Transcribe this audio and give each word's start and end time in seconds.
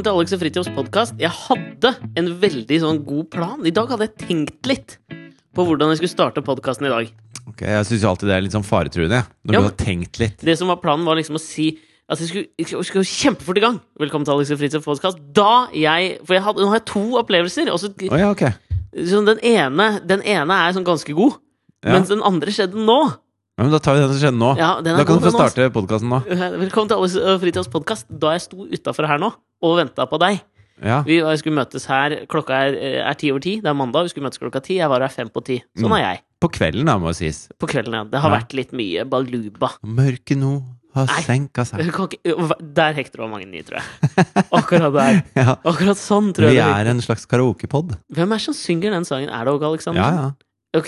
velkommen 0.00 0.06
til 0.06 0.16
Alex 0.16 0.32
og 0.32 0.40
Fritjofs 0.40 0.70
podkast. 0.72 1.16
Jeg 1.20 1.28
hadde 1.28 1.90
en 2.16 2.28
veldig 2.40 2.76
sånn 2.80 3.00
god 3.04 3.26
plan. 3.34 3.58
I 3.68 3.72
dag 3.74 3.90
hadde 3.92 4.06
jeg 4.06 4.14
tenkt 4.22 4.68
litt 4.70 4.94
på 5.52 5.66
hvordan 5.66 5.90
jeg 5.92 6.00
skulle 6.00 6.14
starte 6.14 6.44
podkasten 6.46 6.86
i 6.88 6.92
dag. 6.92 7.10
Ok, 7.50 7.60
Jeg 7.66 7.84
syns 7.84 8.04
alltid 8.08 8.30
det 8.30 8.36
er 8.36 8.40
litt 8.46 8.54
sånn 8.54 8.64
faretruende, 8.64 9.26
når 9.44 9.52
Ja, 9.52 9.60
du 9.60 9.66
har 9.68 9.76
tenkt 9.76 10.18
litt. 10.18 10.38
Det 10.40 10.56
som 10.56 10.68
var 10.68 10.76
planen, 10.80 11.04
var 11.04 11.16
liksom 11.16 11.36
å 11.36 11.40
si 11.40 11.78
at 12.08 12.18
jeg 12.18 12.28
skulle, 12.28 12.46
jeg 12.56 12.84
skulle- 12.86 13.04
kjempefort 13.04 13.56
i 13.58 13.60
gang. 13.60 13.80
Velkommen 14.00 14.24
til 14.24 14.32
Alex 14.32 14.50
og 14.52 14.58
Fritjofs 14.58 14.86
podkast. 14.86 15.18
Da 15.34 15.68
jeg 15.74 16.18
For 16.24 16.34
jeg 16.34 16.42
hadde, 16.44 16.56
nå 16.62 16.68
har 16.68 16.78
jeg 16.80 16.86
to 16.86 17.04
opplevelser. 17.20 17.68
Og 17.70 17.78
så, 17.78 17.92
Å 17.92 18.18
ja, 18.18 18.30
okay. 18.30 18.52
sånn, 18.96 19.26
den, 19.26 19.38
ene, 19.44 20.00
den 20.06 20.22
ene 20.22 20.50
er 20.50 20.72
sånn 20.72 20.84
ganske 20.84 21.14
god, 21.14 21.34
Ja. 21.84 21.92
mens 21.92 22.08
den 22.08 22.22
andre 22.22 22.48
skjedde 22.48 22.72
nå. 22.74 23.12
Ja, 23.58 23.64
men 23.64 23.70
da 23.72 23.78
tar 23.78 23.94
vi 23.96 24.00
den 24.00 24.14
som 24.16 24.32
skjedde 24.32 24.38
nå. 24.38 24.56
Ja, 24.56 24.80
da 24.80 25.04
kan 25.04 25.20
du 25.20 25.28
få 25.28 25.36
starte 25.36 25.68
podkasten 25.70 26.08
nå. 26.08 26.24
Velkommen 26.64 26.88
til 26.88 26.96
Alex 26.96 27.16
og 27.16 27.40
Fritjofs 27.42 27.68
podkast. 27.68 28.06
Da 28.08 28.32
jeg 28.32 28.40
sto 28.40 28.64
utafor 28.64 29.06
her 29.06 29.18
nå 29.18 29.34
og 29.62 29.76
venta 29.78 30.06
på 30.10 30.18
deg. 30.22 30.40
Ja. 30.82 31.02
Vi 31.04 31.18
skulle 31.36 31.58
møtes 31.60 31.84
her, 31.90 32.24
klokka 32.26 32.56
er, 32.70 32.76
er 33.04 33.14
ti 33.20 33.28
over 33.30 33.40
ti. 33.44 33.58
Det 33.60 33.68
er 33.68 33.74
mandag, 33.76 34.06
vi 34.08 34.08
skulle 34.14 34.24
møtes 34.30 34.40
klokka 34.40 34.62
ti. 34.64 34.78
Jeg 34.80 34.88
var 34.88 35.00
her 35.04 35.12
fem 35.12 35.28
på 35.28 35.42
ti. 35.44 35.58
Sånn 35.76 35.90
Mm. 35.90 35.96
er 35.98 36.04
jeg. 36.06 36.20
På 36.40 36.48
kvelden, 36.48 36.86
da, 36.88 36.94
må 36.98 37.08
det 37.12 37.16
sies. 37.20 37.40
På 37.60 37.68
kvelden, 37.68 37.92
ja. 37.92 38.04
Det 38.04 38.20
har 38.22 38.30
Ja. 38.30 38.38
vært 38.40 38.54
litt 38.56 38.72
mye 38.72 39.04
baluba. 39.04 39.74
Mørket 39.84 40.38
nå 40.40 40.64
har 40.94 41.06
senka 41.20 41.66
seg. 41.68 41.84
Der 42.74 42.92
hekter 42.96 43.20
over 43.20 43.28
mange 43.36 43.46
nye, 43.46 43.62
tror 43.62 43.78
jeg. 43.78 44.26
Akkurat 44.50 44.92
der. 44.96 45.22
Ja. 45.36 45.56
Akkurat 45.64 46.00
sånn, 46.00 46.32
tror 46.32 46.48
jeg. 46.48 46.64
Vi 46.64 46.80
er 46.80 46.86
en 46.90 47.00
slags 47.04 47.26
karaokepod. 47.28 47.98
Hvem 48.16 48.32
er 48.32 48.36
det 48.38 48.40
som 48.48 48.54
synger 48.54 48.90
den 48.96 49.04
sangen? 49.04 49.28
Er 49.28 49.44
det 49.44 49.52
Åge 49.52 49.68
Aleksandersen? 49.68 50.16
Ja, 50.16 50.22
ja. 50.30 50.30
Ok, 50.70 50.86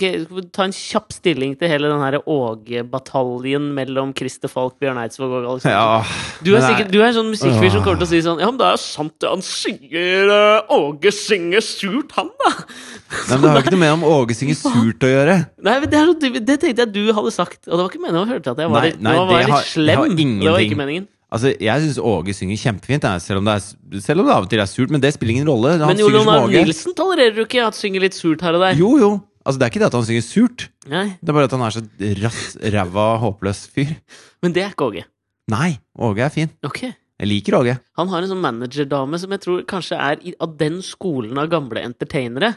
ta 0.55 0.69
en 0.69 0.71
kjapp 0.71 1.11
stilling 1.11 1.57
til 1.59 1.67
hele 1.67 1.89
den 1.91 2.21
Åge-bataljen 2.31 3.65
mellom 3.75 4.13
Christer 4.15 4.47
Falk, 4.47 4.77
Bjørn 4.79 5.01
Eidsvåg 5.03 5.33
og 5.41 5.49
Alexander. 5.57 5.75
Ja. 5.75 6.37
Du 6.47 6.53
er, 6.55 6.63
sikkert, 6.63 6.93
du 6.93 7.01
er 7.01 7.09
en 7.09 7.17
sånn 7.17 7.33
musikkfyr 7.33 7.73
som 7.75 7.83
kommer 7.83 7.99
til 7.99 8.07
å 8.07 8.11
si 8.13 8.21
sånn 8.23 8.39
Ja, 8.39 8.51
men 8.53 8.61
det 8.61 8.69
er 8.69 8.77
jo 8.77 8.83
sant 8.85 9.17
det 9.19 9.33
han 9.33 9.43
synger 9.43 10.31
eh, 10.37 10.71
Åge 10.77 11.11
synger 11.17 11.65
surt, 11.67 12.15
han, 12.15 12.31
da! 12.45 12.53
Nei, 12.63 13.33
men 13.33 13.43
det 13.43 13.51
har 13.51 13.59
jo 13.59 13.65
ikke 13.65 13.75
noe 13.75 13.83
med 13.83 13.97
om 13.97 14.07
Åge 14.13 14.37
synger 14.39 14.61
surt 14.61 15.09
å 15.09 15.11
gjøre. 15.11 15.37
Nei, 15.67 15.75
men 15.83 15.91
det, 15.91 16.05
er, 16.05 16.39
det 16.39 16.59
tenkte 16.63 16.87
jeg 16.87 16.93
du 16.95 17.03
hadde 17.19 17.35
sagt, 17.35 17.59
og 17.67 17.75
det 17.75 17.81
var 17.83 17.91
ikke 17.91 18.05
meningen 18.07 18.23
å 18.23 18.31
høre 18.37 18.45
til 18.47 18.55
at 18.55 18.63
jeg 18.63 18.71
var 18.77 18.87
Nei, 18.87 18.93
litt, 18.93 19.03
nei, 19.03 19.17
var 19.19 19.33
det 19.33 19.41
jeg 19.43 19.53
har- 19.57 19.67
slem. 19.73 20.07
det 20.15 20.55
var 20.55 20.67
ikke 20.69 20.79
meningen. 20.85 21.11
Altså, 21.33 21.55
Jeg 21.57 21.81
syns 21.81 21.99
Åge 21.99 22.35
synger 22.37 22.59
kjempefint, 22.61 23.05
selv, 23.25 23.41
om 23.41 23.47
det 23.49 23.55
er, 23.57 24.01
selv 24.05 24.21
om 24.21 24.27
det 24.29 24.35
av 24.37 24.45
og 24.47 24.51
til 24.53 24.61
er 24.61 24.69
surt. 24.69 24.91
Men 24.93 25.01
det 25.01 25.15
spiller 25.17 25.39
ingen 25.39 25.49
rolle. 25.49 25.79
Han 25.81 25.89
Men 25.89 26.03
Jolan 26.05 26.51
Nilsen 26.53 26.93
tolererer 26.95 27.35
du 27.35 27.47
ikke 27.47 27.65
at 27.65 27.79
synger 27.79 28.05
litt 28.05 28.15
surt 28.15 28.45
her 28.45 28.59
og 28.59 28.61
der. 28.67 28.77
Jo, 28.77 28.91
jo. 29.01 29.13
Altså, 29.43 29.59
Det 29.59 29.67
er 29.67 29.71
ikke 29.73 29.83
det 29.83 29.91
at 29.91 29.99
han 29.99 30.07
synger 30.09 30.25
surt. 30.27 30.67
Nei, 30.91 31.07
Det 31.21 31.29
er 31.29 31.37
bare 31.37 31.49
at 31.51 31.55
han 31.57 31.65
er 31.67 31.75
så 31.75 31.83
rass, 32.23 32.43
ræva, 32.75 33.07
håpløs 33.23 33.67
fyr. 33.75 33.95
Men 34.43 34.53
det 34.55 34.63
er 34.65 34.75
ikke 34.75 34.89
Åge. 34.91 35.05
Nei, 35.51 35.71
Åge 35.99 36.23
er 36.25 36.31
fin. 36.35 36.53
Ok. 36.65 36.83
Jeg 37.23 37.29
liker 37.31 37.55
Åge. 37.61 37.77
Han 37.99 38.11
har 38.11 38.23
en 38.23 38.31
sånn 38.33 38.43
managerdame 38.43 39.19
som 39.19 39.31
jeg 39.35 39.43
tror 39.45 39.65
kanskje 39.71 39.99
er 39.99 40.23
i, 40.27 40.35
av 40.43 40.57
den 40.59 40.81
skolen 40.83 41.39
av 41.39 41.51
gamle 41.53 41.83
entertainere. 41.83 42.55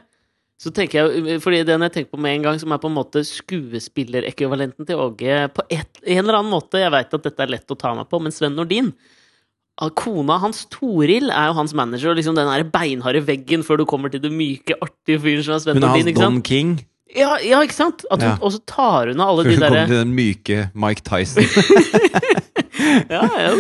Så 0.62 0.72
tenker 0.72 1.02
jeg, 1.04 1.42
fordi 1.44 1.66
Den 1.68 1.84
jeg 1.84 1.92
tenker 1.92 2.12
på 2.16 2.22
med 2.24 2.38
en 2.38 2.46
gang, 2.48 2.60
som 2.62 2.72
er 2.72 2.80
på 2.80 2.88
en 2.88 2.96
måte 2.96 3.26
skuespillerekvivalenten 3.28 4.88
til 4.88 5.02
Åge 5.04 5.50
på 5.54 5.66
et, 5.70 6.00
en 6.06 6.22
eller 6.24 6.40
annen 6.40 6.54
måte 6.54 6.80
Jeg 6.80 6.94
veit 6.94 7.14
at 7.14 7.26
dette 7.28 7.44
er 7.44 7.52
lett 7.52 7.72
å 7.74 7.78
ta 7.80 7.92
meg 7.98 8.08
på, 8.10 8.22
men 8.24 8.32
Sven 8.32 8.56
Nordin 8.56 8.94
Kona 9.96 10.38
hans, 10.40 10.66
Toril, 10.72 11.30
er 11.30 11.50
jo 11.50 11.56
hans 11.58 11.74
manager, 11.76 12.14
og 12.14 12.20
liksom 12.20 12.36
den 12.38 12.48
der 12.48 12.64
beinharde 12.72 13.22
veggen 13.28 13.64
før 13.68 13.82
du 13.82 13.86
kommer 13.90 14.12
til 14.14 14.22
det 14.24 14.32
myke, 14.32 14.78
artige 14.82 15.20
fyren 15.20 15.44
som 15.44 15.58
er 15.58 15.64
Sven 15.66 15.82
Hun 15.82 15.84
er 15.90 15.98
hans 15.98 16.20
Don? 16.20 16.42
King. 16.42 16.78
Ja, 17.16 17.36
ja, 17.44 17.60
ikke 17.64 17.76
sant? 17.76 18.06
At 18.12 18.22
hun, 18.24 18.30
Ja. 18.32 18.38
Og 18.42 18.52
så 18.56 18.60
tar 18.68 19.12
hun 19.12 19.20
av 19.20 19.34
alle 19.34 19.44
Før 19.44 19.52
hun 19.52 19.60
du 19.60 19.66
kommer 19.68 19.88
til 19.88 20.00
den 20.00 20.16
myke 20.16 20.70
Mike 20.74 21.04
Tyson. 21.04 21.44
ja, 23.16 23.24
ja. 23.28 23.52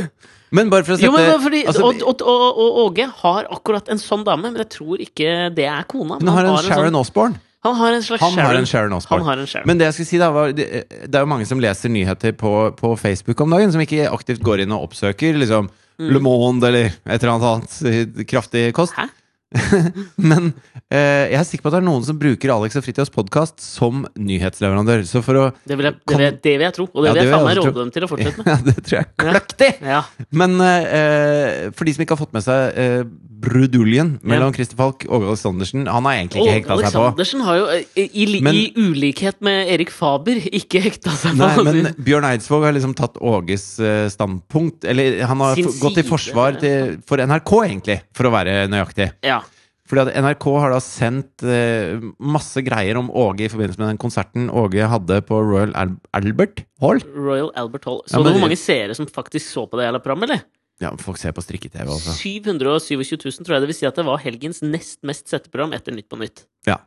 Men 0.55 0.69
bare 0.71 0.85
for 0.87 0.95
å 0.95 0.99
sette 0.99 1.07
Jo, 1.07 1.11
men 1.15 1.41
fordi, 1.43 1.63
altså, 1.67 1.83
og, 1.89 2.03
og, 2.05 2.21
og, 2.21 2.59
og 2.63 2.77
Åge 2.85 3.07
har 3.23 3.49
akkurat 3.51 3.89
en 3.91 3.99
sånn 3.99 4.23
dame, 4.27 4.51
men 4.51 4.61
jeg 4.63 4.71
tror 4.77 5.01
ikke 5.03 5.33
det 5.55 5.67
er 5.67 5.87
kona. 5.91 6.19
Men 6.21 6.31
har 6.31 6.47
en 6.47 6.55
sånn- 6.57 6.69
Sharon 6.71 6.99
Osbourne. 7.01 7.41
Han 7.65 7.73
har 7.79 7.95
en 7.97 8.03
slags 8.05 8.21
Han 8.21 8.35
Sharon. 8.35 8.45
har 8.45 8.55
en 8.59 8.65
Sharon 8.69 8.91
Han 9.09 9.23
har 9.25 9.37
en 9.41 9.47
Sharon. 9.49 9.67
Men 9.67 9.79
det 9.79 9.87
jeg 9.87 9.93
skulle 9.97 10.09
si 10.11 10.17
da 10.21 10.29
var 10.31 10.51
det, 10.53 10.67
det 11.09 11.15
er 11.17 11.23
jo 11.23 11.29
mange 11.31 11.47
som 11.49 11.59
leser 11.59 11.89
nyheter 11.89 12.35
på, 12.37 12.51
på 12.77 12.91
Facebook 13.01 13.41
om 13.41 13.49
dagen, 13.55 13.71
som 13.73 13.81
ikke 13.81 14.05
aktivt 14.11 14.43
går 14.45 14.61
inn 14.63 14.71
og 14.75 14.85
oppsøker 14.91 15.33
liksom 15.41 15.71
Le 15.99 16.19
Monde 16.19 16.67
eller 16.67 16.91
et 17.05 17.21
eller 17.23 17.33
annet 17.33 17.45
annet 17.83 18.25
kraftig 18.27 18.73
kost. 18.75 18.95
Hæ? 18.97 19.07
Men 20.31 20.49
eh, 20.89 21.31
jeg 21.31 21.37
er 21.39 21.45
sikker 21.47 21.65
på 21.65 21.69
at 21.71 21.75
det 21.77 21.81
er 21.83 21.85
noen 21.87 22.05
som 22.07 22.17
bruker 22.19 22.51
Alex 22.55 22.75
og 22.79 22.85
Fritjofs 22.85 23.11
podkast 23.13 23.61
som 23.63 24.03
nyhetsleverandør. 24.17 25.05
Så 25.07 25.21
for 25.25 25.39
å 25.39 25.45
Det 25.67 25.77
vil, 25.79 25.89
jeg, 25.91 25.99
det, 26.01 26.15
vil 26.17 26.25
jeg, 26.25 26.37
det 26.43 26.55
vil 26.57 26.65
jeg 26.67 26.75
tro, 26.79 26.87
og 26.91 27.05
det 27.05 27.07
Ja, 27.07 27.13
vil 27.13 27.21
jeg 27.21 27.29
det 27.29 27.35
faen 27.35 27.45
meg 27.45 27.55
jeg 27.55 27.61
råde 27.63 27.79
dem 27.83 27.93
til 27.95 28.07
å 28.07 28.11
fortsette 28.11 28.41
med. 28.41 28.49
Ja, 28.55 28.57
det 28.65 28.75
tror 28.81 28.97
jeg 28.97 29.05
er 29.05 29.29
kløktig! 29.29 29.71
Ja. 29.85 30.01
Men 30.41 30.57
eh, 30.65 31.69
for 31.77 31.87
de 31.87 31.95
som 31.95 32.05
ikke 32.05 32.17
har 32.17 32.23
fått 32.25 32.35
med 32.35 32.45
seg 32.45 32.81
eh, 32.83 32.99
bruduljen 33.45 34.15
mellom 34.25 34.53
Christer 34.55 34.79
Falk 34.79 35.05
og 35.05 35.25
Alexandersen 35.29 35.83
Aleksandersen 35.85 35.89
Han 35.91 36.07
har 36.07 36.15
egentlig 36.17 36.41
ikke 36.41 36.53
hekta 36.55 36.77
seg 36.79 36.95
på. 36.95 37.03
Aleksandersen 37.05 37.43
har 37.45 37.57
jo, 37.59 37.65
eh, 37.75 38.01
i, 38.01 38.25
i, 38.25 38.41
Men- 38.43 38.59
i 38.59 38.65
ulikhet 38.75 39.41
med 39.45 39.71
Erik 39.75 39.91
Faber, 39.93 40.39
ikke 40.49 40.81
hekta 40.87 41.13
seg 41.15 41.35
på 41.37 41.43
Nei, 41.45 41.65
men 41.67 41.89
Bjørn 42.07 42.27
Eidsvåg 42.31 42.65
har 42.65 42.75
liksom 42.75 42.95
tatt 42.97 43.19
Åges 43.21 43.67
eh, 43.83 44.05
standpunkt 44.11 44.87
Eller 44.89 45.21
han 45.29 45.43
har 45.43 45.59
gått 45.81 46.01
i 46.01 46.05
forsvar 46.07 46.57
til, 46.61 46.97
for 47.07 47.21
NRK, 47.21 47.53
egentlig, 47.67 47.99
for 48.15 48.29
å 48.29 48.33
være 48.33 48.65
nøyaktig. 48.71 49.11
Ja. 49.25 49.41
Fordi 49.85 50.01
at 50.07 50.15
NRK 50.17 50.45
har 50.63 50.71
da 50.73 50.79
sendt 50.81 51.43
eh, 51.45 51.99
masse 52.17 52.63
greier 52.65 52.97
om 52.97 53.11
Åge 53.13 53.45
i 53.45 53.49
forbindelse 53.53 53.77
med 53.77 53.91
den 53.93 53.99
konserten 54.01 54.47
Åge 54.49 54.87
hadde 54.89 55.19
på 55.27 55.37
Royal 55.45 55.75
Al 55.77 55.91
Albert 56.17 56.63
Hall. 56.81 57.03
Royal 57.13 57.51
Albert 57.55 57.85
Hall. 57.85 58.01
Så 58.07 58.17
Ja, 58.17 58.23
men- 58.23 58.33
hvor 58.33 58.47
mange 58.47 58.57
seere 58.57 58.95
som 58.97 59.05
faktisk 59.05 59.45
så 59.45 59.67
på 59.69 59.77
det 59.77 59.85
hele 59.85 59.99
programmet, 60.01 60.29
eller? 60.31 60.41
Ja, 60.81 60.89
folk 60.99 61.17
ser 61.21 61.31
på 61.31 61.39
strikke-TV, 61.45 61.85
også. 61.87 62.17
727 62.19 63.15
000, 63.23 63.45
tror 63.45 63.55
jeg. 63.55 63.61
Det 63.61 63.67
vil 63.69 63.77
si 63.77 63.85
at 63.87 63.95
det 63.95 64.03
var 64.05 64.17
helgens 64.19 64.61
nest 64.65 64.97
mest 65.07 65.29
sette 65.31 65.49
program 65.53 65.71
etter 65.77 65.93
Nytt 65.95 66.09
på 66.09 66.17
Nytt. 66.19 66.43
Ja. 66.67 66.79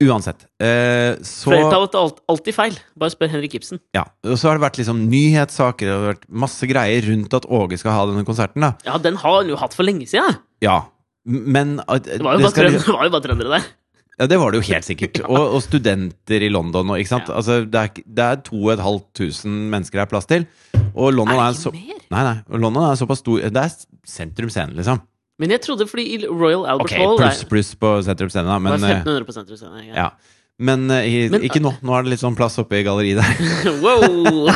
Uansett. 0.00 0.44
Eh, 0.62 1.18
så 1.26 1.50
Flertallet 1.50 1.92
er 1.96 1.98
alt, 2.06 2.20
alltid 2.30 2.54
feil. 2.54 2.76
Bare 2.96 3.10
spør 3.10 3.28
Henrik 3.34 3.56
Ibsen. 3.58 3.80
Ja, 3.92 4.04
og 4.24 4.38
så 4.38 4.46
har 4.48 4.56
det 4.56 4.62
vært 4.62 4.78
liksom 4.78 5.00
nyhetssaker, 5.10 5.90
det 5.90 5.96
vært 6.14 6.28
masse 6.30 6.68
greier 6.70 7.02
rundt 7.10 7.34
at 7.34 7.48
Åge 7.50 7.76
skal 7.82 7.96
ha 7.96 8.06
denne 8.06 8.24
konserten, 8.24 8.62
da. 8.62 8.72
Ja, 8.86 8.96
den 9.02 9.16
har 9.18 9.40
han 9.42 9.50
jo 9.50 9.56
hatt 9.58 9.74
for 9.74 9.82
lenge 9.82 10.06
siden. 10.06 10.38
Ja, 10.62 10.84
men 11.28 11.76
Det 11.78 12.22
var 12.24 12.38
jo 12.38 12.46
bare, 12.46 12.50
skal 12.54 12.64
trøndere, 12.64 12.94
var 12.98 13.08
jo 13.08 13.14
bare 13.14 13.26
trøndere 13.26 13.58
der. 13.58 13.68
Ja, 14.18 14.26
det 14.26 14.38
var 14.40 14.50
det 14.50 14.58
jo 14.58 14.66
helt 14.72 14.86
sikkert. 14.86 15.20
Og, 15.30 15.54
og 15.54 15.60
studenter 15.62 16.42
i 16.42 16.48
London 16.50 16.90
og. 16.90 16.98
Ja. 16.98 17.20
Altså, 17.28 17.60
det 17.62 17.82
er, 17.84 18.00
det 18.02 18.24
er 18.24 18.40
2500 18.48 19.68
mennesker 19.70 20.00
det 20.00 20.06
er 20.06 20.10
plass 20.10 20.26
til. 20.26 20.48
Og 20.98 21.12
London 21.14 21.38
Er 21.38 21.54
så? 21.54 21.70
Nei, 21.74 22.24
nei, 22.24 22.34
London 22.56 22.88
er 22.88 22.96
såpass 22.98 23.20
stor 23.20 23.44
Det 23.52 23.62
er 23.62 23.74
sentrum 24.08 24.50
scene, 24.50 24.74
liksom. 24.74 25.04
Men 25.38 25.52
jeg 25.54 25.62
trodde 25.62 25.86
fordi 25.86 26.06
i 26.16 26.18
Royal 26.26 26.64
Albert 26.66 26.88
Ok, 26.88 26.96
Hall 26.98 27.20
pluss 27.20 27.44
pluss 27.46 27.70
på 27.78 27.92
sentrum 28.02 28.32
scene, 28.32 28.48
da, 28.48 28.56
det 28.56 28.64
var 28.64 28.80
men 28.80 28.88
eh, 28.88 28.96
1500 29.04 29.36
scene, 29.36 29.52
russenere, 29.52 29.84
ja. 29.86 30.08
ja. 30.08 30.37
Men 30.58 30.88
eh, 30.90 31.04
i, 31.06 31.18
Men- 31.30 31.44
ikke 31.46 31.60
nå. 31.62 31.70
Nå 31.86 31.92
er 31.94 32.02
det 32.02 32.10
litt 32.16 32.22
sånn 32.22 32.34
plass 32.34 32.56
oppe 32.58 32.80
i 32.80 32.82
galleriet 32.82 33.20
der. 33.20 33.42
wow! 33.84 34.48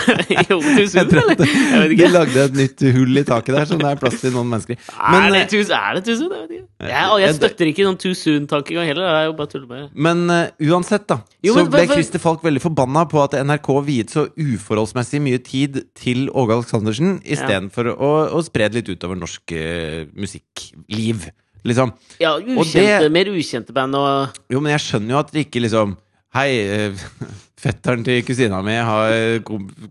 Jo, 0.48 0.56
tusen, 0.58 1.06
eller? 1.14 1.44
Jeg 1.46 1.92
vet 1.92 1.98
De 2.00 2.08
lagde 2.10 2.46
et 2.48 2.56
nytt 2.58 2.82
hull 2.96 3.20
i 3.20 3.22
taket 3.28 3.54
der, 3.54 3.68
så 3.70 3.78
det 3.78 3.86
er 3.92 4.00
plass 4.00 4.16
til 4.18 4.34
noen 4.34 4.50
mennesker. 4.50 4.80
Men, 4.98 5.28
er, 5.28 5.36
det 5.36 5.42
eh, 5.44 5.50
too, 5.52 5.62
er 5.78 5.98
det 6.00 6.02
too 6.08 6.16
soon? 6.18 6.32
Jeg 6.34 6.42
vet 6.48 6.56
ikke. 6.56 6.66
Jeg, 6.90 7.04
og 7.12 7.20
jeg 7.22 7.28
eh, 7.30 7.36
støtter 7.36 7.70
ikke 7.70 7.86
noen 7.86 7.98
too 8.02 8.16
soon-tankegang 8.18 8.88
heller. 8.90 9.06
Det 9.06 9.20
er 9.20 9.28
jo 9.28 9.36
bare 9.38 9.52
tull 9.52 9.68
med 9.70 9.92
Men 10.08 10.24
uh, 10.26 10.40
uansett, 10.72 11.04
da. 11.12 11.20
Jo, 11.46 11.54
så 11.54 11.64
ble 11.70 11.84
hva- 11.86 11.94
Christer 11.94 12.22
Falk 12.24 12.42
veldig 12.48 12.64
forbanna 12.64 13.04
på 13.12 13.22
at 13.22 13.36
NRK 13.46 13.70
viet 13.86 14.10
så 14.16 14.24
uforholdsmessig 14.34 15.22
mye 15.22 15.38
tid 15.46 15.84
til 16.02 16.26
Åge 16.34 16.58
Aleksandersen 16.58 17.20
istedenfor 17.22 17.92
å, 17.94 18.10
å 18.34 18.42
spre 18.42 18.66
det 18.72 18.82
litt 18.82 18.90
utover 18.96 19.22
norsk 19.22 19.54
uh, 19.54 20.02
musikkliv. 20.18 21.28
Liksom. 21.62 21.92
Ja, 22.18 22.32
ukjente, 22.42 23.04
det- 23.04 23.10
mer 23.14 23.28
ukjente 23.30 23.70
band 23.76 23.94
og 23.94 24.40
Jo, 24.50 24.58
men 24.58 24.72
jeg 24.74 24.82
skjønner 24.82 25.14
jo 25.14 25.18
at 25.20 25.28
det 25.30 25.44
ikke 25.46 25.60
liksom 25.62 25.92
Hei, 26.32 26.52
eh, 26.64 27.00
fetteren 27.62 28.02
til 28.06 28.22
kusina 28.24 28.62
mi 28.64 28.72
har 28.80 29.42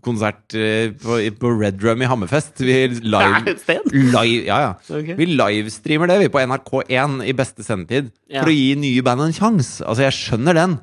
konsert 0.02 0.56
eh, 0.58 0.90
på, 0.98 1.20
på 1.38 1.52
Red 1.54 1.78
Rum 1.84 2.02
i 2.02 2.08
Hammerfest. 2.10 2.56
Vi 2.58 2.74
live, 2.98 3.54
live 3.94 4.40
Ja, 4.48 4.58
ja. 4.64 4.72
Okay. 4.90 5.14
Vi 5.20 5.28
livestreamer 5.30 6.10
det 6.10 6.18
vi 6.24 6.32
på 6.34 6.42
NRK1 6.42 7.22
i 7.30 7.36
beste 7.38 7.62
sendetid 7.66 8.10
Ja. 8.26 8.42
for 8.42 8.50
å 8.50 8.56
gi 8.56 8.74
nye 8.80 9.04
band 9.06 9.28
en 9.28 9.36
sjanse. 9.36 9.84
Altså, 9.86 10.08
jeg 10.08 10.18
skjønner 10.18 10.58
den. 10.58 10.76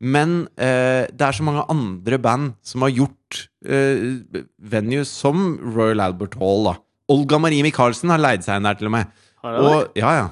Men 0.00 0.38
eh, 0.56 1.04
det 1.12 1.26
er 1.26 1.36
så 1.36 1.44
mange 1.44 1.66
andre 1.68 2.16
band 2.22 2.54
som 2.64 2.86
har 2.86 2.94
gjort 2.94 3.42
eh, 3.66 4.22
venues 4.62 5.10
som 5.12 5.58
Royal 5.74 6.00
Albert 6.06 6.38
Hall. 6.40 6.70
da 6.70 6.78
Olga 7.10 7.40
Marie 7.42 7.66
Michaelsen 7.66 8.14
har 8.14 8.22
leid 8.22 8.46
seg 8.46 8.60
inn 8.60 8.68
der, 8.70 8.78
til 8.78 8.88
og 8.88 8.94
med. 8.94 9.10
Og, 9.42 9.90
ja, 9.98 10.14
ja. 10.22 10.28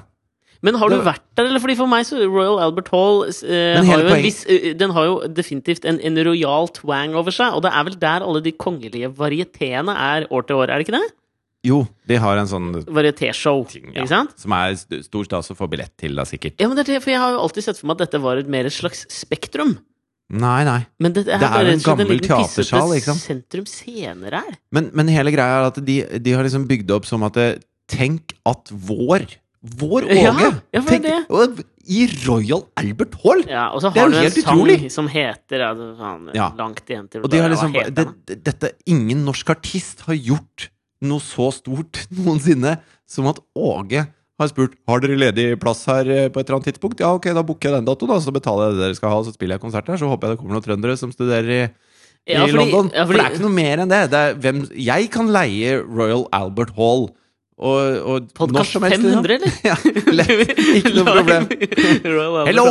Men 0.65 0.75
har 0.75 0.91
du 0.91 0.97
vært 1.05 1.23
der, 1.39 1.47
eller? 1.47 1.61
Fordi 1.63 1.75
For 1.79 1.87
meg 1.87 2.03
så 2.07 2.17
Royal 2.25 2.57
Albert 2.65 2.89
Hall 2.91 3.21
eh, 3.29 3.79
har 3.87 4.01
jo 4.03 4.17
viss, 4.19 4.41
eh, 4.51 4.73
Den 4.75 4.91
har 4.95 5.05
jo 5.07 5.13
definitivt 5.31 5.85
en, 5.87 6.01
en 6.03 6.19
rojal 6.27 6.67
twang 6.75 7.15
over 7.15 7.31
seg, 7.35 7.55
og 7.55 7.63
det 7.63 7.71
er 7.71 7.85
vel 7.87 7.95
der 8.01 8.25
alle 8.27 8.41
de 8.43 8.51
kongelige 8.51 9.07
varieteene 9.15 9.95
er 9.95 10.27
år 10.27 10.43
til 10.49 10.59
år, 10.59 10.73
er 10.73 10.81
det 10.81 10.89
ikke 10.89 10.97
det? 10.99 11.07
Jo, 11.67 11.81
de 12.07 12.15
har 12.23 12.39
en 12.39 12.47
sånn 12.47 12.69
Varietéshow, 12.87 13.65
ting 13.67 13.89
ikke 13.91 14.03
ja, 14.05 14.07
sant? 14.07 14.35
som 14.39 14.53
er 14.55 14.75
st- 14.79 15.01
stor 15.07 15.27
stas 15.27 15.51
å 15.51 15.57
få 15.59 15.67
billett 15.71 15.91
til, 15.99 16.15
da, 16.15 16.23
sikkert. 16.27 16.55
Ja, 16.59 16.69
men 16.71 16.77
det 16.79 16.85
er 16.85 16.93
det, 16.93 17.01
for 17.03 17.11
Jeg 17.11 17.19
har 17.23 17.35
jo 17.35 17.41
alltid 17.43 17.65
sett 17.65 17.79
for 17.81 17.89
meg 17.89 17.99
at 17.99 18.05
dette 18.07 18.21
var 18.23 18.39
et 18.39 18.51
mer 18.51 18.67
et 18.69 18.75
slags 18.75 19.03
spektrum. 19.11 19.75
Nei, 20.29 20.61
nei. 20.67 20.79
Men 21.01 21.15
det, 21.15 21.25
Det 21.25 21.33
er 21.35 21.41
bare 21.41 21.65
en 21.65 21.67
rett 21.71 21.79
og 21.79 21.83
slett 21.83 21.89
gammel 21.89 22.11
liten 22.13 22.29
pissete 22.35 22.63
teatersal, 22.67 22.95
ikke 22.99 23.09
sant? 23.09 23.23
Sentrum 23.25 23.67
scener 23.67 24.35
her. 24.39 24.51
Men, 24.75 24.91
men 24.95 25.09
hele 25.11 25.33
greia 25.35 25.57
er 25.63 25.67
at 25.71 25.79
de, 25.83 25.97
de 26.21 26.35
har 26.37 26.45
liksom 26.45 26.67
bygd 26.69 26.87
det 26.91 26.95
opp 26.99 27.07
som 27.09 27.25
at 27.27 27.35
det, 27.39 27.49
tenk 27.89 28.35
at 28.47 28.69
vår 28.69 29.25
Vår 29.59 30.05
Åge 30.07 30.15
Ja, 30.15 30.31
ja, 30.71 30.81
for 30.81 30.95
det 30.95 31.01
tenk, 31.03 31.63
I 31.89 32.05
Royal 32.27 32.61
Albert 32.79 33.15
Hall! 33.23 33.41
Ja, 33.49 33.65
og 33.75 33.81
så 33.83 33.89
Det 33.91 33.99
har 33.99 34.09
du 34.13 34.15
en 34.21 34.31
sang 34.31 34.43
utrolig. 34.55 34.91
som 34.93 35.07
heter 35.11 35.59
altså, 35.67 35.87
faen, 35.99 36.29
Ja. 36.37 36.51
Langt 36.55 36.85
igjen 36.87 37.09
til 37.11 37.25
Og 37.25 37.29
de 37.33 37.41
har 37.43 37.49
liksom 37.51 37.73
det, 37.73 38.05
Dette 38.45 38.71
Ingen 38.87 39.25
norsk 39.27 39.49
artist 39.51 40.05
har 40.07 40.15
gjort 40.15 40.69
noe 41.01 41.19
så 41.23 41.49
stort 41.55 42.05
noensinne 42.15 42.77
som 43.09 43.27
at 43.27 43.39
Åge 43.57 44.05
har 44.39 44.47
spurt 44.47 44.77
Har 44.87 45.03
dere 45.03 45.17
ledig 45.19 45.59
plass 45.59 45.83
her 45.91 46.07
eh, 46.07 46.29
på 46.31 46.39
et 46.39 46.47
eller 46.47 46.59
annet 46.61 46.69
tidspunkt. 46.71 47.01
Ja, 47.03 47.11
ok, 47.17 47.27
da 47.35 47.43
booker 47.43 47.69
jeg 47.73 47.75
den 47.81 47.87
datoen, 47.89 48.13
da, 48.13 48.19
så 48.23 48.31
betaler 48.31 48.69
jeg 48.69 48.77
det 48.77 48.83
dere 48.85 48.95
skal 48.95 49.11
ha, 49.11 49.17
så 49.27 49.33
spiller 49.35 49.57
jeg 49.57 49.63
konsert 49.65 49.87
her. 49.91 49.99
Så 49.99 50.07
håper 50.07 50.29
jeg 50.29 50.37
det 50.37 50.39
kommer 50.39 50.55
noen 50.55 50.63
trøndere 50.63 50.95
som 51.01 51.11
studerer 51.11 51.49
i, 51.51 51.61
Ja, 52.29 52.45
fordi- 52.45 52.55
London. 52.55 52.87
fordi, 52.93 53.03
For 53.07 53.13
det 53.17 53.25
er 53.25 53.33
ikke 53.35 53.43
noe 53.43 53.57
mer 53.57 53.81
enn 53.83 53.91
det. 53.91 53.99
det 54.13 54.19
er 54.29 54.35
hvem, 54.39 54.61
jeg 54.79 55.09
kan 55.11 55.27
leie 55.35 55.81
Royal 55.83 56.23
Albert 56.31 56.71
Hall. 56.77 57.09
Og, 57.59 57.79
og 58.07 58.29
helst, 58.55 58.77
500, 58.79 59.33
eller? 59.35 59.51
Ja, 59.67 59.75
lett. 60.15 60.53
Ikke 60.79 60.93
noe 60.95 61.07
problem. 61.17 61.49
Hello! 62.47 62.67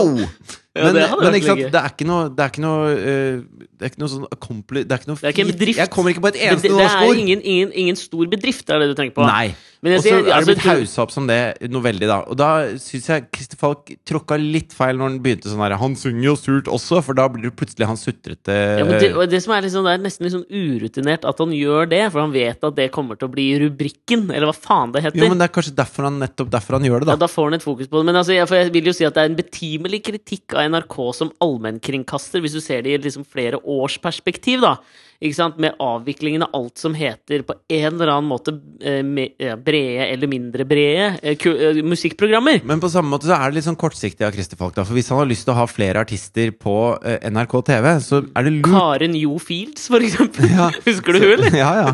Ja, 0.78 0.88
Men, 0.88 0.98
det 0.98 1.06
men 1.20 1.38
ikke 1.38 1.50
sant, 1.50 1.64
det 1.74 1.80
er 1.80 1.92
ikke 1.92 2.08
noe 2.08 2.28
Det 2.30 2.44
er 2.44 2.52
ikke 2.52 2.64
noe, 2.64 2.90
eh, 2.96 3.64
det 3.78 3.86
er 3.86 3.92
ikke 3.92 4.02
noe 4.02 4.12
sånn 4.14 4.26
accompli... 4.30 4.84
Det 4.84 4.94
er 4.94 5.02
ikke 5.02 5.10
noe 5.10 5.20
Det 5.20 5.28
er 5.28 5.34
ikke 5.34 5.46
en 5.46 5.54
bedrift. 5.54 5.82
Jeg 5.82 5.92
kommer 5.94 6.14
ikke 6.14 6.24
på 6.24 6.32
et 6.32 6.42
eneste 6.48 6.72
norsk 6.72 6.82
ord! 6.82 6.84
det 6.84 7.08
er 7.08 7.08
ord. 7.08 7.22
ingen, 7.24 7.42
ingen, 7.42 7.72
ingen 7.84 7.98
stor 7.98 8.30
bedrift, 8.30 8.70
er 8.70 8.84
det 8.84 8.92
du 8.92 8.96
tenker 8.98 9.18
på? 9.18 9.26
Nei. 9.28 9.50
Og 9.78 10.02
så 10.02 10.10
er 10.10 10.24
det 10.26 10.32
altså, 10.34 10.50
blitt 10.50 10.64
haussa 10.66 11.02
opp 11.04 11.12
som 11.14 11.26
det 11.28 11.68
noe 11.70 11.84
veldig, 11.84 12.06
da. 12.10 12.16
Og 12.26 12.38
da 12.38 12.48
syns 12.82 13.04
jeg 13.12 13.26
Christer 13.30 13.60
Falk 13.60 13.92
tråkka 14.08 14.34
litt 14.40 14.72
feil 14.74 14.98
når 14.98 15.12
han 15.12 15.18
begynte 15.22 15.52
sånn 15.52 15.62
her 15.62 15.76
Han 15.78 15.94
synger 15.98 16.24
jo 16.24 16.34
surt 16.38 16.70
også, 16.72 16.98
for 17.06 17.18
da 17.18 17.28
blir 17.30 17.46
det 17.46 17.54
plutselig 17.58 17.86
han 17.86 18.00
sutrete 18.00 18.56
Ja, 18.80 18.86
det, 18.88 19.12
det 19.30 19.40
som 19.44 19.54
er 19.54 19.62
liksom, 19.68 19.86
det 19.86 19.94
er 19.94 20.02
nesten 20.02 20.26
litt 20.26 20.34
sånn 20.34 20.48
urutinert 20.50 21.28
at 21.28 21.42
han 21.44 21.54
gjør 21.54 21.86
det, 21.92 22.02
for 22.10 22.24
han 22.24 22.34
vet 22.34 22.66
at 22.66 22.78
det 22.78 22.88
kommer 22.94 23.20
til 23.20 23.28
å 23.30 23.34
bli 23.36 23.46
rubrikken, 23.62 24.26
eller 24.32 24.50
hva 24.50 24.56
faen 24.56 24.96
det 24.96 25.04
heter. 25.04 25.22
Jo, 25.22 25.30
men 25.30 25.38
det 25.38 25.46
er 25.46 25.54
kanskje 25.54 25.76
derfor 25.78 26.08
han, 26.08 26.18
nettopp 26.24 26.50
derfor 26.56 26.78
han 26.78 26.88
gjør 26.88 27.04
det, 27.04 27.10
da. 27.12 27.14
Ja, 27.14 27.22
da. 27.22 27.30
får 27.30 27.48
han 27.48 27.58
et 27.60 27.66
fokus 27.66 27.90
på 27.90 28.00
det. 28.00 28.08
Men 28.10 28.18
altså, 28.18 28.34
jeg, 28.34 28.50
jeg 28.58 28.74
vil 28.74 28.90
jo 28.90 28.96
si 28.98 29.06
at 29.06 29.14
det 29.14 29.24
er 29.24 29.30
en 29.30 29.38
betimelig 29.38 30.02
kritikk 30.10 30.56
av 30.56 30.66
NRK 30.68 30.96
som 31.16 31.34
allmennkringkaster, 31.44 32.42
hvis 32.44 32.56
du 32.56 32.62
ser 32.64 32.84
det 32.84 32.94
i 32.94 33.02
liksom 33.08 33.26
flere 33.28 33.60
års 33.64 33.98
perspektiv, 34.02 34.62
da. 34.64 34.76
Ikke 35.18 35.34
sant? 35.34 35.56
Med 35.58 35.74
avviklingen 35.82 36.44
av 36.46 36.52
alt 36.54 36.78
som 36.78 36.94
heter 36.94 37.42
på 37.42 37.56
en 37.74 37.88
eller 37.88 38.12
annen 38.12 38.28
måte 38.30 38.52
eh, 38.86 39.56
brede 39.58 40.04
eller 40.06 40.30
mindre 40.30 40.62
brede 40.68 41.08
eh, 41.26 41.34
eh, 41.34 41.80
musikkprogrammer. 41.82 42.60
Men 42.68 42.78
på 42.78 42.90
samme 42.92 43.10
måte 43.10 43.26
så 43.26 43.34
er 43.34 43.50
det 43.50 43.58
litt 43.58 43.66
sånn 43.66 43.78
kortsiktig 43.80 44.22
av 44.28 44.36
Christer 44.36 44.60
Falk, 44.60 44.76
da. 44.76 44.84
For 44.86 44.94
hvis 44.94 45.10
han 45.10 45.18
har 45.18 45.30
lyst 45.30 45.48
til 45.48 45.56
å 45.56 45.58
ha 45.58 45.66
flere 45.66 46.04
artister 46.06 46.54
på 46.54 46.76
NRK 47.02 47.56
TV, 47.66 47.90
så 48.04 48.22
er 48.30 48.46
det 48.46 48.54
lurt 48.60 48.70
Karen 48.70 49.18
Jo 49.18 49.40
Fields, 49.42 49.90
for 49.90 50.06
eksempel. 50.06 50.46
Ja. 50.58 50.70
Husker 50.86 51.14
du 51.14 51.20
hun, 51.20 51.32
eller? 51.34 51.54
ja, 51.58 51.72
ja. 51.82 51.90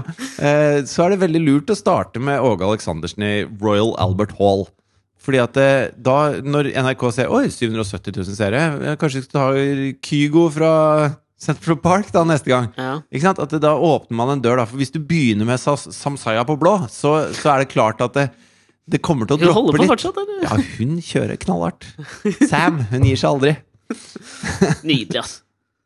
Så 0.88 1.04
er 1.04 1.14
det 1.14 1.22
veldig 1.24 1.40
lurt 1.42 1.72
å 1.72 1.76
starte 1.76 2.20
med 2.22 2.44
Åge 2.44 2.64
Aleksandersen 2.68 3.24
i 3.24 3.34
Royal 3.60 3.94
Albert 4.00 4.36
Hall. 4.38 4.66
Fordi 5.24 5.38
at 5.40 5.56
eh, 5.56 5.90
da, 6.04 6.16
når 6.44 6.68
NRK 6.84 7.04
ser 7.16 7.30
Oi, 7.32 7.46
770 7.48 8.12
000 8.20 8.36
seere, 8.36 8.62
eh, 8.92 8.96
kanskje 9.00 9.22
vi 9.22 9.26
skal 9.26 9.38
ta 9.38 9.98
Kygo 10.04 10.46
fra 10.52 10.72
Central 11.44 11.76
Park 11.82 12.10
da 12.14 12.22
neste 12.28 12.48
gang. 12.52 12.70
Ja. 12.78 12.98
Ikke 13.12 13.24
sant? 13.26 13.40
At 13.42 13.52
det, 13.52 13.60
Da 13.64 13.72
åpner 13.76 14.16
man 14.20 14.34
en 14.36 14.42
dør, 14.44 14.60
da. 14.60 14.66
For 14.68 14.80
hvis 14.80 14.92
du 14.94 15.00
begynner 15.00 15.48
med 15.48 15.60
Samsaya 15.60 16.44
på 16.48 16.56
blå, 16.60 16.76
så, 16.92 17.16
så 17.36 17.54
er 17.54 17.64
det 17.64 17.72
klart 17.72 18.00
at 18.04 18.14
det, 18.16 18.26
det 18.88 19.00
kommer 19.04 19.28
til 19.28 19.36
å 19.38 19.40
Hun 19.48 19.56
holder 19.56 19.78
på 19.78 19.82
litt. 19.86 19.92
fortsatt, 19.94 20.20
eller? 20.20 20.44
Ja, 20.44 20.58
hun 20.78 20.98
kjører 21.04 21.40
knallhardt. 21.40 21.88
Sam, 22.48 22.82
hun 22.92 23.08
gir 23.08 23.16
seg 23.20 23.30
aldri. 23.32 23.54
Nydelig, 24.88 25.20
ass. 25.24 25.40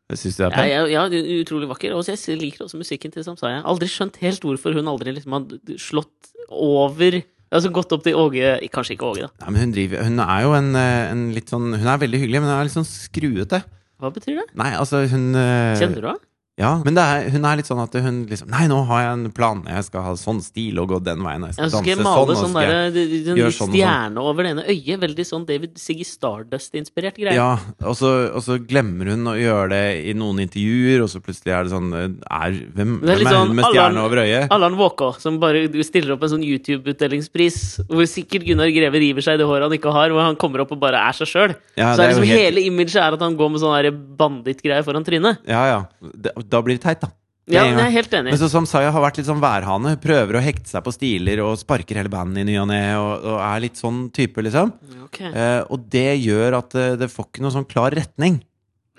Syns 0.09 0.35
du 0.39 0.41
det 0.41 0.45
er 0.47 0.51
Ja, 0.51 0.55
pent? 0.57 0.71
ja, 0.71 0.85
ja, 0.89 1.01
er 1.05 1.41
utrolig 1.43 1.67
vakker. 1.69 1.93
Og 1.95 2.07
jeg 2.09 2.39
liker 2.39 2.65
også 2.65 2.79
musikken 2.79 3.11
til 3.13 3.23
Samsaya. 3.25 3.59
Aldri 3.69 3.87
skjønt 3.91 4.17
helt 4.23 4.41
hvorfor 4.45 4.73
hun 4.77 4.87
aldri 4.89 5.13
liksom 5.15 5.35
har 5.37 5.45
slått 5.79 6.31
over 6.49 7.19
Altså 7.49 7.71
gått 7.73 7.93
opp 7.95 8.03
til 8.05 8.17
Åge 8.19 8.53
Kanskje 8.69 8.93
ikke 8.93 9.07
Åge, 9.09 9.25
da. 9.25 9.31
Ja, 9.41 9.49
men 9.49 9.63
hun, 9.63 9.71
driver, 9.73 10.03
hun 10.05 10.21
er 10.21 10.41
jo 10.45 10.51
en, 10.53 10.71
eh, 10.77 11.09
en 11.09 11.23
litt 11.33 11.49
sånn 11.49 11.71
Hun 11.73 11.87
er 11.89 12.01
veldig 12.03 12.21
hyggelig, 12.21 12.41
men 12.43 12.51
hun 12.51 12.57
er 12.59 12.67
litt 12.67 12.77
sånn 12.77 12.85
skruete. 12.87 13.63
Hva 13.99 14.11
betyr 14.15 14.37
det? 14.43 14.47
Nei, 14.59 14.69
altså, 14.77 15.01
hun 15.09 15.31
eh, 15.33 15.73
Kjenner 15.79 16.03
du 16.05 16.09
henne? 16.11 16.28
Ja, 16.59 16.73
men 16.83 16.93
det 16.97 17.03
er, 17.07 17.29
hun 17.31 17.45
er 17.47 17.55
litt 17.55 17.69
sånn 17.69 17.79
at 17.79 17.93
hun 18.03 18.25
liksom 18.27 18.49
Nei, 18.51 18.65
nå 18.67 18.81
har 18.89 19.01
jeg 19.05 19.11
en 19.15 19.31
plan. 19.31 19.61
Jeg 19.63 19.85
skal 19.87 20.03
ha 20.03 20.11
sånn 20.19 20.41
stil 20.43 20.77
og 20.83 20.89
gå 20.91 20.97
den 21.05 21.21
veien. 21.23 21.45
Jeg 21.47 21.55
skal 21.55 21.69
skal 21.71 21.85
jeg 21.87 21.97
danse 22.01 22.03
male 22.03 22.35
sånn. 22.35 22.41
sånn 22.43 22.51
skal 22.51 22.67
der, 22.67 22.91
det- 22.91 23.05
det- 23.25 23.37
litt 23.39 23.55
sånn 23.55 23.71
stjerne 23.71 24.17
over 24.19 24.43
det 24.43 24.51
ene 24.51 24.65
øyet. 24.67 24.99
Veldig 24.99 25.25
sånn 25.29 25.45
David 25.47 25.77
Siggy 25.79 26.03
Stardust-inspirert 26.03 27.15
greie. 27.15 27.33
Ja, 27.39 27.57
og 27.87 27.95
så, 27.95 28.11
og 28.35 28.43
så 28.43 28.57
glemmer 28.59 29.07
hun 29.13 29.23
å 29.31 29.35
gjøre 29.39 29.69
det 29.71 29.85
i 30.11 30.13
noen 30.19 30.39
intervjuer, 30.43 31.01
og 31.03 31.09
så 31.13 31.21
plutselig 31.23 31.53
er 31.55 31.63
det 31.63 31.71
sånn 31.71 31.89
er, 31.95 32.51
Hvem, 32.75 32.99
Det 33.01 33.09
er 33.09 33.15
hvem 33.15 33.27
er 33.27 33.31
sånn, 33.31 33.47
hun 33.47 33.55
med 33.55 33.65
stjerne 33.65 33.79
stjerne 33.79 34.03
over 34.03 34.17
øyet? 34.25 34.47
Allan 34.51 34.75
Walker, 34.77 35.19
som 35.19 35.39
bare 35.39 35.63
stiller 35.83 36.11
opp 36.17 36.23
en 36.23 36.29
sånn 36.35 36.43
YouTube-utdelingspris, 36.43 37.87
hvor 37.87 38.03
sikkert 38.09 38.45
Gunnar 38.47 38.69
Greve 38.73 38.99
river 38.99 39.21
seg 39.25 39.35
i 39.35 39.41
det 39.41 39.47
håret 39.47 39.63
han 39.69 39.77
ikke 39.77 39.93
har, 39.95 40.09
hvor 40.13 40.21
han 40.25 40.35
kommer 40.39 40.63
opp 40.65 40.71
og 40.75 40.79
bare 40.81 40.99
er 41.07 41.15
seg 41.15 41.27
sjøl. 41.31 41.55
Ja, 41.77 41.93
så 41.93 42.01
det 42.03 42.05
er 42.05 42.13
liksom 42.13 42.27
helt- 42.27 42.43
hele 42.43 42.65
imaget 42.67 42.95
er 42.99 43.13
at 43.15 43.19
han 43.23 43.35
går 43.37 43.49
med 43.51 43.61
sånn 43.61 43.75
der 43.83 43.91
bandittgreier 43.91 44.83
foran 44.83 45.05
trynet. 45.05 45.37
Ja, 45.47 45.63
ja. 45.71 45.79
Da, 46.19 46.29
da 46.49 46.61
blir 46.65 46.79
det 46.79 46.85
teit, 46.85 47.01
da. 47.03 47.11
Ja, 47.49 47.63
jeg 47.65 47.79
er 47.81 47.93
helt 47.95 48.11
enig. 48.13 48.29
Men 48.29 48.37
så 48.37 48.47
som 48.51 48.67
Saya 48.69 48.91
har 48.93 49.01
vært 49.01 49.17
litt 49.17 49.25
sånn 49.25 49.41
værhane. 49.41 49.95
Prøver 50.01 50.37
å 50.37 50.41
hekte 50.43 50.69
seg 50.69 50.83
på 50.85 50.93
stiler 50.93 51.41
og 51.41 51.55
sparker 51.57 51.97
hele 51.97 52.11
bandet 52.13 52.43
i 52.43 52.45
ny 52.45 52.59
og 52.61 52.67
ne. 52.69 52.81
Og, 52.99 53.25
og 53.25 53.39
er 53.41 53.63
litt 53.63 53.79
sånn 53.79 54.03
type, 54.13 54.43
liksom. 54.45 54.73
Ok. 55.07 55.23
Eh, 55.25 55.61
og 55.65 55.87
det 55.89 56.11
gjør 56.21 56.59
at 56.59 56.75
det, 56.77 56.89
det 57.01 57.09
får 57.09 57.31
ikke 57.31 57.45
noen 57.45 57.55
sånn 57.57 57.69
klar 57.69 57.95
retning. 57.97 58.37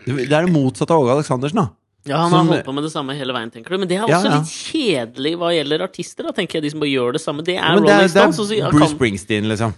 Det 0.03 0.17
det 0.25 0.35
er 0.35 0.49
det 0.49 0.55
motsatte 0.55 0.97
av 0.97 1.05
Åge 1.05 1.15
Aleksandersen, 1.15 1.63
da. 1.63 1.69
Ja, 2.09 2.17
han 2.25 2.33
har 2.33 2.47
holdt 2.49 2.65
på 2.65 2.73
med 2.73 2.87
det 2.89 2.91
samme 2.95 3.15
hele 3.15 3.35
veien, 3.37 3.51
tenker 3.53 3.77
du. 3.77 3.79
Men 3.83 3.91
det 3.91 4.01
er 4.01 4.07
også 4.09 4.33
ja. 4.33 4.41
litt 4.41 4.51
kjedelig 4.51 5.35
hva 5.39 5.53
gjelder 5.53 5.85
artister, 5.85 6.27
da, 6.27 6.35
tenker 6.35 6.59
jeg. 6.59 6.67
De 6.67 6.75
som 6.75 6.83
bare 6.83 6.91
gjør 6.91 7.17
det 7.17 7.23
samme. 7.23 7.45
Det 7.47 7.59
er 7.59 7.61
Ja, 7.61 7.75
men 7.77 7.85
det 7.85 7.93
Rolling 7.93 8.09
er, 8.09 8.13
Stones. 8.17 8.37
det 8.37 8.43
og 8.43 8.51
så- 8.51 8.61
er 8.67 8.75
Bruce 8.75 8.95
Springsteen, 8.97 9.49
liksom. 9.53 9.75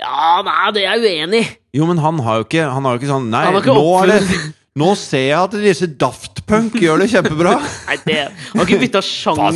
Ja, 0.00 0.42
nei, 0.46 0.70
det 0.74 0.84
er 0.84 0.96
jeg 0.96 1.04
uenig 1.04 1.40
i. 1.42 1.56
Jo, 1.78 1.86
men 1.86 1.98
han 1.98 2.18
har 2.18 2.40
jo 2.40 2.44
ikke, 2.48 2.64
han 2.72 2.84
har 2.84 2.96
jo 2.96 3.02
ikke 3.02 3.10
sånn 3.12 3.28
Nei, 3.30 3.44
nå, 3.52 3.58
er 4.02 4.06
det, 4.10 4.54
nå 4.74 4.88
ser 4.98 5.28
jeg 5.28 5.38
at 5.38 5.52
disse 5.62 5.86
Daft 5.86 6.40
Punk 6.48 6.74
gjør 6.82 7.04
det 7.04 7.06
kjempebra. 7.12 7.52
Nei, 7.88 7.98
det 8.08 8.16
Han 8.26 8.58
har 8.58 8.66
ikke 8.66 8.80
bytta 8.82 9.02
sjanger. 9.06 9.54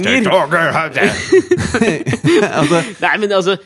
altså, 2.47 2.83
Nei, 3.05 3.15
men 3.25 3.35
altså, 3.35 3.57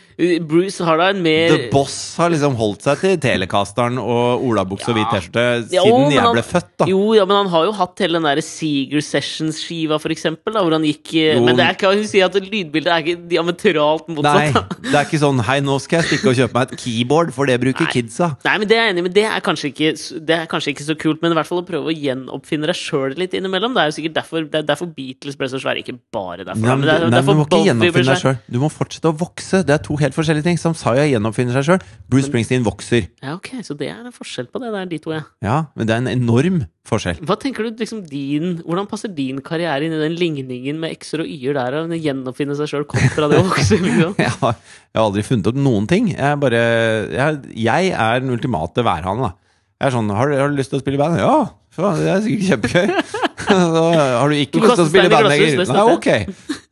Bruce 0.47 0.85
har 0.87 1.00
da 1.00 1.09
en 1.11 1.21
mer 1.25 1.50
The 1.50 1.69
Boss 1.73 1.97
har 2.21 2.31
liksom 2.31 2.55
holdt 2.59 2.85
seg 2.87 3.00
til 3.02 3.17
Telecasteren 3.23 3.97
og 3.99 4.45
olabukse 4.47 4.93
og 4.93 4.99
hvit 4.99 5.09
T-skjorte 5.11 5.45
Jo, 5.75 5.83
siden 5.83 6.05
jo, 6.07 6.11
jeg 6.14 6.23
han- 6.23 6.37
ble 6.37 6.45
født, 6.47 6.69
da. 6.79 6.87
Jo, 6.91 7.00
ja, 7.17 7.25
men 7.26 7.37
han 7.41 7.50
har 7.50 7.64
jo 7.67 7.73
hatt 7.81 7.99
hele 8.05 8.21
den 8.21 8.29
der 8.29 8.41
Seager 8.47 9.02
Sessions-skiva, 9.02 9.99
for 10.02 10.14
eksempel, 10.14 10.55
da, 10.55 10.62
hvor 10.62 10.76
han 10.76 10.87
gikk 10.87 11.14
eh, 11.19 11.35
Jo. 11.37 11.45
Men 11.47 11.59
det 11.59 11.64
er, 11.67 11.75
ikke 11.75 11.91
å 11.91 12.05
si 12.07 12.23
at 12.23 12.37
lydbildet 12.38 12.93
er 12.93 13.02
ikke 13.02 13.29
diametralt 13.33 14.09
motsatt. 14.14 14.55
da. 14.55 14.62
det 14.87 14.95
er 14.95 15.07
ikke 15.09 15.23
sånn 15.23 15.43
Hei, 15.49 15.59
nå 15.64 15.79
skal 15.83 16.00
jeg 16.02 16.12
stikke 16.12 16.31
og 16.33 16.38
kjøpe 16.38 16.55
meg 16.59 16.71
et 16.76 16.83
keyboard, 16.85 17.33
for 17.35 17.50
det 17.50 17.59
bruker 17.62 17.88
Nei. 17.88 17.93
kidsa. 17.97 18.31
Nei, 18.47 18.57
men 18.62 18.69
Det 18.71 18.79
er 18.79 18.85
jeg 18.87 18.95
enig 18.95 19.02
i, 19.02 19.07
men 19.09 19.17
det 19.19 19.25
er, 19.26 19.41
kanskje 19.45 19.73
ikke, 19.73 19.93
det 20.31 20.37
er 20.38 20.47
kanskje 20.50 20.75
ikke 20.76 20.87
så 20.87 20.97
kult. 20.99 21.23
Men 21.25 21.35
i 21.35 21.38
hvert 21.41 21.49
fall 21.50 21.62
å 21.62 21.67
prøve 21.67 21.91
å 21.91 21.97
gjenoppfinne 21.97 22.71
deg 22.71 22.79
sjøl 22.79 23.17
litt 23.19 23.35
innimellom. 23.35 23.75
Det 23.75 23.83
er 23.83 23.91
jo 23.91 23.97
sikkert 23.99 24.17
derfor, 24.21 24.47
det 24.47 24.62
er 24.62 24.69
derfor 24.71 24.87
Beatles 24.95 25.37
ble 25.41 25.50
så 25.50 25.59
svære. 25.62 25.83
Ikke 25.83 25.97
bare 26.14 26.45
derfor, 26.47 26.62
Nei, 26.62 26.76
men, 26.76 26.87
det 26.87 26.95
er 26.95 27.07
nei, 27.09 27.11
derfor 27.19 27.35
du 27.35 27.43
må 27.43 27.47
ikke 27.49 27.62
gjenoppfinne 27.67 28.12
deg 28.12 28.23
sjøl. 28.23 28.38
Du 28.55 28.59
må 28.62 28.71
fortsette 28.73 29.11
å 29.11 29.17
vokse. 29.19 29.62
Det 29.67 29.75
er 29.76 29.83
to 29.83 29.97
helt 30.00 30.12
forskjellige 30.14 30.47
ting. 30.47 30.59
Samsaya 30.61 31.04
gjenoppfinner 31.11 31.57
seg 31.57 31.66
sjøl. 31.66 31.87
Bruce 32.11 32.28
Springsteen 32.28 32.64
vokser. 32.66 33.09
Ja, 33.23 33.37
ok, 33.37 33.50
Så 33.66 33.76
det 33.78 33.88
er 33.90 34.00
en 34.00 34.14
forskjell 34.14 34.49
på 34.52 34.62
det 34.62 34.73
der, 34.75 34.88
de 34.90 35.00
to, 35.02 35.14
ja. 35.14 35.23
Ja, 35.45 35.57
men 35.76 35.88
det 35.88 35.95
er 35.95 36.02
en 36.04 36.11
enorm 36.12 36.62
forskjell. 36.88 37.21
Hva 37.28 37.37
tenker 37.40 37.66
du 37.66 37.78
liksom 37.78 38.02
din 38.11 38.57
Hvordan 38.64 38.88
passer 38.90 39.12
din 39.14 39.38
karriere 39.45 39.87
inn 39.87 39.95
i 39.95 40.00
den 40.00 40.16
ligningen 40.19 40.81
med 40.83 40.97
x-er 40.97 41.23
og 41.25 41.31
y-er 41.31 41.59
der? 41.59 41.78
Å 41.83 41.99
gjenoppfinne 41.99 42.57
seg 42.59 42.71
sjøl 42.73 42.88
kontra 42.90 43.31
det 43.31 43.40
å 43.42 43.47
vokse? 43.49 43.78
Liksom? 43.87 44.16
Jeg 44.19 44.35
har, 44.42 44.59
jeg 44.90 45.00
har 45.00 45.07
aldri 45.07 45.26
funnet 45.26 45.50
opp 45.52 45.59
noen 45.59 45.88
ting. 45.90 46.12
Jeg 46.14 46.42
bare 46.42 46.62
Jeg, 47.12 47.42
jeg 47.69 47.92
er 47.95 48.23
den 48.23 48.35
ultimate 48.35 48.85
værhanen, 48.87 49.28
da. 49.31 49.35
Jeg 49.83 49.90
er 49.90 49.97
sånn 49.97 50.14
har 50.14 50.31
du, 50.31 50.38
har 50.38 50.52
du 50.52 50.59
lyst 50.59 50.71
til 50.71 50.78
å 50.78 50.85
spille 50.85 50.99
i 50.99 51.02
band? 51.02 51.19
Ja! 51.19 51.37
Faen, 51.73 51.99
det 51.99 52.11
er 52.12 52.21
sikkert 52.23 52.50
kjempegøy. 52.50 53.21
Da 53.52 53.83
har 54.21 54.31
du 54.31 54.37
ikke 54.38 54.61
Du 54.61 54.66
lyst 54.66 54.78
til 54.78 54.85
å 54.85 54.88
spille 54.88 55.09
i 55.09 55.12
band 55.12 55.28
lenger? 55.31 55.62
Nei, 55.73 55.85
ok. 55.97 56.09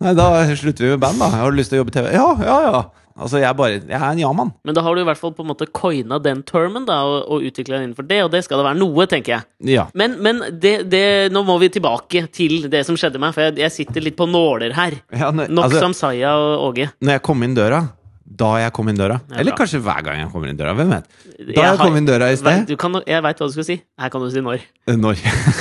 Nei, 0.00 0.14
da 0.16 0.28
slutter 0.56 0.86
vi 0.86 0.92
med 0.94 1.02
band, 1.02 1.20
da. 1.22 1.28
Har 1.40 1.52
du 1.52 1.58
lyst 1.58 1.72
til 1.72 1.78
å 1.78 1.82
jobbe 1.82 1.92
i 1.92 1.96
TV? 1.98 2.10
Ja, 2.14 2.28
ja, 2.44 2.58
ja. 2.68 2.82
Altså, 3.20 3.40
jeg 3.42 3.56
bare 3.58 3.78
Jeg 3.78 3.96
er 3.98 4.06
en 4.08 4.22
ja-mann. 4.22 4.52
Men 4.64 4.76
da 4.76 4.84
har 4.86 4.96
du 4.96 5.02
i 5.02 5.06
hvert 5.06 5.20
fall 5.20 5.34
på 5.36 5.44
en 5.44 5.50
måte 5.52 5.68
coina 5.76 6.18
den 6.22 6.42
termen 6.48 6.88
da, 6.88 7.00
og, 7.04 7.20
og 7.28 7.46
utvikla 7.50 7.76
den 7.78 7.90
innenfor 7.90 8.08
det, 8.08 8.22
og 8.24 8.32
det 8.32 8.42
skal 8.46 8.62
det 8.62 8.66
være 8.70 8.80
noe, 8.80 9.06
tenker 9.10 9.36
jeg. 9.36 9.48
Ja. 9.76 9.86
Men, 9.94 10.18
men 10.24 10.42
det, 10.62 10.74
det, 10.90 11.04
nå 11.34 11.44
må 11.46 11.58
vi 11.62 11.70
tilbake 11.72 12.26
til 12.34 12.70
det 12.72 12.82
som 12.88 12.98
skjedde 12.98 13.20
meg, 13.22 13.36
for 13.36 13.48
jeg, 13.48 13.58
jeg 13.60 13.76
sitter 13.76 14.08
litt 14.08 14.18
på 14.18 14.28
nåler 14.30 14.74
her. 14.76 15.00
ja 15.12 15.30
Nok 15.30 15.66
altså, 15.68 15.84
Samsaya 15.86 16.34
og 16.40 16.70
Åge. 16.70 16.90
når 17.00 17.18
jeg 17.18 17.26
kom 17.28 17.46
inn 17.46 17.56
døra 17.56 17.84
da 18.30 18.50
jeg 18.62 18.72
kom 18.76 18.88
inn 18.90 18.98
døra. 18.98 19.16
Ja, 19.26 19.40
Eller 19.42 19.56
kanskje 19.58 19.80
hver 19.82 20.04
gang 20.06 20.20
jeg 20.22 20.30
kommer 20.30 20.50
inn 20.50 20.58
døra. 20.58 20.74
Hvem 20.78 20.92
vet. 20.94 21.08
Da 21.40 21.48
Jeg 21.50 21.64
jeg 21.66 21.78
kom 21.80 21.96
inn 21.98 22.06
døra 22.06 22.28
i 22.30 22.36
sted 22.38 22.68
Du 22.68 22.76
kan, 22.78 22.94
jeg 23.02 23.24
veit 23.26 23.40
hva 23.42 23.48
du 23.48 23.54
skal 23.56 23.66
si. 23.66 23.76
Her 23.98 24.12
kan 24.12 24.22
du 24.22 24.30
si 24.30 24.42
når. 24.44 24.62
Når 24.86 25.18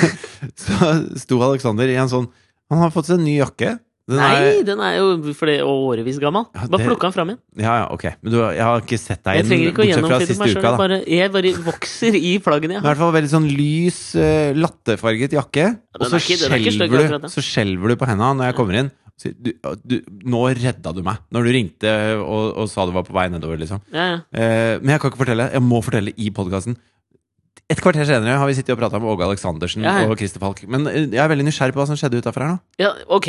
Så 0.63 0.91
sto 1.23 1.39
Alexander 1.47 1.89
i 1.89 1.97
en 1.99 2.11
sånn 2.11 2.27
Han 2.69 2.83
har 2.83 2.93
fått 2.93 3.09
seg 3.09 3.17
en 3.17 3.25
ny 3.25 3.39
jakke. 3.39 3.79
Den 4.09 4.17
Nei, 4.17 4.29
er, 4.41 4.63
den 4.65 4.79
er 4.81 4.95
jo 4.97 5.33
for 5.37 5.51
årevis 5.69 6.17
gammel. 6.21 6.47
Ja, 6.55 6.63
Bare 6.65 6.81
det- 6.81 6.87
plukk 6.89 7.03
den 7.05 7.13
fram 7.13 7.29
igjen. 7.29 7.39
ja, 7.61 7.73
ja, 7.83 7.87
ok. 7.93 8.05
Men 8.23 8.31
du, 8.33 8.37
jeg 8.41 8.63
har 8.65 8.81
ikke 8.81 8.97
sett 8.97 9.21
deg 9.23 9.35
Jeg 9.35 9.43
inn, 9.43 9.49
trenger 9.51 9.69
ikke 9.69 9.83
å 10.09 10.19
siste 10.23 10.37
meg 10.39 10.53
sjøl. 10.55 10.77
Bare, 10.81 10.97
jeg 11.05 11.31
bare 11.35 11.51
vokser 11.67 12.15
i 12.17 12.31
flaggene 12.41 12.79
Ja. 12.79 12.81
I 12.81 12.87
hvert 12.89 12.97
fall 13.03 13.13
veldig 13.13 13.29
sånn 13.35 13.45
lys, 13.53 13.99
eh, 14.15 14.53
latterfarget 14.57 15.35
jakke. 15.37 15.67
Og 15.99 16.07
så 16.09 16.17
ikke- 16.17 16.39
er 16.39 16.57
skjelver, 16.57 16.85
akkurat, 16.89 17.09
du- 17.11 17.19
den. 17.19 17.29
så 17.29 17.41
skjelver 17.45 17.87
du 17.93 17.95
på 18.01 18.07
henda 18.09 18.33
når 18.33 18.45
jeg 18.49 18.55
kommer 18.55 18.73
inn. 18.81 18.91
du, 19.19 19.51
du, 19.85 20.01
Nå 20.25 20.41
redda 20.55 20.93
du 20.95 21.03
meg! 21.03 21.17
Når 21.31 21.43
du 21.43 21.49
ringte 21.51 21.91
og, 22.23 22.55
og 22.57 22.69
sa 22.71 22.85
du 22.87 22.93
var 22.95 23.03
på 23.03 23.11
vei 23.13 23.27
nedover, 23.29 23.57
liksom. 23.59 23.81
Ja, 23.93 24.05
ja. 24.15 24.19
Eh, 24.33 24.79
men 24.79 24.95
jeg 24.95 25.01
kan 25.01 25.11
ikke 25.11 25.21
fortelle. 25.25 25.51
Jeg 25.51 25.61
må 25.61 25.83
fortelle 25.83 26.13
i 26.17 26.29
podkasten. 26.31 26.77
Et 27.69 27.77
kvarter 27.77 28.07
senere 28.09 28.39
har 28.41 28.49
vi 28.49 28.55
sittet 28.57 28.73
og 28.73 28.79
prata 28.81 28.97
med 28.97 29.11
Åge 29.11 29.27
Aleksandersen 29.27 29.83
Ja, 29.85 29.99
ja. 30.01 30.09
og 30.09 30.17
Christer 30.17 30.41
Falk. 30.41 30.63
Men 30.67 30.87
eh, 30.89 31.03
jeg 31.13 31.21
er 31.21 31.29
veldig 31.29 31.45
nysgjerrig 31.45 31.75
på 31.75 31.83
hva 31.83 31.87
som 31.91 31.99
skjedde 31.99 32.21
utafor 32.23 32.41
her 32.47 32.55
nå. 32.55 32.59
Ja, 32.81 32.95
ok. 33.13 33.27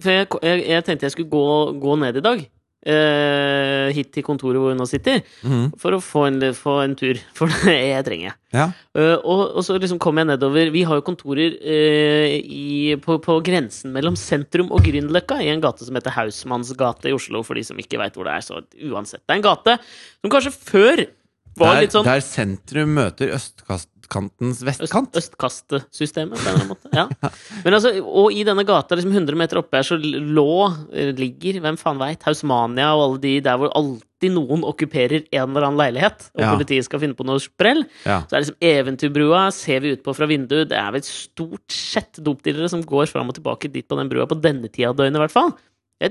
For 0.00 0.12
jeg, 0.14 0.28
jeg, 0.40 0.62
jeg 0.72 0.84
tenkte 0.86 1.04
jeg 1.10 1.16
skulle 1.18 1.32
gå, 1.34 1.46
gå 1.82 1.96
ned 2.00 2.16
i 2.22 2.24
dag. 2.24 2.44
Eh, 2.84 3.88
hit 3.96 4.10
til 4.12 4.24
kontoret 4.26 4.60
hvor 4.60 4.72
hun 4.74 4.80
nå 4.80 4.84
sitter. 4.88 5.22
mm. 5.44 5.70
For 5.80 5.96
å 5.96 6.00
få 6.04 6.26
en, 6.28 6.36
få 6.56 6.74
en 6.82 6.94
tur. 7.00 7.20
For 7.38 7.48
det 7.64 7.74
jeg 7.76 8.04
trenger 8.08 8.26
jeg. 8.30 8.36
Ja. 8.56 8.66
Eh, 8.96 9.16
og, 9.20 9.42
og 9.56 9.64
så 9.66 9.76
liksom 9.80 10.00
kom 10.02 10.20
jeg 10.20 10.28
nedover 10.28 10.68
Vi 10.72 10.82
har 10.86 11.00
jo 11.00 11.04
kontorer 11.06 11.56
eh, 11.64 12.36
i, 12.40 12.94
på, 13.04 13.16
på 13.24 13.36
grensen 13.46 13.92
mellom 13.96 14.16
sentrum 14.20 14.68
og 14.72 14.84
Grünerløkka, 14.84 15.40
i 15.44 15.48
en 15.52 15.60
gate 15.64 15.84
som 15.88 15.96
heter 16.00 16.12
Hausmannsgate 16.16 17.08
i 17.12 17.16
Oslo, 17.16 17.44
for 17.46 17.56
de 17.60 17.64
som 17.68 17.80
ikke 17.80 18.00
veit 18.00 18.16
hvor 18.16 18.28
det 18.28 18.36
er. 18.36 18.44
Så 18.48 18.60
uansett. 18.92 19.24
Det 19.24 19.32
er 19.36 19.40
en 19.42 19.46
gate 19.48 19.76
som 19.84 20.32
kanskje 20.36 20.54
før 20.56 21.04
var 21.56 21.74
Der, 21.74 21.80
litt 21.86 21.92
sånn 21.94 22.04
der 22.08 22.20
sentrum 22.24 22.94
møter 22.96 23.30
østkantens 23.36 24.58
Øst, 24.60 24.66
vestkant. 24.68 25.14
østkastesystemet, 25.16 26.36
på 26.36 26.42
en 26.42 26.48
eller 26.48 26.60
annen 26.60 26.72
måte. 26.72 26.90
Ja. 26.92 27.06
Men 27.64 27.74
altså, 27.78 27.92
og 28.04 28.32
i 28.36 28.42
denne 28.46 28.64
gata, 28.68 28.96
liksom 28.98 29.12
100 29.14 29.38
meter 29.38 29.60
oppe 29.62 29.78
her, 29.78 29.86
så 29.86 29.96
lå, 29.98 30.46
eh, 30.92 31.12
ligger, 31.16 31.60
hvem 31.64 31.78
faen 31.80 31.98
veit, 32.02 32.22
Hausmania 32.26 32.90
og 32.94 33.04
alle 33.06 33.20
de 33.24 33.32
der 33.46 33.56
hvor 33.60 33.72
alltid 33.74 34.34
noen 34.34 34.62
okkuperer 34.64 35.24
en 35.32 35.50
eller 35.54 35.66
annen 35.68 35.80
leilighet, 35.80 36.28
og 36.34 36.40
Ja. 36.44 36.52
politiet 36.54 36.84
skal 36.86 37.00
finne 37.00 37.14
på 37.16 37.24
noe 37.28 37.40
sprell. 37.42 37.84
Ja. 38.04 38.22
Så 38.28 38.36
er 38.36 38.44
liksom 38.44 38.60
Eventyrbrua, 38.60 39.46
ser 39.52 39.80
vi 39.80 39.92
ut 39.96 40.04
på 40.04 40.14
fra 40.16 40.26
vinduet. 40.26 40.68
Det 40.68 40.78
er 40.78 40.92
vel 40.92 41.02
stort 41.02 41.68
sett 41.70 42.20
dopdealere 42.24 42.68
som 42.70 42.82
går 42.82 43.06
fram 43.08 43.28
og 43.28 43.34
tilbake 43.40 43.70
dit 43.72 43.86
på 43.88 43.96
den 43.98 44.08
brua 44.12 44.26
på 44.28 44.40
denne 44.40 44.68
tida 44.70 44.90
av 44.90 44.96
døgnet, 44.96 45.16
i 45.16 45.24
hvert 45.26 45.30
fall. 45.32 45.52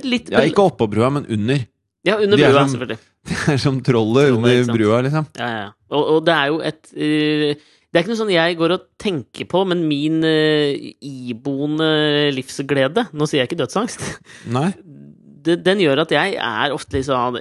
Litt, 0.04 0.30
ja, 0.34 0.40
ikke 0.42 0.66
oppå 0.72 0.90
brua, 0.90 1.12
men 1.12 1.26
under. 1.30 1.66
Ja, 2.06 2.18
under 2.18 2.38
er 2.38 2.50
brua, 2.52 2.68
som- 2.68 2.74
selvfølgelig. 2.80 3.00
Det 3.30 3.38
er 3.54 3.60
som 3.62 3.78
trollet 3.86 4.34
under 4.36 4.74
brua, 4.74 4.98
liksom. 5.06 5.30
Ja, 5.40 5.50
ja. 5.62 5.68
Og, 5.94 6.04
og 6.18 6.26
det 6.28 6.34
er 6.36 6.50
jo 6.52 6.58
et 6.66 6.90
uh, 6.92 7.52
Det 7.54 7.96
er 7.96 8.02
ikke 8.02 8.12
noe 8.12 8.20
sånn 8.24 8.34
jeg 8.34 8.58
går 8.60 8.74
og 8.76 8.88
tenker 9.00 9.48
på, 9.52 9.62
men 9.70 9.86
min 9.88 10.18
uh, 10.26 10.74
iboende 11.08 11.88
livsglede 12.36 13.06
Nå 13.14 13.28
sier 13.30 13.44
jeg 13.44 13.52
ikke 13.52 13.62
dødsangst. 13.64 14.04
Nei? 14.52 14.72
det, 15.46 15.62
den 15.66 15.84
gjør 15.84 16.04
at 16.06 16.16
jeg 16.16 16.36
er 16.40 16.76
ofte 16.76 17.04
sånn 17.06 17.40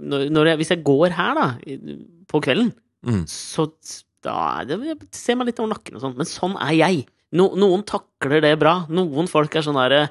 når, 0.00 0.28
når 0.32 0.52
jeg, 0.52 0.60
Hvis 0.62 0.72
jeg 0.72 0.84
går 0.86 1.16
her, 1.18 1.36
da, 1.40 1.48
på 2.30 2.40
kvelden, 2.44 2.72
Mm. 3.00 3.22
så 3.32 3.64
da 4.20 4.60
det, 4.68 4.76
ser 5.16 5.38
meg 5.40 5.48
litt 5.48 5.60
over 5.62 5.70
nakken 5.72 5.96
og 5.96 6.02
sånn. 6.02 6.16
Men 6.18 6.28
sånn 6.28 6.56
er 6.60 6.74
jeg. 6.76 6.98
No, 7.32 7.46
noen 7.56 7.80
takler 7.88 8.42
det 8.44 8.50
bra. 8.60 8.74
Noen 8.92 9.28
folk 9.30 9.54
er 9.56 9.64
sånn 9.64 9.78
derre 9.78 10.02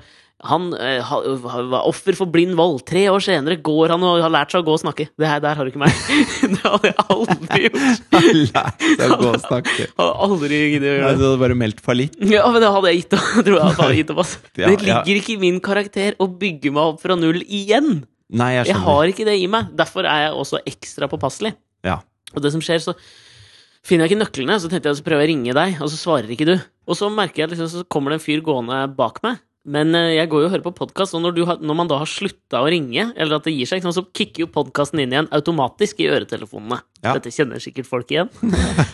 han 0.47 0.69
eh, 0.79 1.01
ha, 1.03 1.17
var 1.43 1.83
offer 1.83 2.15
for 2.15 2.31
blind 2.31 2.55
vold. 2.55 2.77
Tre 2.87 3.01
år 3.11 3.23
senere 3.23 3.57
går 3.59 3.91
han 3.91 4.03
og 4.07 4.21
har 4.23 4.31
lært 4.31 4.53
seg 4.53 4.63
å 4.63 4.67
gå 4.69 4.75
og 4.77 4.81
snakke. 4.81 5.09
Det 5.19 5.27
her, 5.27 5.41
der 5.43 5.57
har 5.59 5.67
du 5.67 5.71
ikke 5.73 5.81
meg. 5.81 5.97
det 6.53 6.61
hadde 6.63 6.91
jeg 6.91 7.05
aldri 7.11 7.63
gjort. 7.65 8.13
Lært 8.53 8.85
seg 8.85 9.03
å 9.03 9.17
gå 9.19 9.31
og 9.33 9.41
snakke. 9.43 9.87
Hadde 9.99 10.13
aldri 10.27 10.61
giddet 10.75 10.87
å 10.87 10.93
gjøre 10.93 11.09
det. 11.09 11.19
Du 11.19 11.25
hadde 11.27 11.41
bare 11.43 11.57
meldt 11.59 11.83
fallitt. 11.83 12.15
Ja, 12.23 12.45
men 12.47 12.63
det 12.63 12.71
hadde 12.71 12.93
jeg 12.93 13.01
gitt 13.01 13.17
opp. 13.17 13.27
Tror 13.35 13.57
jeg 13.57 13.77
hadde 13.81 13.97
gitt 13.99 14.13
opp, 14.13 14.21
altså. 14.23 14.39
Ja, 14.53 14.69
Det 14.69 14.77
ja. 14.77 14.79
ligger 14.85 15.21
ikke 15.21 15.33
i 15.35 15.39
min 15.43 15.59
karakter 15.65 16.15
å 16.23 16.29
bygge 16.39 16.71
meg 16.75 16.93
opp 16.93 17.03
fra 17.03 17.19
null 17.19 17.41
igjen. 17.43 18.05
Nei, 18.29 18.53
jeg 18.59 18.69
Jeg 18.71 18.83
har 18.85 19.11
ikke 19.11 19.27
det 19.27 19.35
i 19.41 19.49
meg. 19.51 19.73
Derfor 19.75 20.07
er 20.07 20.29
jeg 20.29 20.37
også 20.39 20.63
ekstra 20.69 21.09
påpasselig. 21.11 21.51
Ja. 21.83 21.99
Og 22.31 22.45
det 22.45 22.53
som 22.55 22.63
skjer, 22.63 22.79
så 22.83 22.95
finner 23.83 24.05
jeg 24.05 24.13
ikke 24.13 24.23
nøklene, 24.23 24.59
så 24.61 24.71
tenkte 24.71 24.91
jeg 24.91 25.01
så 25.01 25.05
prøver 25.05 25.25
jeg 25.25 25.29
å 25.29 25.33
ringe 25.33 25.55
deg, 25.57 25.77
og 25.83 25.91
så 25.91 25.99
svarer 25.99 26.31
ikke 26.31 26.47
du. 26.47 26.55
Og 26.89 26.95
så 26.95 27.11
merker 27.11 27.43
jeg 27.43 27.53
liksom, 27.53 27.69
så 27.71 27.85
kommer 27.91 28.13
det 28.13 28.19
en 28.19 28.25
fyr 28.29 28.43
gående 28.45 28.83
bak 28.95 29.19
meg. 29.25 29.39
Men 29.69 29.93
eh, 29.93 30.15
jeg 30.15 30.29
går 30.31 30.41
jo 30.43 30.47
og 30.49 30.53
hører 30.55 30.63
på 30.65 30.71
podkast, 30.79 31.13
og 31.13 31.21
når, 31.21 31.35
du 31.37 31.41
har, 31.45 31.59
når 31.61 31.77
man 31.77 31.89
da 31.91 31.99
har 32.01 32.09
slutta 32.09 32.61
å 32.63 32.69
ringe, 32.71 33.09
eller 33.15 33.37
at 33.37 33.45
det 33.45 33.53
gir 33.53 33.69
seg, 33.69 33.83
så 33.85 34.01
kicker 34.15 34.45
jo 34.45 34.49
podkasten 34.53 35.01
inn 35.03 35.13
igjen 35.13 35.27
automatisk 35.35 35.99
i 36.01 36.07
øretelefonene. 36.09 36.79
Ja. 37.03 37.13
Dette 37.17 37.33
kjenner 37.35 37.61
sikkert 37.61 37.89
folk 37.89 38.09
igjen. 38.15 38.31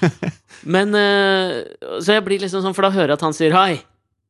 Men 0.75 0.95
eh, 0.99 1.61
Så 2.03 2.15
jeg 2.17 2.25
blir 2.25 2.41
liksom 2.43 2.63
sånn, 2.65 2.75
for 2.75 2.87
da 2.87 2.93
hører 2.95 3.13
jeg 3.13 3.19
at 3.19 3.25
han 3.27 3.37
sier 3.37 3.55
hei. 3.55 3.77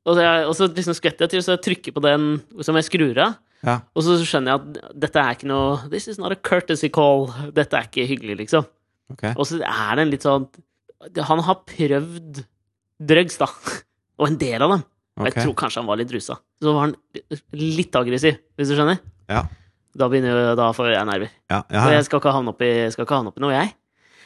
Og, 0.06 0.20
er- 0.22 0.46
og 0.46 0.54
så 0.58 0.68
liksom 0.70 0.94
skvetter 0.98 1.26
jeg 1.26 1.34
til, 1.36 1.44
så 1.48 1.56
jeg 1.56 1.64
trykker 1.66 1.96
på 1.96 2.04
den 2.06 2.28
som 2.66 2.78
jeg 2.78 2.90
skrur 2.92 3.22
av. 3.26 3.40
Ja. 3.66 3.80
Og 3.98 4.06
så 4.06 4.20
skjønner 4.22 4.54
jeg 4.54 4.62
at 4.62 4.98
dette 5.08 5.18
er 5.24 5.34
ikke 5.34 5.48
noe 5.50 5.78
This 5.90 6.06
is 6.12 6.20
not 6.22 6.36
a 6.36 6.38
courtesy 6.38 6.92
call. 6.94 7.32
Dette 7.56 7.80
er 7.80 7.88
ikke 7.90 8.06
hyggelig, 8.12 8.36
liksom. 8.44 8.68
Okay. 9.16 9.34
Og 9.34 9.48
så 9.50 9.58
er 9.66 9.98
det 9.98 10.04
en 10.04 10.12
litt 10.12 10.24
sånn 10.26 10.46
Han 11.30 11.42
har 11.48 11.60
prøvd 11.70 12.44
drugs, 13.02 13.40
da. 13.42 13.50
Og 14.22 14.30
en 14.30 14.38
del 14.42 14.62
av 14.62 14.76
dem. 14.76 14.86
Og. 15.16 15.26
Jeg 15.30 15.36
tror 15.46 15.54
kanskje 15.56 15.80
han 15.80 15.88
var 15.88 15.98
litt 16.02 16.12
rusa. 16.12 16.36
Så 16.62 16.74
var 16.76 16.82
han 16.90 16.96
litt 17.56 17.96
aggressiv, 17.96 18.38
hvis 18.60 18.68
du 18.72 18.76
skjønner. 18.76 19.00
Ja. 19.32 19.46
Da, 19.96 20.10
begynner, 20.12 20.34
jo- 20.36 20.56
da 20.60 20.66
får 20.76 20.90
jeg 20.92 21.08
nerver. 21.08 21.30
Ja, 21.50 21.62
ja, 21.72 21.84
Og 21.86 21.92
ja. 21.92 21.96
jeg 21.96 22.06
skal 22.10 22.20
ikke 22.20 22.34
havne 22.36 22.52
oppi, 22.52 22.68
skal 22.92 23.06
ikke 23.08 23.16
havne 23.16 23.32
oppi 23.32 23.40
noe, 23.46 23.54
jeg. 23.56 23.72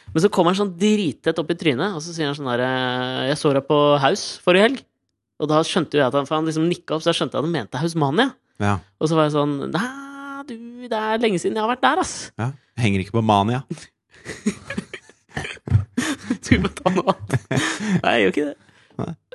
Men 0.09 0.23
så 0.23 0.31
kommer 0.33 0.49
han 0.55 0.57
sånn 0.63 0.71
drittett 0.81 1.37
opp 1.37 1.51
i 1.53 1.57
trynet, 1.61 1.93
og 1.93 2.01
så 2.01 2.09
sier 2.15 2.25
han 2.25 2.33
sånn 2.33 2.49
der 2.49 2.63
Jeg 3.29 3.37
så 3.37 3.51
deg 3.53 3.67
på 3.69 3.77
Haus 4.01 4.23
forrige 4.41 4.65
helg. 4.65 4.79
Og 5.39 5.47
da 5.51 5.59
skjønte 5.63 5.93
jo 5.95 6.01
jeg 6.01 6.07
at 6.09 6.17
han, 6.17 6.25
for 6.25 6.35
han 6.39 6.49
liksom 6.49 6.65
nikka 6.67 6.97
opp, 6.97 7.03
så 7.05 7.13
jeg 7.13 7.19
skjønte 7.21 7.37
at 7.37 7.45
han 7.45 7.53
mente 7.53 7.77
Hausmania. 7.77 8.31
ja. 8.59 8.79
Og 8.99 9.07
så 9.07 9.15
var 9.15 9.29
jeg 9.29 9.35
sånn 9.37 9.53
Nei, 9.69 10.43
du, 10.49 10.55
det 10.89 10.97
er 10.97 11.21
lenge 11.21 11.37
siden 11.39 11.55
jeg 11.55 11.63
har 11.63 11.69
vært 11.75 11.85
der, 11.85 12.01
ass. 12.01 12.31
ja. 12.41 12.49
Henger 12.81 13.05
ikke 13.05 13.13
på 13.19 13.23
mania. 13.23 13.61
Du 16.49 16.55
må 16.63 16.69
ta 16.73 16.89
noe 16.93 17.13
annet. 17.13 17.45
Nei, 18.01 18.13
jeg 18.15 18.21
gjør 18.23 18.33
ikke 18.33 18.45
det. 18.49 18.57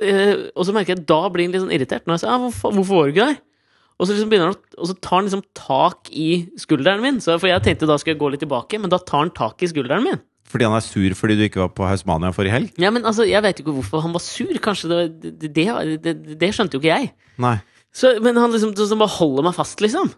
Eh, 0.02 0.50
og 0.54 0.66
så 0.66 0.74
merker 0.76 0.94
jeg 0.94 1.06
da 1.08 1.20
blir 1.32 1.48
han 1.48 1.54
litt 1.54 1.64
sånn 1.64 1.74
irritert. 1.74 2.06
Når 2.06 2.18
jeg 2.18 2.24
sier 2.24 2.32
ah, 2.34 2.40
hvorfor, 2.44 2.74
'Hvorfor 2.76 3.00
var 3.00 3.04
du 3.04 3.14
ikke 3.14 3.28
der?' 3.32 3.42
Og 3.94 4.08
så, 4.08 4.14
liksom 4.16 4.30
begynner 4.30 4.50
han, 4.50 4.56
og 4.74 4.88
så 4.90 4.94
tar 4.98 5.16
han 5.20 5.26
liksom 5.28 5.42
tak 5.54 6.08
i 6.10 6.28
skulderen 6.58 7.02
min. 7.04 7.20
Så, 7.22 7.36
for 7.38 7.46
jeg 7.46 7.62
tenkte 7.62 7.86
da 7.86 7.94
skulle 8.00 8.16
jeg 8.16 8.22
gå 8.24 8.30
litt 8.32 8.42
tilbake, 8.42 8.80
men 8.82 8.90
da 8.90 8.98
tar 8.98 9.22
han 9.22 9.30
tak 9.30 9.62
i 9.62 9.68
skulderen 9.70 10.02
min. 10.02 10.18
Fordi 10.50 10.66
han 10.66 10.74
er 10.76 10.82
sur 10.84 11.14
fordi 11.16 11.36
du 11.38 11.44
ikke 11.46 11.62
var 11.62 11.70
på 11.74 11.86
Hausmania 11.86 12.32
forrige 12.34 12.56
helg? 12.56 12.74
Ja, 12.78 12.90
men 12.94 13.06
altså, 13.06 13.24
Jeg 13.26 13.42
vet 13.42 13.62
ikke 13.62 13.74
hvorfor 13.74 14.02
han 14.04 14.12
var 14.12 14.22
sur. 14.22 14.50
Kanskje 14.62 14.90
det, 14.90 14.98
det, 15.22 15.54
det, 15.54 16.02
det, 16.02 16.36
det 16.40 16.50
skjønte 16.54 16.76
jo 16.76 16.82
ikke 16.82 16.90
jeg. 16.90 17.14
Nei. 17.38 17.56
Så, 17.94 18.16
men 18.22 18.36
han 18.36 18.50
liksom 18.50 18.74
så, 18.74 18.88
så 18.90 18.98
bare 18.98 19.14
holder 19.14 19.46
meg 19.46 19.54
fast, 19.56 19.80
liksom. 19.82 20.10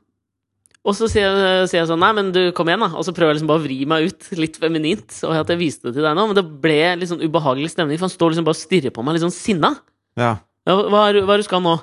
Og 0.86 0.94
så 0.94 1.08
sier 1.10 1.26
jeg, 1.26 1.66
sier 1.70 1.80
jeg 1.80 1.88
sånn 1.90 1.98
Nei, 2.02 2.12
men 2.14 2.28
du, 2.34 2.40
kom 2.54 2.68
igjen, 2.70 2.84
da. 2.84 2.92
Og 2.94 3.06
så 3.06 3.14
prøver 3.14 3.32
jeg 3.32 3.40
liksom 3.40 3.50
bare 3.50 3.62
å 3.62 3.66
vri 3.66 3.78
meg 3.90 4.06
ut, 4.06 4.28
litt 4.38 4.58
feminint. 4.62 5.18
Og 5.26 5.34
at 5.34 5.50
jeg 5.50 5.60
viste 5.60 5.88
det 5.88 5.96
til 5.96 6.06
deg 6.06 6.14
nå. 6.14 6.28
Men 6.30 6.38
det 6.38 6.46
ble 6.62 6.78
litt 7.00 7.10
sånn 7.10 7.24
ubehagelig 7.24 7.72
stemning, 7.74 7.98
for 7.98 8.06
han 8.06 8.14
står 8.14 8.34
liksom 8.34 8.46
bare 8.46 8.58
og 8.58 8.62
stirrer 8.62 8.94
på 8.94 9.02
meg, 9.02 9.16
litt 9.16 9.26
sånn 9.26 9.34
sinna. 9.34 9.72
Ja. 10.20 10.36
Ja, 10.66 10.76
hva 10.78 11.08
er 11.10 11.20
hva 11.22 11.34
er 11.34 11.40
det 11.40 11.46
du 11.46 11.48
skal 11.48 11.62
nå? 11.64 11.76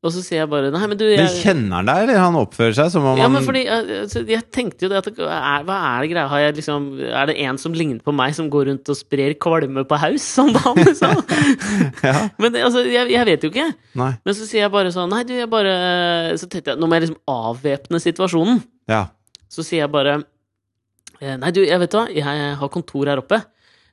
Og 0.00 0.08
så 0.14 0.22
sier 0.24 0.38
jeg 0.40 0.48
bare 0.48 0.70
Nei, 0.72 0.80
men 0.88 0.96
du 0.96 1.02
Men 1.04 1.26
kjenner 1.28 1.76
han 1.76 1.88
deg, 1.90 1.98
eller 2.06 2.20
han 2.22 2.36
oppfører 2.40 2.72
seg 2.78 2.88
som 2.94 3.04
om 3.10 3.18
ja, 3.20 3.26
men 3.28 3.44
fordi 3.44 3.66
jeg, 3.66 3.98
altså, 4.06 4.22
jeg 4.30 4.46
tenkte 4.48 4.86
jo 4.86 4.88
det 4.92 4.96
at 5.02 5.10
er, 5.12 5.66
Hva 5.68 5.76
er 5.90 5.98
det 6.00 6.08
greia? 6.14 6.24
Har 6.30 6.40
jeg 6.40 6.56
liksom 6.56 6.86
Er 7.04 7.28
det 7.28 7.36
en 7.44 7.60
som 7.60 7.76
ligner 7.76 8.00
på 8.06 8.14
meg, 8.16 8.32
som 8.38 8.48
går 8.52 8.70
rundt 8.70 8.88
og 8.92 8.96
sprer 8.96 9.34
kvalme 9.36 9.84
på 9.84 9.98
haus 10.00 10.28
om 10.40 10.54
dagen, 10.56 10.80
liksom? 10.88 11.20
Ja, 12.08 12.16
Men 12.40 12.56
altså, 12.62 12.86
jeg, 12.88 13.12
jeg 13.12 13.28
vet 13.28 13.44
jo 13.44 13.52
ikke. 13.52 13.68
nei. 14.00 14.10
Men 14.24 14.38
så 14.38 14.48
sier 14.48 14.64
jeg 14.64 14.72
bare 14.72 14.94
sånn 14.94 15.12
Nei, 15.12 15.20
du, 15.28 15.34
jeg 15.36 15.50
bare 15.52 15.76
Så 16.40 16.48
tenkte 16.48 16.72
jeg 16.72 16.80
Nå 16.80 16.88
må 16.88 16.96
jeg 16.96 17.08
liksom 17.10 17.20
avvæpne 17.36 18.00
situasjonen. 18.00 18.64
Ja. 18.88 19.04
Så 19.52 19.66
sier 19.66 19.84
jeg 19.84 19.92
bare 19.92 20.16
eh, 21.20 21.36
Nei, 21.36 21.52
du, 21.52 21.60
jeg 21.66 21.76
vet 21.84 21.96
hva, 22.00 22.06
jeg 22.08 22.54
har 22.64 22.72
kontor 22.72 23.12
her 23.12 23.20
oppe. 23.20 23.42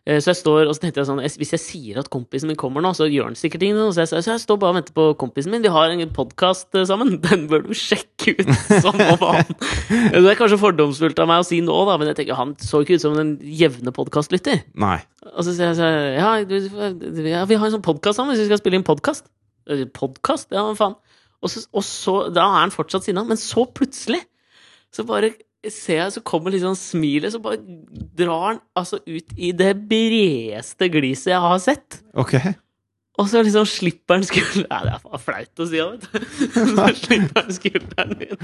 Eh, 0.08 0.22
Så 0.24 0.32
jeg 0.32 0.40
står, 0.40 0.70
og 0.70 0.76
så 0.78 0.84
tenkte 0.86 1.02
jeg 1.02 1.08
sånn 1.10 1.20
Hvis 1.20 1.52
jeg 1.52 1.60
sier 1.60 1.98
at 2.00 2.08
kompisen 2.14 2.48
min 2.48 2.56
kommer 2.60 2.84
nå, 2.84 2.94
så 2.96 3.10
gjør 3.12 3.28
han 3.28 3.36
sikkert 3.36 3.66
ingenting. 3.68 3.92
Så 3.92 4.06
så 4.08 4.22
jeg 4.24 4.40
står 4.44 4.60
bare 4.62 4.72
og 4.72 4.78
venter 4.80 4.96
på 4.96 5.08
kompisen 5.20 5.52
min. 5.52 5.66
Vi 5.66 5.72
har 5.74 5.92
en 5.92 6.14
podkast 6.16 6.78
sammen. 6.88 7.18
Den 7.26 7.48
bør 7.52 7.66
du 7.68 7.74
sjekke 7.76 8.38
ut! 8.40 8.54
Sånn, 8.72 9.02
om 9.04 9.26
han 9.26 9.52
Det 10.16 10.24
er 10.24 10.40
kanskje 10.40 10.62
fordomsfullt 10.62 11.20
av 11.24 11.28
meg 11.32 11.44
å 11.44 11.48
si 11.48 11.60
nå, 11.66 11.76
da, 11.90 11.98
men 12.00 12.12
jeg 12.14 12.22
tenker 12.22 12.40
han 12.40 12.56
så 12.64 12.84
ikke 12.86 12.96
ut 13.00 13.04
som 13.04 13.18
en 13.20 13.36
jevne 13.44 13.92
podkastlytter. 13.96 14.64
Og 15.34 15.44
så 15.44 15.52
sier 15.52 15.74
jeg 15.74 15.80
sånn 15.82 15.98
ja, 16.16 16.32
ja, 17.34 17.44
vi 17.50 17.58
har 17.60 17.68
en 17.68 17.76
sånn 17.76 17.84
podkast 17.86 18.22
sammen 18.22 18.32
hvis 18.36 18.46
vi 18.46 18.52
skal 18.54 18.62
spille 18.62 18.80
inn 18.80 18.88
podkast. 18.88 19.28
Podkast? 19.98 20.48
Ja, 20.56 20.64
hva 20.70 20.78
faen. 20.80 20.96
Og 21.44 21.52
så, 21.52 21.62
og 21.76 21.84
så 21.86 22.14
Da 22.34 22.46
er 22.48 22.64
han 22.64 22.72
fortsatt 22.74 23.06
sinna, 23.06 23.26
men 23.28 23.38
så 23.38 23.68
plutselig 23.68 24.24
så 24.96 25.04
bare 25.06 25.34
ser 25.66 25.98
jeg, 26.04 26.14
så 26.14 26.22
kommer 26.26 26.54
sånn 26.62 26.78
smilet, 26.78 27.34
så 27.34 27.42
bare 27.44 27.58
drar 28.18 28.44
han 28.52 28.60
altså 28.78 29.00
ut 29.08 29.34
i 29.38 29.50
det 29.58 29.74
bredeste 29.90 30.90
gliset 30.94 31.34
jeg 31.34 31.42
har 31.44 31.60
sett. 31.64 32.02
Ok. 32.18 32.36
Og 33.18 33.26
så 33.32 33.42
liksom 33.42 33.66
slipper 33.66 34.20
han 34.20 34.26
skulderen 34.28 34.68
Nei, 34.70 34.82
det 34.86 34.92
er 34.94 35.02
faen 35.02 35.24
flaut 35.24 35.64
å 35.64 35.66
si, 35.66 35.80
vet 35.82 36.04
du. 36.06 36.28
Så 36.78 36.86
slipper 37.00 37.42
han 37.42 37.56
skulderen 37.56 38.14
min, 38.20 38.36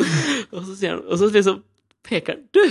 og 0.49 0.63
så 0.65 0.77
han 0.89 1.03
Og 1.05 1.19
så 1.21 1.29
liksom 1.35 1.59
peker 2.07 2.33
han 2.39 2.47
Du! 2.57 2.63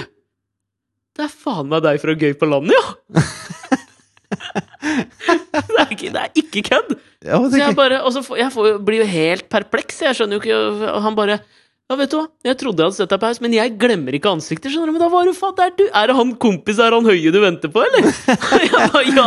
Det 1.12 1.26
er 1.28 1.30
faen 1.30 1.70
meg 1.70 1.84
deg 1.86 2.00
fra 2.02 2.16
Gøy 2.18 2.34
på 2.40 2.48
landet, 2.50 2.74
ja! 2.74 3.22
det, 4.32 5.78
er 5.78 5.90
ikke, 5.94 6.10
det 6.10 6.20
er 6.24 6.30
ikke 6.42 6.62
kødd! 6.72 6.92
Ja, 7.22 7.38
Så 7.38 7.60
jeg 7.60 7.76
bare, 7.78 8.00
og 8.02 8.10
så 8.16 8.22
får, 8.26 8.40
jeg 8.40 8.52
får, 8.54 8.68
jo- 8.72 8.82
blir 8.82 9.02
jo 9.04 9.08
helt 9.12 9.46
perpleks. 9.52 10.00
Jeg 10.02 10.16
skjønner 10.18 10.38
jo 10.38 10.42
ikke 10.42 10.56
Og 10.90 11.02
han 11.04 11.14
bare 11.18 11.36
Ja, 11.92 11.96
vet 12.00 12.08
du 12.08 12.16
hva, 12.16 12.24
jeg 12.40 12.56
trodde 12.56 12.80
jeg 12.80 12.88
hadde 12.88 12.96
sett 12.96 13.10
deg 13.12 13.20
på 13.20 13.28
Haus, 13.28 13.38
men 13.44 13.52
jeg 13.52 13.74
glemmer 13.76 14.16
ikke 14.16 14.30
ansiktet. 14.32 14.72
skjønner 14.72 14.88
du, 14.88 14.94
Men 14.96 15.02
da 15.02 15.08
var 15.12 15.28
du 15.28 15.34
faen, 15.36 15.52
det 15.58 15.64
er 15.66 15.72
du! 15.76 15.82
Er 15.92 16.08
det 16.08 16.14
han 16.16 16.30
kompis, 16.40 16.78
er 16.80 16.96
han 16.96 17.04
høye 17.04 17.32
du 17.34 17.36
venter 17.42 17.68
på, 17.74 17.82
eller? 17.84 18.06
jeg 18.64 18.86
ba, 18.94 19.02
ja! 19.12 19.26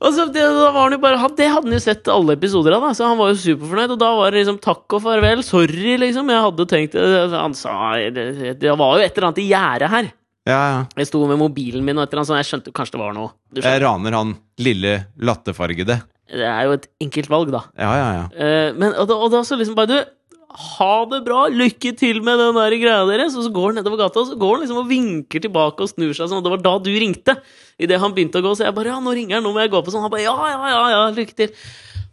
Og 0.00 0.12
så 0.16 0.26
det, 0.32 0.44
da 0.44 0.68
var 0.68 0.82
han 0.82 0.96
jo 0.98 1.00
bare, 1.00 1.16
han, 1.22 1.32
det 1.38 1.48
hadde 1.48 1.70
han 1.70 1.78
jo 1.78 1.80
sett 1.80 2.12
alle 2.12 2.36
episoder 2.36 2.76
av, 2.76 2.84
da, 2.84 2.92
så 2.96 3.08
han 3.08 3.16
var 3.20 3.32
jo 3.32 3.40
superfornøyd. 3.40 3.96
Og 3.96 4.02
da 4.04 4.12
var 4.18 4.36
det 4.36 4.42
liksom 4.42 4.60
takk 4.60 4.96
og 4.98 5.02
farvel. 5.04 5.42
Sorry, 5.44 5.96
liksom. 6.04 6.28
Jeg 6.32 6.44
hadde 6.50 6.68
tenkt 6.68 7.00
eh, 7.00 7.34
Han 7.40 7.56
sa 7.56 7.74
Det, 8.12 8.54
det 8.60 8.76
var 8.76 9.00
jo 9.00 9.04
et 9.08 9.16
eller 9.16 9.30
annet 9.30 9.42
i 9.42 9.48
gjerdet 9.48 9.92
her. 9.96 10.12
Ja, 10.48 10.60
ja. 10.60 10.78
Jeg 11.00 11.08
sto 11.10 11.24
med 11.28 11.40
mobilen 11.40 11.84
min 11.84 11.98
og 11.98 12.04
et 12.06 12.12
eller 12.12 12.22
annet 12.22 12.30
så 12.32 12.38
Jeg 12.40 12.48
skjønte 12.48 12.72
kanskje 12.76 12.96
det 12.96 13.02
var 13.02 13.16
noe. 13.16 13.34
Du 13.52 13.60
Jeg 13.64 13.82
raner 13.84 14.16
han 14.16 14.36
lille 14.60 14.94
latterfargede. 15.20 16.00
Det 16.30 16.46
er 16.46 16.64
jo 16.68 16.76
et 16.78 16.88
enkelt 17.02 17.28
valg, 17.32 17.50
da. 17.52 17.64
Ja, 17.76 17.90
ja, 17.98 18.08
ja. 18.20 18.24
Eh, 18.30 18.70
men, 18.78 18.94
og, 18.94 19.08
da, 19.10 19.16
og 19.20 19.32
da 19.32 19.42
så 19.46 19.58
liksom 19.60 19.76
bare 19.78 19.90
Du, 19.90 20.16
ha 20.50 20.92
det 21.10 21.20
bra! 21.26 21.44
Lykke 21.52 21.92
til 21.98 22.20
med 22.26 22.40
den 22.40 22.56
der 22.58 22.76
greia 22.82 23.02
deres! 23.08 23.36
Og 23.38 23.46
så 23.46 23.52
går 23.54 23.70
han 23.70 23.80
nedover 23.80 24.00
gata, 24.00 24.22
og 24.22 24.30
så 24.32 24.38
går 24.40 24.56
han 24.56 24.64
liksom 24.64 24.80
og 24.82 24.88
vinker 24.90 25.44
tilbake 25.44 25.84
og 25.86 25.92
snur 25.92 26.14
seg 26.16 26.30
sånn. 26.30 26.40
Og 26.40 26.46
det 26.46 26.54
var 26.56 26.64
da 26.64 26.74
du 26.82 26.90
ringte! 26.94 27.36
Idet 27.80 28.00
han 28.02 28.16
begynte 28.16 28.42
å 28.42 28.44
gå, 28.44 28.56
så 28.58 28.66
jeg 28.66 28.76
bare 28.76 28.92
Ja, 28.92 28.98
nå 29.02 29.14
ringer 29.16 29.38
han, 29.38 29.46
nå 29.46 29.54
må 29.54 29.62
jeg 29.62 29.72
gå 29.72 29.80
på 29.84 29.94
sånn. 29.94 30.04
Han 30.04 30.12
bare 30.12 30.26
Ja, 30.26 30.34
ja, 30.50 30.58
ja, 30.72 30.82
ja, 30.96 31.06
lykke 31.16 31.38
til! 31.38 31.54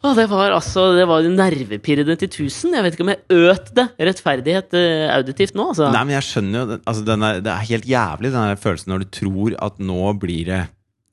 Og 0.05 0.13
det 0.13 0.27
var 0.29 0.53
altså 0.53 0.91
Det 0.93 1.07
var 1.09 1.25
nervepirrende 1.25 2.15
til 2.21 2.29
tusen. 2.29 2.75
Jeg 2.77 2.85
vet 2.85 2.95
ikke 2.95 3.05
om 3.07 3.11
jeg 3.15 3.49
øt 3.49 3.71
det 3.75 3.87
rettferdighet 4.11 4.77
eh, 4.77 5.07
auditivt 5.15 5.57
nå, 5.57 5.71
altså. 5.73 5.89
Nei, 5.93 6.03
men 6.05 6.17
jeg 6.19 6.27
skjønner 6.29 6.59
jo 6.59 6.77
altså, 6.77 7.03
den 7.07 7.25
er, 7.25 7.41
Det 7.41 7.53
er 7.53 7.69
helt 7.71 7.89
jævlig, 7.89 8.33
den 8.35 8.61
følelsen 8.61 8.93
når 8.93 9.03
du 9.03 9.11
tror 9.17 9.57
at 9.67 9.81
nå 9.81 10.13
blir 10.21 10.51
det 10.51 10.63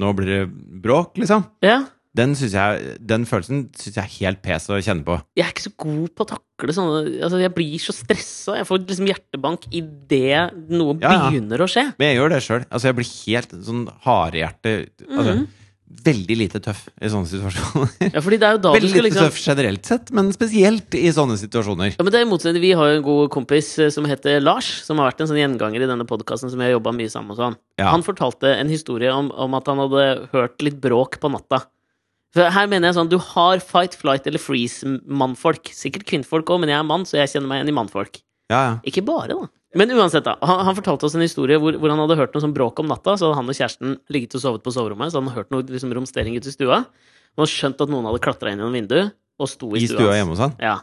Nå 0.03 0.11
blir 0.19 0.27
det 0.33 0.41
bråk, 0.85 1.15
liksom. 1.23 1.47
Ja. 1.65 1.85
Den, 2.15 2.37
jeg, 2.39 2.99
den 3.03 3.25
følelsen 3.27 3.65
syns 3.75 3.97
jeg 3.99 4.05
er 4.05 4.13
helt 4.21 4.43
pes 4.45 4.69
å 4.71 4.77
kjenne 4.79 5.03
på. 5.07 5.17
Jeg 5.35 5.49
er 5.49 5.51
ikke 5.51 5.65
så 5.67 5.73
god 5.83 6.13
på 6.15 6.27
å 6.27 6.29
takle 6.31 6.77
sånne 6.77 7.01
Altså, 7.27 7.41
jeg 7.43 7.55
blir 7.57 7.83
så 7.83 7.95
stressa. 7.97 8.55
Jeg 8.61 8.69
får 8.69 8.85
liksom 8.85 9.11
hjertebank 9.11 9.67
idet 9.75 10.45
noe 10.71 10.95
Ja, 11.03 11.17
ja. 11.17 11.27
begynner 11.27 11.65
å 11.65 11.69
skje. 11.71 11.89
Men 11.99 12.13
jeg 12.13 12.21
gjør 12.21 12.35
det 12.37 12.41
sjøl. 12.47 12.63
Altså, 12.71 12.87
jeg 12.91 12.99
blir 13.01 13.11
helt 13.17 13.59
sånn 13.67 13.85
hardhjerte 14.07 14.79
altså, 15.11 15.35
Mhm. 15.35 15.45
Veldig 16.05 16.37
lite 16.37 16.59
tøff 16.65 16.87
i 16.97 17.09
sånne 17.13 17.29
situasjoner. 17.29 17.91
Ja, 18.09 18.19
er 18.19 18.25
Veldig 18.25 18.89
lite 18.89 19.03
liksom 19.05 19.27
tøff 19.29 19.37
generelt 19.45 19.87
sett, 19.87 20.11
men 20.17 20.33
spesielt 20.35 20.97
i 20.99 21.13
sånne 21.15 21.37
situasjoner. 21.39 21.93
Ja, 21.95 22.03
men 22.03 22.11
det 22.11 22.23
er 22.23 22.27
motsatt. 22.27 22.57
Vi 22.61 22.73
har 22.75 22.89
jo 22.91 22.97
en 22.99 23.05
god 23.07 23.31
kompis 23.35 23.69
eh, 23.79 23.93
som 23.95 24.09
heter 24.09 24.41
Lars, 24.43 24.71
som 24.83 24.99
har 24.99 25.13
vært 25.13 25.23
en 25.23 25.31
sånn 25.31 25.39
gjenganger 25.39 25.85
i 25.85 25.91
denne 25.91 26.07
podkasten 26.09 26.51
som 26.51 26.59
jeg 26.59 26.73
har 26.73 26.79
jobba 26.79 26.95
mye 26.97 27.13
sammen 27.13 27.31
med. 27.31 27.39
Sånn. 27.39 27.59
Ja. 27.79 27.93
Han 27.93 28.03
fortalte 28.07 28.57
en 28.57 28.73
historie 28.73 29.13
om, 29.15 29.31
om 29.31 29.55
at 29.55 29.71
han 29.71 29.85
hadde 29.85 30.07
hørt 30.35 30.65
litt 30.67 30.81
bråk 30.83 31.21
på 31.23 31.31
natta. 31.31 31.63
For 32.35 32.51
her 32.51 32.67
mener 32.71 32.91
jeg 32.91 32.97
sånn, 32.99 33.11
Du 33.13 33.19
har 33.23 33.61
fight, 33.63 33.95
flight 33.95 34.27
eller 34.27 34.43
freeze-mannfolk. 34.43 35.71
Sikkert 35.75 36.07
kvinnfolk 36.09 36.51
òg, 36.51 36.65
men 36.65 36.73
jeg 36.73 36.81
er 36.81 36.87
mann, 36.89 37.05
så 37.07 37.21
jeg 37.21 37.31
kjenner 37.35 37.51
meg 37.51 37.61
igjen 37.63 37.71
i 37.71 37.77
mannfolk. 37.79 38.19
Ja, 38.51 38.59
ja. 38.59 38.73
Ikke 38.91 39.05
bare, 39.07 39.31
da. 39.39 39.47
Men 39.79 39.91
uansett, 39.95 40.27
da. 40.27 40.37
Han, 40.47 40.61
han 40.69 40.77
fortalte 40.79 41.07
oss 41.09 41.15
en 41.19 41.23
historie 41.25 41.59
hvor, 41.59 41.75
hvor 41.81 41.91
han 41.91 41.99
hadde 42.03 42.17
hørt 42.19 42.35
noe 42.35 42.43
sånn 42.45 42.55
bråk 42.55 42.79
om 42.83 42.91
natta. 42.91 43.17
Så 43.19 43.29
hadde 43.31 43.39
han 43.41 43.51
og 43.51 43.57
kjæresten 43.59 43.97
ligget 44.15 44.37
og 44.39 44.43
sovet 44.45 44.67
på 44.67 44.75
soverommet, 44.75 45.11
så 45.11 45.19
hadde 45.19 45.31
han 45.31 45.39
hørt 45.39 45.55
noe 45.55 45.67
liksom, 45.67 45.95
romstering 45.97 46.37
ute 46.39 46.51
i 46.51 46.55
stua. 46.55 46.83
Og 47.35 47.43
han 47.47 47.51
skjønt 47.51 47.83
at 47.83 47.91
noen 47.91 48.07
hadde 48.11 48.23
klatra 48.23 48.53
inn 48.53 48.61
gjennom 48.63 48.77
vinduet 48.77 49.15
og 49.43 49.51
sto 49.51 49.73
i, 49.75 49.83
I 49.83 49.89
stua. 49.91 49.99
stua 49.99 50.19
hjemme 50.19 50.35
hos 50.37 50.43
han. 50.45 50.55
Ja. 50.63 50.77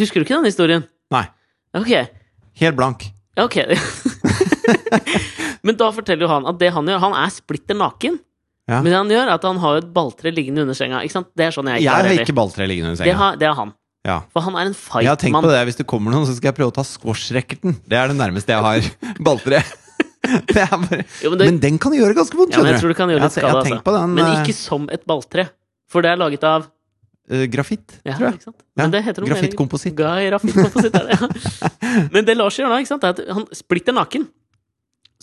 Husker 0.00 0.20
du 0.20 0.26
ikke 0.26 0.36
den 0.36 0.48
historien? 0.50 0.84
Nei. 1.14 1.24
Ok. 1.76 1.92
Helt 2.60 2.76
blank. 2.76 3.06
Ok. 3.40 3.56
Men 5.64 5.78
da 5.80 5.88
forteller 5.96 6.26
jo 6.26 6.32
han 6.32 6.46
at 6.48 6.58
det 6.60 6.68
han 6.74 6.88
gjør 6.88 7.00
Han 7.06 7.16
er 7.16 7.32
splitter 7.32 7.78
naken. 7.78 8.18
Ja. 8.70 8.80
Men 8.82 8.92
han 8.96 9.10
gjør, 9.12 9.26
er 9.28 9.34
at 9.36 9.42
han 9.44 9.58
har 9.60 9.76
et 9.82 9.88
balltre 9.92 10.30
liggende 10.32 10.62
under 10.64 10.74
senga. 10.78 11.02
Ikke 11.04 11.12
sant? 11.18 11.28
Det 11.36 11.44
er 11.44 11.50
sånn 11.52 11.66
jeg 11.68 11.82
ikke 11.82 11.84
Jeg 11.84 11.92
har 11.94 12.08
heller. 12.08 12.24
ikke 12.24 12.36
balltre 12.38 12.66
liggende 12.70 12.94
under 12.94 13.04
Det, 13.04 13.14
har, 13.20 13.36
det 13.36 13.48
har 13.50 13.58
han. 13.58 13.72
Ja. 14.04 14.18
For 14.32 14.44
han 14.44 14.54
er 14.56 14.66
en 14.70 14.74
Jeg 14.74 15.08
har 15.08 15.16
tenkt 15.16 15.22
fight-mann. 15.32 15.44
på 15.44 15.50
det. 15.52 15.60
Hvis 15.68 15.76
det 15.80 15.86
kommer 15.88 16.12
noen, 16.12 16.26
så 16.28 16.34
skal 16.36 16.48
jeg 16.52 16.56
prøve 16.58 16.72
å 16.72 16.76
ta 16.78 16.84
squash-racketen. 16.84 17.76
Det 17.88 17.98
er 18.00 18.08
det 18.08 18.16
nærmeste 18.16 18.52
jeg 18.56 18.64
har 18.64 18.88
balltre. 19.28 19.62
Bare... 20.24 21.04
Jo, 21.22 21.30
men 21.30 21.38
det- 21.38 21.46
Men 21.50 21.58
den 21.60 21.78
kan 21.78 21.92
gjøre 21.92 22.14
ganske 22.16 22.36
vondt, 22.36 22.52
Ja, 22.56 22.62
men 22.62 22.72
jeg 22.72 22.80
tror 22.80 22.88
det 22.88 22.96
kan 22.96 23.08
gjøre 23.12 23.20
litt 23.26 23.32
skade, 23.36 23.60
altså. 23.60 23.82
på 23.84 23.92
den, 23.92 24.14
Men 24.14 24.24
eh, 24.24 24.40
ikke 24.42 24.54
som 24.56 24.88
et 24.92 25.04
balltre. 25.06 25.48
For 25.92 26.00
det 26.00 26.10
er 26.14 26.16
laget 26.16 26.44
av 26.44 26.70
Uh, 27.24 27.46
grafitt, 27.48 28.00
ja, 28.04 28.12
tror 28.18 28.34
jeg. 28.34 28.40
Ja, 28.44 28.52
Men 28.76 28.90
det 28.92 29.00
heter 29.06 29.24
Grafittkompositt. 29.24 29.94
Grafittkompositt 29.96 30.92
ja. 30.92 31.28
Men 32.12 32.26
det 32.28 32.34
Lars 32.36 32.58
gjør 32.60 32.68
da, 32.68 32.80
ikke 32.82 32.90
sant, 32.90 33.04
er 33.08 33.14
at 33.14 33.22
han 33.32 33.46
splitter 33.56 33.96
naken. 33.96 34.26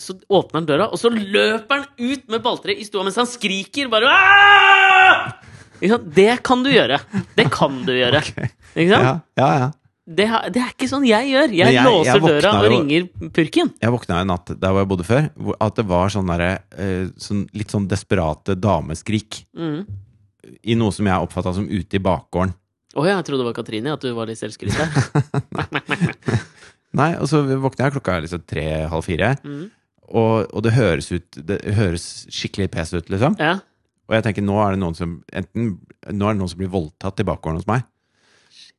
Så 0.02 0.16
åpner 0.28 0.58
han 0.60 0.66
døra, 0.66 0.88
og 0.90 0.98
så 0.98 1.10
løper 1.14 1.76
han 1.78 1.86
ut 2.02 2.24
med 2.32 2.42
balltre 2.42 2.74
i 2.74 2.82
stua 2.88 3.04
mens 3.06 3.18
han 3.20 3.28
skriker 3.30 3.86
bare? 3.92 4.10
Det 6.14 6.32
kan 6.46 6.62
du 6.64 6.70
gjøre. 6.72 6.98
Det 7.36 7.46
kan 7.54 7.80
du 7.86 7.92
gjøre. 7.94 8.20
Ikke 8.78 8.90
sant? 8.90 9.06
Ja, 9.06 9.14
ja, 9.38 9.48
ja. 9.66 9.70
Det, 10.12 10.24
det 10.52 10.58
er 10.60 10.70
ikke 10.74 10.86
sånn 10.90 11.04
jeg 11.06 11.28
gjør. 11.30 11.52
Jeg, 11.54 11.74
jeg- 11.76 11.86
låser 11.86 12.16
jeg 12.18 12.22
døra 12.26 12.50
og 12.58 12.64
jo- 12.66 12.70
ringer 12.72 13.04
purken. 13.36 13.68
Jeg 13.80 13.92
våkna 13.94 14.16
en 14.24 14.30
natt 14.32 14.50
der 14.58 14.72
hvor 14.74 14.82
jeg 14.82 14.88
bodde 14.90 15.06
før, 15.06 15.28
at 15.62 15.76
det 15.78 15.84
var 15.86 16.10
sånn 16.10 16.26
derre 16.32 16.48
eh, 16.74 17.04
sånn, 17.22 17.44
Litt 17.54 17.70
sånn 17.70 17.86
desperate 17.88 18.56
dameskrik 18.58 19.44
Mm. 19.54 19.84
i 20.66 20.74
noe 20.74 20.90
som 20.92 21.06
jeg 21.06 21.22
oppfatta 21.28 21.54
som 21.54 21.68
ute 21.70 22.00
i 22.00 22.02
bakgården. 22.02 22.50
Å 22.98 23.06
ja, 23.06 23.14
jeg 23.20 23.28
trodde 23.30 23.44
det 23.44 23.50
var 23.52 23.56
Katrine, 23.60 23.92
at 23.94 24.02
du 24.02 24.10
var 24.18 24.26
litt 24.28 24.42
selvskryt 24.42 24.74
der. 24.74 24.90
Nei, 26.98 27.12
og 27.16 27.30
så 27.30 27.40
våkna 27.46 27.86
jeg 27.86 27.94
klokka 27.94 28.18
liksom 28.26 28.42
tre-halv 28.44 29.06
fire, 29.06 29.36
Mm. 29.46 29.70
Og, 30.10 30.48
og 30.50 30.64
det 30.64 30.74
høres 30.74 31.10
ut 31.12 31.38
Det 31.46 31.60
høres 31.76 32.06
skikkelig 32.32 32.70
pes 32.74 32.90
ut, 32.94 33.12
liksom. 33.12 33.36
Ja. 33.40 33.60
Og 34.10 34.16
jeg 34.18 34.26
tenker 34.26 34.44
nå 34.44 34.58
er 34.60 34.74
det 34.74 34.82
noen 34.82 34.96
som 34.98 35.20
enten 35.32 35.76
Nå 36.10 36.26
er 36.26 36.34
det 36.34 36.40
noen 36.40 36.50
som 36.50 36.60
blir 36.60 36.72
voldtatt 36.72 37.22
i 37.22 37.26
bakgården 37.28 37.60
hos 37.60 37.68
meg. 37.70 37.86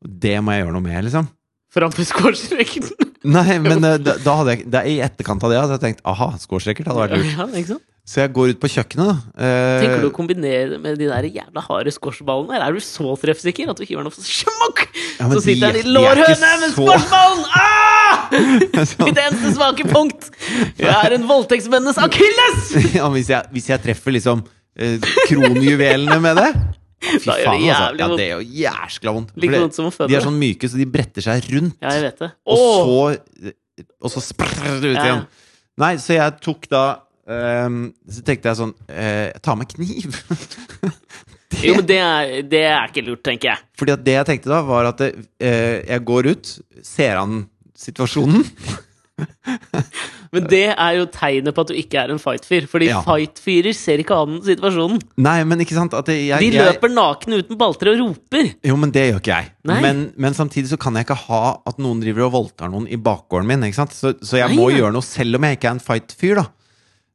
Det 0.03 0.35
må 0.43 0.53
jeg 0.53 0.65
gjøre 0.65 0.75
noe 0.75 0.83
med, 0.83 0.99
liksom. 1.07 1.29
Framfor 1.73 2.05
squashrekken. 2.05 2.89
Nei, 3.23 3.55
men 3.63 3.79
eh, 3.87 3.95
da, 4.03 4.17
da 4.19 4.35
hadde 4.41 4.57
jeg 4.57 4.67
det, 4.69 4.81
I 4.91 4.97
etterkant 5.05 5.45
av 5.47 5.53
det 5.53 5.61
hadde 5.61 5.77
jeg 5.77 5.83
tenkt 5.85 6.03
aha, 6.09 6.33
squashracket 6.43 6.89
hadde 6.91 7.05
vært 7.05 7.15
lurt. 7.15 7.31
Ja, 7.31 7.47
ikke 7.55 7.71
sant? 7.77 7.85
Så 8.03 8.19
jeg 8.19 8.33
går 8.35 8.49
ut 8.51 8.57
på 8.59 8.67
kjøkkenet, 8.67 9.05
da. 9.07 9.13
eh, 9.39 9.77
Tenker 9.79 10.01
du 10.03 10.07
å 10.09 10.15
kombinere 10.15 10.73
det 10.73 10.79
med 10.83 10.97
de 10.99 11.05
der 11.07 11.23
jævla 11.23 11.61
harde 11.63 11.91
squashballene? 11.95 12.57
Eller 12.57 12.65
er 12.67 12.75
du 12.75 12.83
så 12.83 13.13
treffsikker 13.21 13.69
at 13.71 13.79
du 13.79 13.85
hiver 13.87 14.01
den 14.03 14.09
opp 14.09 14.17
så 14.17 14.25
smakk! 14.27 14.81
Ja, 15.21 15.29
så 15.31 15.39
sitter 15.45 15.71
de- 15.71 15.83
den 15.85 15.87
i 15.87 15.93
lårhøne 15.95 16.49
med 16.65 16.73
squashballen! 16.75 17.45
Ah! 17.55 18.27
Mitt 19.07 19.21
eneste 19.23 19.53
svake 19.55 19.87
punkt! 19.87 20.27
Jeg 20.75 20.91
er 20.91 21.15
en 21.15 21.29
voldtektsmennes 21.29 22.01
akilles! 22.03 22.73
ja, 22.99 23.07
hvis, 23.13 23.31
jeg, 23.31 23.47
hvis 23.55 23.69
jeg 23.71 23.83
treffer 23.85 24.17
liksom 24.17 24.43
eh, 24.75 24.97
kronjuvelene 25.29 26.19
med 26.27 26.41
det 26.41 26.49
Fy 27.03 27.23
Da 27.27 27.37
gjør 27.39 27.39
det 27.39 27.47
faen, 27.47 27.63
altså. 27.67 28.03
Ja, 28.03 28.07
det 28.19 28.25
er 28.25 28.29
jo 28.35 28.59
jæskla 28.63 29.11
vondt. 29.15 29.31
Like 29.43 29.57
vondt 29.59 29.75
som 29.75 29.87
å 29.89 29.91
føde. 29.91 30.07
De 30.11 30.15
er 30.15 30.23
sånn 30.23 30.37
myke, 30.39 30.69
så 30.71 30.79
de 30.79 30.85
bretter 30.87 31.23
seg 31.25 31.47
rundt. 31.51 31.75
Ja, 31.83 31.89
jeg 31.97 32.03
vet 32.05 32.21
det. 32.23 32.29
Og 32.47 33.17
så 33.19 33.51
Og 34.07 34.11
så 34.13 34.21
sprrr 34.23 34.77
ut 34.79 34.85
Ja. 34.87 35.01
igjen. 35.03 35.25
Nei, 35.83 35.89
så 35.99 36.15
jeg 36.15 36.35
tok 36.45 36.67
da 36.71 36.83
ehm, 37.29 37.81
Så 38.09 38.23
tenkte 38.25 38.51
jeg 38.51 38.59
sånn 38.59 38.73
eh, 38.89 39.29
Ta 39.43 39.55
med 39.59 39.69
kniv. 39.71 40.17
Jo, 41.63 41.75
men 41.77 41.85
det 41.85 41.99
er, 42.01 42.31
det 42.49 42.63
er 42.65 42.89
ikke 42.89 43.03
lurt, 43.05 43.21
tenker 43.23 43.51
jeg. 43.51 43.61
Fordi 43.77 43.93
at 43.93 44.01
det 44.03 44.15
jeg 44.15 44.25
tenkte 44.25 44.49
da, 44.49 44.63
var 44.65 44.87
at 44.89 45.03
det, 45.03 45.11
eh, 45.37 45.83
jeg 45.85 46.01
går 46.07 46.31
ut, 46.33 46.49
ser 46.81 47.19
an 47.21 47.43
situasjonen. 47.77 48.41
Men 50.33 50.47
det 50.49 50.63
er 50.71 50.95
jo 50.97 51.03
tegnet 51.13 51.53
på 51.53 51.61
at 51.61 51.69
du 51.69 51.75
ikke 51.77 51.99
er 52.01 52.09
en 52.09 52.21
fight-fyr. 52.21 52.65
Fordi 52.69 52.87
Ja. 52.89 53.03
fight-fyrer 53.05 53.75
ser 53.77 54.01
ikke 54.01 54.17
an 54.17 54.39
situasjonen. 54.41 54.97
Nei, 55.21 55.43
men 55.45 55.61
ikke 55.61 55.77
sant 55.77 55.93
at 55.93 56.07
jeg, 56.09 56.39
De 56.39 56.49
jeg, 56.49 56.57
løper 56.57 56.89
nakne 56.89 57.37
uten 57.43 57.59
balter 57.59 57.91
og 57.93 57.99
roper. 58.01 58.49
Jo, 58.65 58.75
men 58.75 58.89
det 58.89 59.11
gjør 59.11 59.21
ikke 59.21 59.37
jeg. 59.37 59.51
Men, 59.69 60.01
men 60.17 60.33
samtidig 60.33 60.71
så 60.73 60.79
kan 60.81 60.97
jeg 60.97 61.05
ikke 61.05 61.19
ha 61.27 61.43
at 61.69 61.77
noen 61.77 62.01
driver 62.01 62.25
og 62.25 62.33
voldtar 62.39 62.73
noen 62.73 62.89
i 62.89 62.97
bakgården 62.97 63.45
min. 63.45 63.69
Så, 63.73 64.15
så 64.17 64.41
jeg 64.41 64.49
Nei, 64.49 64.57
må 64.57 64.71
ja. 64.71 64.81
gjøre 64.81 64.97
noe 64.97 65.05
selv 65.05 65.37
om 65.37 65.45
jeg 65.45 65.59
ikke 65.59 65.69
er 65.69 65.77
en 65.77 65.85
fight-fyr, 65.85 66.41
da. 66.41 66.49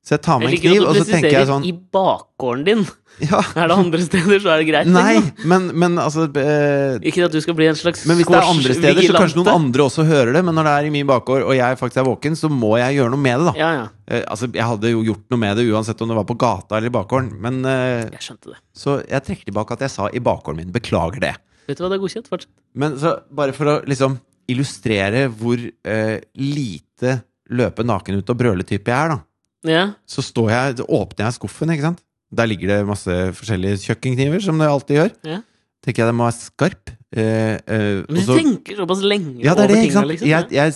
Så 0.08 0.16
jeg 0.16 0.22
tar 0.24 0.38
med 0.40 0.48
en 0.48 0.60
kniv, 0.62 0.86
og 0.88 0.96
så 0.96 1.04
tenker 1.04 1.34
jeg 1.34 1.46
sånn 1.50 1.66
i 1.68 1.74
bakgården 1.76 2.64
din. 2.64 2.88
Ja, 3.18 3.40
Er 3.58 3.66
det 3.66 3.74
andre 3.74 3.98
steder, 3.98 4.38
så 4.38 4.50
er 4.54 4.60
det 4.62 4.66
greit. 4.68 4.86
nei, 4.94 5.16
liksom. 5.16 5.48
men, 5.50 5.64
men 5.82 5.96
altså 5.98 6.28
eh, 6.38 7.00
Ikke 7.10 7.24
at 7.26 7.32
du 7.34 7.40
skal 7.42 7.56
bli 7.58 7.66
en 7.66 7.74
slags 7.74 8.04
Men 8.06 8.14
hvis 8.20 8.28
det 8.30 8.36
er 8.38 8.46
andre 8.46 8.76
steder, 8.78 9.00
så 9.02 9.16
kanskje 9.16 9.40
noen 9.40 9.50
andre 9.50 9.86
også 9.88 10.04
hører 10.06 10.30
det. 10.36 10.42
Men 10.46 10.54
når 10.54 10.68
det 10.68 10.74
er 10.76 10.86
i 10.86 10.92
min 10.94 11.08
bakgård, 11.08 11.42
og 11.42 11.50
jeg 11.58 11.80
faktisk 11.80 11.98
er 11.98 12.06
våken, 12.06 12.38
så 12.38 12.46
må 12.52 12.76
jeg 12.78 13.00
gjøre 13.00 13.10
noe 13.16 13.24
med 13.24 13.42
det, 13.42 13.48
da. 13.48 13.54
Ja, 13.58 13.70
ja. 13.74 13.82
Eh, 14.06 14.22
altså, 14.22 14.46
jeg 14.54 14.68
hadde 14.70 14.92
jo 14.94 15.02
gjort 15.08 15.24
noe 15.34 15.42
med 15.42 15.58
det 15.58 15.66
uansett 15.66 16.06
om 16.06 16.12
det 16.14 16.18
var 16.20 16.28
på 16.30 16.38
gata 16.38 16.78
eller 16.78 16.92
i 16.92 16.94
bakgården. 16.94 17.32
Men 17.42 17.58
eh, 17.66 18.06
Jeg 18.14 18.24
skjønte 18.28 18.54
det. 18.54 18.60
Så 18.84 19.00
jeg 19.02 19.26
trekker 19.26 19.50
tilbake 19.50 19.74
at 19.74 19.82
jeg 19.88 19.96
sa 19.98 20.06
i 20.14 20.22
bakgården 20.30 20.62
min. 20.62 20.74
Beklager 20.78 21.26
det. 21.26 21.34
Vet 21.66 21.80
du 21.80 21.82
hva, 21.84 21.90
det 21.90 21.98
er 21.98 22.04
godkjent. 22.06 22.30
Fortsett. 22.30 22.54
Men 22.78 22.94
så 23.02 23.18
bare 23.34 23.56
for 23.56 23.74
å 23.74 23.80
liksom 23.82 24.20
illustrere 24.48 25.26
hvor 25.42 25.58
eh, 25.58 26.18
lite 26.38 27.18
løpe 27.50 27.82
naken 27.82 28.20
ut 28.20 28.30
og 28.30 28.38
brøle-type 28.38 28.92
jeg 28.92 28.94
er, 28.94 29.16
da. 29.16 29.24
Ja. 29.66 29.94
Så 30.06 30.22
står 30.22 30.50
jeg, 30.50 30.76
åpner 30.86 31.26
jeg 31.26 31.34
skuffen, 31.38 31.70
ikke 31.74 31.82
sant. 31.88 32.02
Der 32.34 32.46
ligger 32.46 32.68
det 32.68 32.86
masse 32.86 33.08
forskjellige 33.34 33.80
kjøkkenkniver, 33.86 34.42
som 34.44 34.58
det 34.60 34.68
alltid 34.68 34.96
gjør. 35.00 35.12
Ja. 35.24 35.38
Tenker 35.84 36.02
jeg 36.04 36.08
den 36.10 36.18
må 36.18 36.26
være 36.28 36.38
skarp. 36.42 36.90
Eh, 37.16 37.54
eh, 37.66 38.04
Men 38.08 38.18
du 38.18 38.20
så- 38.26 38.36
tenker 38.38 38.76
såpass 38.76 39.00
lenge 39.02 39.40
Ja, 39.42 39.54
det 39.54 39.64
er 39.64 39.64
over 39.64 39.74
det, 39.74 39.84
ikke 39.86 39.92
sant. 39.92 40.08
liksom. 40.08 40.28
Jeg, 40.28 40.50
jeg 40.50 40.74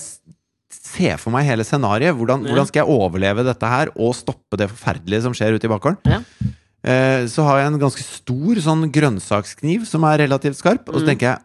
ser 0.71 1.17
for 1.19 1.31
meg 1.31 1.45
hele 1.45 1.63
scenarioet. 1.65 2.17
Hvordan, 2.17 2.43
Ja. 2.45 2.49
hvordan 2.53 2.67
skal 2.67 2.81
jeg 2.87 2.89
overleve 2.97 3.45
dette 3.45 3.69
her, 3.69 3.89
og 3.97 4.15
stoppe 4.15 4.57
det 4.57 4.71
forferdelige 4.71 5.23
som 5.23 5.33
skjer 5.35 5.55
ute 5.55 5.65
i 5.65 5.69
bakgården? 5.69 5.99
Ja. 6.07 6.23
Eh, 6.85 7.27
så 7.31 7.45
har 7.45 7.59
jeg 7.61 7.67
en 7.73 7.79
ganske 7.79 8.03
stor 8.03 8.55
sånn 8.57 8.91
grønnsakskniv 8.91 9.85
som 9.87 10.03
er 10.05 10.19
relativt 10.27 10.57
skarp, 10.57 10.89
og 10.89 10.97
så 10.97 11.03
Mm. 11.05 11.07
tenker 11.07 11.21
jeg 11.37 11.39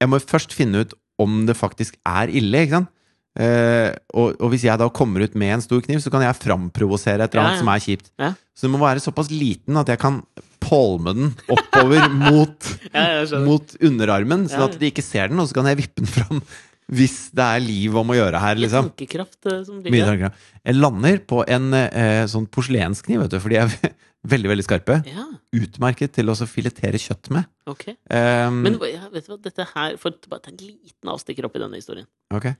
Jeg 0.00 0.08
må 0.08 0.18
først 0.18 0.54
finne 0.54 0.80
ut 0.80 0.94
om 1.18 1.44
det 1.44 1.54
faktisk 1.58 1.92
er 2.06 2.28
ille, 2.28 2.64
ikke 2.64 2.70
sant? 2.70 2.88
Eh, 3.38 3.90
og, 4.16 4.34
og 4.42 4.50
hvis 4.50 4.64
jeg 4.66 4.80
da 4.80 4.88
kommer 4.90 5.22
ut 5.22 5.36
med 5.38 5.54
en 5.54 5.62
stor 5.64 5.82
kniv, 5.84 6.00
så 6.02 6.10
kan 6.12 6.24
jeg 6.24 6.38
framprovosere 6.40 7.24
et 7.24 7.34
eller 7.34 7.44
annet 7.44 7.58
ja. 7.58 7.62
som 7.62 7.72
er 7.72 7.84
kjipt. 7.84 8.10
Ja. 8.20 8.32
Så 8.56 8.66
den 8.66 8.74
må 8.74 8.82
være 8.82 9.02
såpass 9.04 9.30
liten 9.32 9.78
at 9.80 9.92
jeg 9.92 10.00
kan 10.02 10.22
palme 10.60 11.14
den 11.16 11.30
oppover 11.50 12.10
mot, 12.26 12.72
Ja, 12.92 13.22
mot 13.46 13.76
underarmen, 13.80 14.48
sånn 14.50 14.66
Ja. 14.66 14.72
at 14.72 14.80
de 14.80 14.90
ikke 14.90 15.06
ser 15.06 15.30
den, 15.30 15.40
og 15.40 15.48
så 15.48 15.60
kan 15.60 15.70
jeg 15.70 15.82
vippe 15.84 16.02
den 16.02 16.10
fram 16.10 16.42
hvis 16.90 17.28
det 17.38 17.44
er 17.44 17.62
liv 17.62 17.94
om 17.94 18.08
å 18.10 18.16
gjøre 18.18 18.38
her, 18.42 18.58
liksom. 18.58 18.88
tankekraft 18.90 19.46
eh, 19.46 19.60
Mye 19.94 20.06
tankekraft. 20.08 20.46
Jeg 20.66 20.74
lander 20.74 21.20
på 21.22 21.44
en 21.46 21.68
uh, 21.70 22.24
sånn 22.26 22.48
porselenskniv, 22.50 23.22
vet 23.22 23.36
du, 23.36 23.38
for 23.38 23.54
de 23.54 23.60
er 23.60 23.92
veldig, 24.26 24.50
veldig 24.52 24.64
skarpe. 24.66 24.98
Ja, 25.08 25.24
Utmerket 25.56 26.12
til 26.14 26.28
å 26.30 26.34
filetere 26.46 26.98
kjøtt 27.00 27.30
med. 27.34 27.48
ok. 27.66 27.86
Um, 28.12 28.60
Men 28.66 28.76
ja, 28.86 29.08
vet 29.12 29.26
du 29.26 29.32
hva, 29.32 29.38
dette 29.42 29.64
her 29.72 29.96
For 29.98 30.14
bare 30.30 30.44
ta 30.44 30.52
en 30.52 30.60
liten 30.62 31.10
avstikker 31.10 31.48
opp 31.48 31.56
i 31.56 31.62
denne 31.64 31.80
historien. 31.80 32.06
ok. 32.34 32.52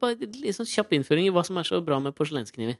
Bare 0.00 0.14
litt 0.20 0.54
sånn 0.58 0.68
kjapp 0.68 0.92
innføring 0.94 1.26
i 1.26 1.34
hva 1.34 1.42
som 1.46 1.58
er 1.58 1.66
så 1.66 1.80
bra 1.84 1.98
med 2.02 2.14
porselenskniver. 2.14 2.76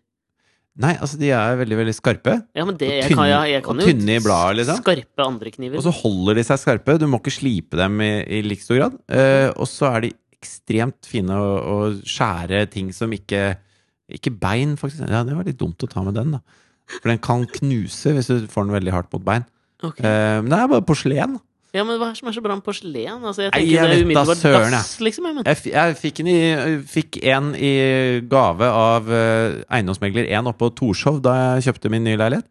Nei, 0.81 0.93
altså, 1.03 1.19
de 1.19 1.33
er 1.35 1.57
veldig, 1.59 1.77
veldig 1.81 1.95
skarpe. 1.97 2.37
Ja, 2.55 2.65
men 2.65 2.77
det, 2.79 2.87
Og 2.87 3.01
jeg 3.03 3.17
kan, 3.17 3.27
jeg, 3.27 3.51
jeg 3.57 3.63
kan 3.67 3.81
jo 3.83 3.87
tynne 3.91 4.15
i 4.15 4.23
bladet, 4.23 4.61
liksom. 4.61 4.79
skarpe 4.85 5.25
andre 5.27 5.51
kniver. 5.51 5.81
Og 5.81 5.83
så 5.89 5.93
holder 5.99 6.39
de 6.39 6.45
seg 6.47 6.61
skarpe. 6.63 6.95
Du 7.03 7.09
må 7.11 7.19
ikke 7.19 7.35
slipe 7.35 7.77
dem 7.81 7.99
i, 8.07 8.13
i 8.39 8.43
like 8.47 8.63
stor 8.63 8.79
grad. 8.79 8.95
Uh, 9.11 9.51
og 9.57 9.67
så 9.69 9.91
er 9.91 10.07
de 10.07 10.13
ekstremt 10.39 11.09
fine 11.11 11.35
å, 11.37 11.51
å 11.59 11.77
skjære 12.07 12.63
ting 12.73 12.95
som 12.97 13.11
ikke 13.13 13.57
Ikke 14.11 14.31
bein, 14.33 14.77
faktisk. 14.79 15.05
Ja, 15.11 15.25
det 15.27 15.35
var 15.37 15.45
litt 15.47 15.59
dumt 15.61 15.83
å 15.85 15.91
ta 15.91 16.03
med 16.07 16.17
den, 16.17 16.39
da. 16.39 16.41
For 16.99 17.13
den 17.13 17.23
kan 17.23 17.47
knuse 17.61 18.15
hvis 18.17 18.31
du 18.31 18.51
får 18.51 18.67
den 18.67 18.77
veldig 18.79 18.95
hardt 18.97 19.13
mot 19.15 19.25
bein. 19.27 19.47
Okay. 19.81 20.05
Eh, 20.05 20.41
men 20.43 20.51
det 20.53 20.59
er 20.59 20.75
bare 20.75 20.87
porselen. 20.87 21.39
Ja, 21.71 21.85
men 21.87 22.01
hva 22.01 22.09
er 22.09 22.17
det 22.17 22.19
som 22.19 22.29
er 22.29 22.35
så 22.35 22.43
bra 22.43 22.57
med 22.59 22.67
porselen? 22.67 23.21
Altså, 23.23 23.45
jeg 23.45 23.53
Nei, 23.53 23.61
tenker 23.61 23.77
jeg 23.77 23.91
det 23.91 23.97
er 23.97 24.07
umiddelbart 24.09 24.41
søren, 24.41 24.75
dass, 24.75 24.89
liksom. 25.07 25.29
jeg, 25.31 25.45
Jeg, 25.47 25.73
jeg 25.73 25.99
fikk, 26.01 26.23
en 26.23 26.31
i, 26.33 26.39
fikk 26.91 27.19
en 27.31 27.53
i 27.55 27.75
gave 28.33 28.71
av 28.75 29.07
uh, 29.07 29.61
eiendomsmegler 29.71 30.27
1 30.27 30.51
oppe 30.51 30.65
på 30.65 30.73
Torshov 30.81 31.21
da 31.23 31.37
jeg 31.39 31.69
kjøpte 31.69 31.93
min 31.95 32.03
nye 32.09 32.19
leilighet. 32.19 32.49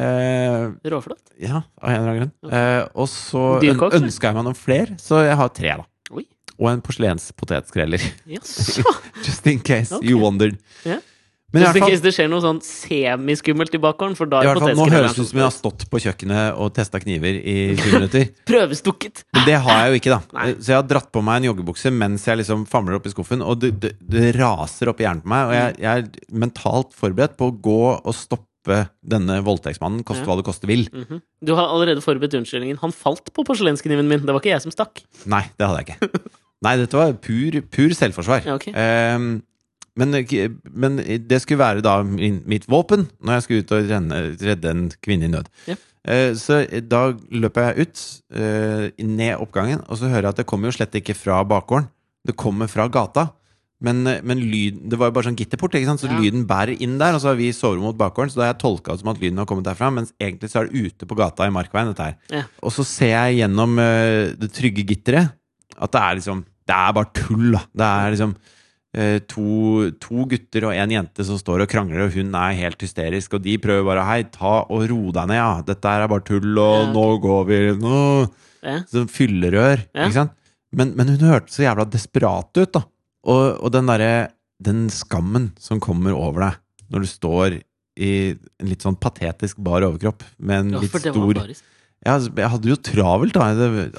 Uh, 0.00 0.70
Råflott. 0.86 1.34
ja, 1.42 1.64
av 1.82 1.90
en 1.90 1.98
eller 1.98 2.12
annen 2.12 2.20
grunn. 2.20 2.32
Okay. 2.46 2.78
Uh, 2.78 2.84
og 2.94 3.10
så 3.10 3.44
Dyr 3.64 3.74
øn 3.74 4.04
ønska 4.04 4.30
jeg 4.30 4.38
meg 4.38 4.46
noen 4.46 4.56
flere, 4.56 4.94
så 5.02 5.24
jeg 5.26 5.36
har 5.42 5.50
tre, 5.56 5.74
da. 5.82 6.14
Oi. 6.14 6.24
Og 6.60 6.70
en 6.70 6.84
porselenspotetskreller. 6.86 8.06
Yes. 8.30 8.78
Just 9.26 9.50
in 9.50 9.58
case 9.58 9.98
okay. 9.98 10.06
you 10.06 10.22
wondered. 10.22 10.62
Ja. 10.86 11.02
Men 11.50 11.64
in 11.66 11.80
fall, 11.82 11.94
det 12.04 12.12
skjer 12.14 12.28
noe 12.30 12.42
sånn 12.44 12.60
semiskummelt 12.62 13.74
i 13.74 13.80
bakgården, 13.82 14.14
for 14.18 14.30
da 14.30 14.42
er 14.44 14.60
fall 14.62 14.76
nå 14.78 14.86
høres 14.92 15.16
det 15.16 15.24
ut 15.24 15.30
som 15.32 15.40
jeg 15.40 15.46
har 15.48 15.54
stått 15.54 15.86
på 15.90 16.00
kjøkkenet 16.04 16.58
og 16.62 16.70
testa 16.76 17.00
kniver 17.02 17.38
i 17.40 17.56
20 17.74 17.96
minutter. 17.96 18.28
Prøvestukket! 18.50 19.24
Men 19.34 19.48
det 19.48 19.56
har 19.64 19.80
jeg 19.82 19.90
jo 19.90 20.00
ikke, 20.02 20.12
da. 20.14 20.20
Nei. 20.38 20.46
Så 20.60 20.72
jeg 20.72 20.78
har 20.78 20.86
dratt 20.92 21.10
på 21.10 21.22
meg 21.26 21.40
en 21.40 21.48
joggebukse 21.50 21.90
mens 21.94 22.28
jeg 22.28 22.38
liksom 22.42 22.62
famler 22.70 23.00
opp 23.00 23.08
i 23.10 23.14
skuffen, 23.14 23.42
og 23.42 23.58
det, 23.64 23.72
det, 23.82 23.96
det 24.14 24.30
raser 24.38 24.92
opp 24.92 25.02
i 25.02 25.08
hjernen 25.08 25.24
på 25.26 25.32
meg. 25.34 25.50
Og 25.50 25.56
jeg, 25.58 25.74
jeg 25.82 26.04
er 26.06 26.38
mentalt 26.46 26.94
forberedt 26.94 27.34
på 27.40 27.50
å 27.50 27.56
gå 27.66 27.78
og 27.98 28.14
stoppe 28.14 28.84
denne 29.10 29.40
voldtektsmannen, 29.42 30.04
koste 30.06 30.22
Ja. 30.22 30.30
hva 30.30 30.38
det 30.38 30.46
koste 30.46 30.68
vil. 30.70 30.86
Mhm. 30.94 31.22
Du 31.42 31.54
har 31.58 31.72
allerede 31.72 32.02
forberedt 32.04 32.36
unnskyldningen. 32.38 32.78
Han 32.84 32.94
falt 32.94 33.32
på 33.34 33.42
porselenskniven 33.48 34.06
min. 34.06 34.22
Det 34.22 34.30
var 34.36 34.42
ikke 34.42 34.52
jeg 34.54 34.62
som 34.68 34.74
stakk. 34.74 35.02
Nei, 35.26 35.46
det 35.58 35.66
hadde 35.66 35.82
jeg 35.82 35.96
ikke. 35.98 36.20
Nei, 36.60 36.74
dette 36.76 36.98
var 36.98 37.14
pur, 37.24 37.54
pur 37.72 37.94
selvforsvar. 37.96 38.44
Ja, 38.44 38.58
ok. 38.60 38.66
Ehm, 38.76 39.30
men, 39.96 40.14
men 40.70 40.96
det 41.28 41.40
skulle 41.42 41.58
være 41.62 41.82
da 41.84 41.98
mitt 42.04 42.66
våpen 42.70 43.08
når 43.22 43.32
jeg 43.38 43.42
skulle 43.46 43.64
ut 43.64 43.72
og 43.76 43.90
redde 44.46 44.70
en 44.70 44.84
kvinne 45.02 45.26
i 45.28 45.32
nød. 45.32 45.48
Ja. 45.70 45.76
Eh, 46.08 46.30
så 46.38 46.62
da 46.88 47.10
løper 47.30 47.70
jeg 47.74 47.88
ut, 47.88 48.04
eh, 48.32 48.86
ned 49.04 49.34
oppgangen, 49.42 49.82
og 49.88 49.98
så 50.00 50.08
hører 50.08 50.28
jeg 50.30 50.34
at 50.36 50.40
det 50.44 50.46
kommer 50.48 50.70
jo 50.70 50.78
slett 50.78 50.94
ikke 50.96 51.16
fra 51.18 51.42
bakgården. 51.44 51.90
Det 52.26 52.36
kommer 52.36 52.68
fra 52.68 52.86
gata. 52.88 53.30
Men, 53.80 54.04
men 54.04 54.36
lyd, 54.44 54.82
det 54.92 54.98
var 55.00 55.08
jo 55.08 55.14
bare 55.16 55.24
sånn 55.30 55.38
gitterport, 55.40 55.72
ikke 55.72 55.88
sant? 55.88 56.02
så 56.02 56.08
Ja. 56.10 56.18
lyden 56.20 56.42
bærer 56.48 56.76
inn 56.84 56.98
der. 57.00 57.14
Og 57.16 57.22
så 57.22 57.30
har 57.32 57.38
vi 57.38 57.48
soverom 57.56 57.86
mot 57.88 57.96
bakgården, 57.96 58.28
så 58.28 58.36
da 58.36 58.44
har 58.44 58.52
jeg 58.52 58.60
tolka 58.60 58.92
det 58.92 59.00
som 59.00 59.08
at 59.08 59.20
lyden 59.22 59.38
har 59.40 59.46
kommet 59.48 59.64
derfra. 59.64 59.88
Mens 59.96 60.12
egentlig 60.20 60.50
så 60.52 60.60
er 60.60 60.68
det 60.68 60.82
ute 60.84 61.08
på 61.08 61.16
gata 61.16 61.46
i 61.48 61.54
Markveien, 61.54 61.88
dette 61.88 62.04
her. 62.10 62.16
Ja. 62.28 62.42
Og 62.62 62.74
så 62.76 62.84
ser 62.84 63.14
jeg 63.14 63.38
gjennom 63.40 63.78
eh, 63.80 64.34
det 64.36 64.50
trygge 64.52 64.84
gitteret 64.84 65.32
at 65.80 65.92
det 65.96 66.00
er 66.00 66.18
liksom 66.20 66.44
Det 66.68 66.76
er 66.76 66.92
bare 66.92 67.08
tull, 67.16 67.52
da. 67.56 67.62
Det 67.80 67.86
er 67.88 68.10
liksom 68.12 68.34
eh, 68.36 68.59
to, 69.30 69.90
to 70.02 70.24
gutter 70.26 70.64
og 70.66 70.74
en 70.74 70.90
jente 70.90 71.22
som 71.26 71.38
står 71.38 71.62
og 71.64 71.70
krangler, 71.70 72.08
og 72.08 72.14
hun 72.16 72.32
er 72.34 72.56
helt 72.58 72.80
hysterisk, 72.82 73.36
og 73.38 73.44
de 73.44 73.54
prøver 73.62 73.86
bare 73.86 74.02
Hei, 74.08 74.22
ta 74.34 74.64
og 74.66 74.86
ro 74.90 75.12
deg 75.14 75.28
ned, 75.30 75.38
ja. 75.38 75.50
Dette 75.66 75.92
her 75.92 76.02
er 76.06 76.10
bare 76.10 76.24
tull, 76.26 76.50
og 76.58 76.74
Ja, 76.80 76.92
nå 76.94 77.04
går 77.22 77.44
vi 77.46 77.60
nå. 77.78 78.00
Ja. 78.66 78.78
Sånn 78.90 79.06
fyllerør, 79.08 79.84
Ja. 79.94 80.08
ikke 80.08 80.16
sant? 80.18 80.34
Men, 80.74 80.92
men 80.98 81.08
hun 81.14 81.22
hørtes 81.26 81.56
så 81.58 81.64
jævla 81.64 81.86
desperat 81.90 82.50
ut, 82.60 82.72
da. 82.76 82.82
Og, 83.30 83.44
og 83.62 83.72
den 83.74 83.86
derre 83.90 84.30
Den 84.62 84.88
skammen 84.92 85.50
som 85.58 85.80
kommer 85.80 86.12
over 86.14 86.40
deg 86.48 86.58
når 86.92 87.00
du 87.04 87.08
står 87.08 87.54
i 88.00 88.10
en 88.34 88.66
litt 88.68 88.82
sånn 88.82 88.96
patetisk 88.98 89.56
bar 89.62 89.84
overkropp 89.86 90.24
med 90.42 90.58
en 90.66 90.80
litt 90.82 90.90
stor 90.92 91.14
baris. 91.36 91.60
Ja, 92.00 92.14
altså, 92.14 92.30
Jeg 92.32 92.48
hadde 92.48 92.70
jo 92.70 92.76
travelt, 92.80 93.34
da. 93.36 93.46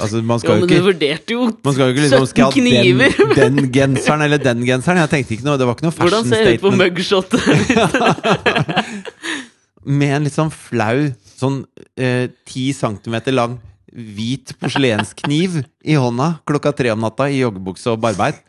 Altså, 0.02 0.22
man 0.26 0.40
skal 0.42 0.56
jo 0.56 0.66
men 0.66 0.72
jo 0.72 0.76
ikke 0.76 0.86
vurderte 0.88 1.36
jo 1.36 1.44
man 1.52 1.76
skal 1.76 1.84
jo 1.84 1.94
ikke 1.94 2.06
liksom 2.08 2.24
17 2.26 2.32
skal 2.32 2.56
kniver! 2.56 3.18
den, 3.38 3.60
den 3.60 3.72
genseren 3.76 4.26
eller 4.26 4.42
den 4.42 4.64
genseren. 4.66 5.02
Jeg 5.04 5.12
tenkte 5.12 5.36
ikke 5.38 5.46
noe, 5.46 5.60
Det 5.62 5.68
var 5.70 5.78
ikke 5.78 5.86
noe 5.86 5.98
Hvordan 6.00 6.30
ser 6.32 6.48
det 6.50 6.56
ut 6.58 6.66
på 6.66 6.72
mugshotet? 6.80 7.42
Med 10.02 10.16
en 10.16 10.26
litt 10.26 10.38
sånn 10.38 10.50
flau, 10.54 11.12
sånn 11.26 11.62
eh, 11.98 12.30
ti 12.46 12.70
centimeter 12.78 13.34
lang 13.38 13.60
hvit 13.92 14.54
porselenskniv 14.62 15.62
i 15.84 15.98
hånda 16.00 16.36
klokka 16.48 16.72
tre 16.74 16.94
om 16.94 17.02
natta 17.04 17.28
i 17.30 17.42
joggebukse 17.42 17.92
og 17.92 18.02
barbeint. 18.02 18.40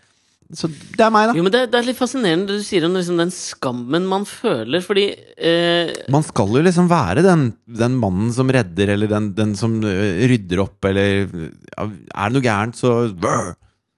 Så 0.53 0.69
det 0.69 1.01
er 1.01 1.13
meg, 1.15 1.31
da. 1.31 1.35
Jo, 1.39 1.45
men 1.47 1.53
det, 1.55 1.63
det 1.73 1.79
er 1.79 1.87
litt 1.87 1.97
fascinerende 1.97 2.51
det 2.51 2.59
du 2.61 2.67
sier 2.67 2.85
om 2.85 2.97
liksom 2.99 3.17
den 3.23 3.31
skammen 3.33 4.05
man 4.09 4.27
føler, 4.29 4.83
fordi 4.85 5.07
eh, 5.41 5.93
Man 6.13 6.27
skal 6.27 6.53
jo 6.59 6.65
liksom 6.67 6.91
være 6.91 7.25
den, 7.25 7.47
den 7.81 7.97
mannen 8.01 8.35
som 8.37 8.53
redder, 8.53 8.93
eller 8.95 9.09
den, 9.09 9.31
den 9.39 9.55
som 9.57 9.79
eh, 9.89 10.27
rydder 10.29 10.61
opp, 10.67 10.77
eller 10.91 11.25
ja, 11.25 11.87
Er 11.89 12.29
det 12.29 12.37
noe 12.37 12.45
gærent, 12.45 12.77
så 12.77 12.93
brr. 13.17 13.55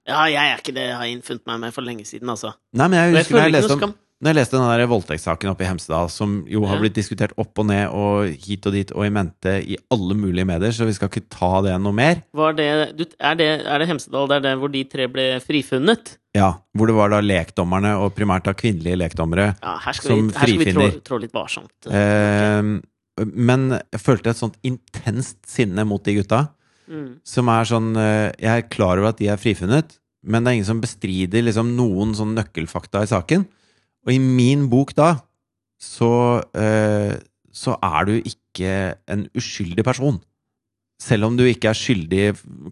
Ja, 0.06 0.26
jeg 0.28 0.52
er 0.52 0.60
ikke 0.60 0.76
det 0.76 0.86
jeg 0.90 0.96
har 1.00 1.10
innfunnet 1.10 1.46
meg 1.48 1.60
med 1.64 1.74
for 1.74 1.86
lenge 1.86 2.06
siden, 2.06 2.30
altså. 2.30 2.52
Nei, 2.76 2.86
men 2.92 3.00
jeg 3.00 3.14
jeg 3.14 3.24
husker 3.24 3.40
jeg 3.40 3.50
ikke 3.50 3.56
leste 3.58 3.78
om. 3.80 3.94
Når 4.24 4.32
jeg 4.32 4.36
leste 4.38 4.56
den 4.56 4.70
der 4.70 4.88
voldtektssaken 4.88 5.50
oppe 5.50 5.66
i 5.66 5.68
Hemsedal, 5.68 6.06
som 6.08 6.38
jo 6.48 6.62
har 6.64 6.78
blitt 6.80 6.94
diskutert 6.96 7.34
opp 7.36 7.60
og 7.60 7.66
ned 7.68 7.92
og 7.92 8.30
hit 8.40 8.64
og 8.64 8.72
dit 8.72 8.92
og 8.94 9.04
i 9.04 9.10
mente 9.12 9.52
i 9.60 9.76
alle 9.92 10.14
mulige 10.16 10.46
medier, 10.48 10.72
så 10.72 10.86
vi 10.88 10.94
skal 10.96 11.10
ikke 11.10 11.26
ta 11.28 11.50
det 11.66 11.74
noe 11.84 11.92
mer. 11.92 12.22
Var 12.32 12.54
det, 12.56 12.68
er, 12.72 13.36
det, 13.36 13.50
er 13.68 13.82
det 13.82 13.88
Hemsedal? 13.90 14.30
Det 14.30 14.38
er 14.38 14.46
det 14.46 14.52
hvor 14.62 14.72
de 14.72 14.80
tre 14.88 15.10
ble 15.12 15.26
frifunnet? 15.44 16.14
Ja, 16.34 16.54
Hvor 16.72 16.88
det 16.88 16.96
var 16.96 17.12
da 17.12 17.20
lekdommerne, 17.20 17.92
og 18.00 18.14
primært 18.16 18.48
da 18.48 18.54
kvinnelige 18.56 18.96
lekdommere. 18.98 19.50
Ja, 19.60 19.74
her 19.84 19.98
skal 19.98 20.10
Som 20.14 20.22
vi, 20.30 20.38
her 20.40 20.50
skal 20.50 20.62
vi 20.64 20.72
trå, 20.72 20.86
trå 21.06 21.18
litt 21.22 21.36
varsomt. 21.36 21.74
Eh, 21.86 22.70
men 23.28 23.66
jeg 23.76 24.00
følte 24.02 24.32
et 24.32 24.40
sånt 24.40 24.56
intenst 24.66 25.44
sinne 25.46 25.84
mot 25.86 26.02
de 26.02 26.16
gutta. 26.16 26.46
Mm. 26.88 27.20
Som 27.28 27.48
er 27.48 27.68
sånn 27.68 27.94
eh, 27.96 28.32
Jeg 28.40 28.50
er 28.50 28.66
klar 28.68 28.98
over 29.00 29.12
at 29.12 29.20
de 29.20 29.28
er 29.32 29.38
frifunnet, 29.40 29.94
men 30.24 30.42
det 30.42 30.50
er 30.50 30.58
ingen 30.58 30.72
som 30.72 30.82
bestrider 30.82 31.44
liksom 31.44 31.76
noen 31.76 32.16
sånn 32.16 32.34
nøkkelfakta 32.40 33.04
i 33.04 33.12
saken. 33.12 33.44
Og 34.04 34.12
i 34.12 34.20
min 34.20 34.66
bok 34.72 34.92
da, 34.96 35.14
så, 35.80 36.42
eh, 36.56 37.14
så 37.52 37.76
er 37.82 38.08
du 38.08 38.14
ikke 38.18 38.96
en 39.10 39.26
uskyldig 39.36 39.84
person. 39.86 40.20
Selv 41.00 41.28
om 41.28 41.36
du 41.36 41.44
ikke 41.46 41.72
er 41.72 41.78
skyldig, 41.78 42.26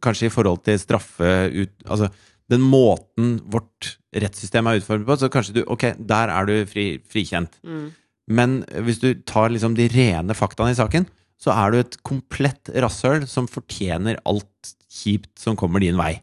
kanskje 0.04 0.28
i 0.28 0.32
forhold 0.32 0.62
til 0.64 0.78
straffe 0.80 1.32
ut, 1.50 1.72
Altså, 1.88 2.10
den 2.50 2.60
måten 2.60 3.40
vårt 3.50 3.96
rettssystem 4.12 4.66
er 4.66 4.80
utformet 4.80 5.08
på, 5.08 5.16
så 5.16 5.30
kanskje 5.32 5.56
du 5.56 5.64
Ok, 5.66 5.94
der 5.98 6.28
er 6.28 6.46
du 6.46 6.54
fri, 6.66 7.00
frikjent. 7.08 7.58
Mm. 7.64 7.92
Men 8.28 8.62
hvis 8.84 9.00
du 9.02 9.14
tar 9.26 9.50
liksom 9.50 9.74
de 9.74 9.88
rene 9.88 10.34
faktaene 10.36 10.72
i 10.72 10.78
saken, 10.78 11.08
så 11.40 11.50
er 11.50 11.72
du 11.72 11.78
et 11.80 11.96
komplett 12.06 12.70
rasshøl 12.70 13.26
som 13.26 13.50
fortjener 13.50 14.20
alt 14.28 14.74
kjipt 14.92 15.40
som 15.40 15.56
kommer 15.58 15.82
din 15.82 15.98
vei. 15.98 16.20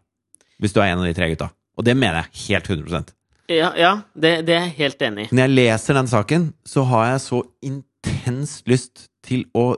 Hvis 0.60 0.74
du 0.76 0.80
er 0.80 0.93
en 0.93 1.02
av 1.02 1.08
de 1.10 1.15
tre 1.17 1.28
gutta. 1.32 1.50
Og 1.78 1.86
det 1.88 1.98
mener 1.98 2.24
jeg 2.24 2.45
helt 2.48 2.69
100 2.69 3.18
Ja, 3.50 3.72
ja 3.78 3.94
det, 4.14 4.46
det 4.48 4.56
er 4.56 4.68
jeg 4.68 4.76
helt 4.78 5.02
enig 5.08 5.26
i. 5.26 5.30
Når 5.34 5.48
jeg 5.48 5.56
leser 5.58 5.98
den 5.98 6.10
saken, 6.12 6.48
så 6.68 6.86
har 6.92 7.08
jeg 7.14 7.22
så 7.26 7.42
intenst 7.66 8.70
lyst 8.70 9.08
til 9.26 9.48
å 9.58 9.72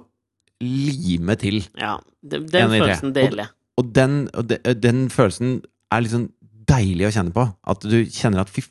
lime 0.62 1.38
til. 1.40 1.64
Ja, 1.80 1.96
det, 2.22 2.44
den 2.52 2.76
følelsen 2.76 3.16
deler 3.16 3.46
jeg. 3.46 3.54
Og 3.80 3.90
den, 3.96 4.18
og 4.38 4.50
de, 4.52 4.60
den 4.78 5.08
følelsen 5.10 5.62
er 5.92 6.04
liksom 6.04 6.28
deilig 6.70 7.08
å 7.08 7.14
kjenne 7.16 7.36
på. 7.36 7.48
At 7.72 7.88
du 7.88 7.98
kjenner 8.06 8.44
at 8.44 8.52
fy 8.52 8.64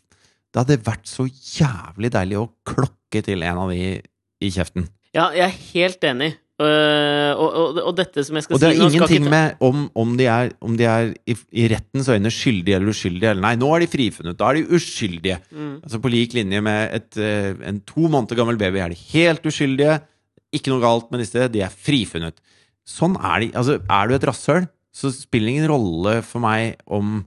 Det 0.50 0.64
hadde 0.64 0.80
vært 0.82 1.06
så 1.06 1.28
jævlig 1.30 2.10
deilig 2.10 2.40
å 2.40 2.48
klokke 2.66 3.20
til 3.22 3.44
en 3.46 3.60
av 3.64 3.70
de 3.70 4.00
i 4.40 4.48
kjeften. 4.50 4.88
Ja, 5.14 5.28
jeg 5.34 5.44
er 5.46 5.58
helt 5.72 6.06
enig. 6.06 6.30
Øh, 6.60 7.30
og, 7.40 7.54
og, 7.56 7.78
og 7.88 7.94
dette 7.96 8.20
som 8.26 8.36
jeg 8.36 8.44
skal 8.44 8.52
si 8.52 8.56
Og 8.58 8.60
det 8.60 8.68
si 8.68 8.74
er 8.74 8.80
skal 8.82 8.92
ingenting 8.92 9.24
ikke 9.24 9.32
med 9.32 9.62
om, 9.64 9.84
om 10.02 10.10
de 10.18 10.26
er, 10.28 10.50
om 10.60 10.74
de 10.76 10.84
er 10.84 11.12
i, 11.24 11.36
i 11.56 11.68
rettens 11.72 12.10
øyne 12.12 12.32
skyldige 12.34 12.76
eller 12.76 12.92
uskyldige. 12.92 13.30
Eller 13.32 13.44
nei, 13.46 13.54
nå 13.60 13.70
er 13.72 13.84
de 13.84 13.88
frifunnet. 13.94 14.36
Da 14.36 14.50
er 14.50 14.58
de 14.60 14.76
uskyldige. 14.76 15.38
mm. 15.50 15.70
Altså 15.80 16.00
På 16.04 16.12
lik 16.12 16.34
linje 16.36 16.60
med 16.66 16.96
et, 16.98 17.16
eh, 17.16 17.54
en 17.70 17.80
to 17.88 18.04
måneder 18.12 18.36
gammel 18.36 18.58
baby 18.60 18.82
er 18.82 18.92
de 18.92 18.98
helt 19.14 19.46
uskyldige. 19.48 20.00
Ikke 20.52 20.72
noe 20.72 20.82
galt 20.84 21.08
med 21.14 21.22
disse. 21.24 21.46
De 21.48 21.62
er 21.64 21.72
frifunnet. 21.72 22.36
Sånn 22.88 23.16
er 23.16 23.40
de. 23.46 23.48
Altså, 23.56 23.78
er 23.80 24.08
du 24.10 24.14
et 24.18 24.26
rasshøl, 24.28 24.66
så 24.92 25.12
spiller 25.14 25.46
det 25.48 25.54
ingen 25.54 25.70
rolle 25.70 26.16
for 26.26 26.42
meg 26.44 26.74
om 26.90 27.20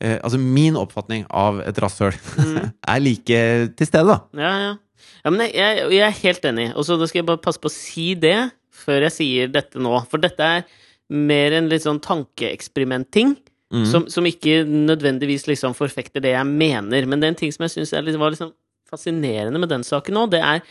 eh, 0.00 0.18
Altså, 0.20 0.38
min 0.38 0.76
oppfatning 0.78 1.24
av 1.34 1.62
et 1.66 1.82
rasshøl 1.82 2.14
Mm. 2.38 2.70
er 2.94 3.02
like 3.02 3.40
til 3.74 3.88
stede, 3.90 4.06
da. 4.06 4.20
Ja, 4.38 4.52
ja. 4.68 5.02
ja 5.24 5.30
men 5.34 5.42
jeg, 5.48 5.56
jeg, 5.56 5.90
jeg 5.96 6.06
er 6.06 6.16
helt 6.22 6.44
enig. 6.52 6.68
Og 6.76 6.86
så 6.86 6.94
skal 7.08 7.24
jeg 7.24 7.26
bare 7.32 7.42
passe 7.42 7.58
på 7.58 7.72
å 7.72 7.74
si 7.74 8.12
det 8.14 8.36
før 8.78 9.08
jeg 9.08 9.16
sier 9.16 9.52
dette 9.52 9.80
nå. 9.82 9.94
For 10.10 10.22
dette 10.22 10.44
er 10.44 10.64
mer 11.08 11.56
en 11.56 11.70
litt 11.70 11.86
sånn 11.86 12.02
tankeeksperimentting. 12.04 13.36
Mm. 13.68 13.84
Som, 13.84 14.06
som 14.08 14.24
ikke 14.24 14.62
nødvendigvis 14.64 15.44
liksom 15.50 15.74
forfekter 15.76 16.24
det 16.24 16.32
jeg 16.32 16.48
mener. 16.48 17.04
Men 17.04 17.20
det 17.20 17.28
er 17.28 17.34
en 17.34 17.42
ting 17.42 17.52
som 17.52 17.66
jeg 17.66 17.74
syns 17.76 17.92
var 17.92 18.32
liksom 18.32 18.54
fascinerende 18.88 19.60
med 19.60 19.68
den 19.68 19.84
saken 19.84 20.16
nå, 20.16 20.22
det 20.32 20.40
er 20.40 20.62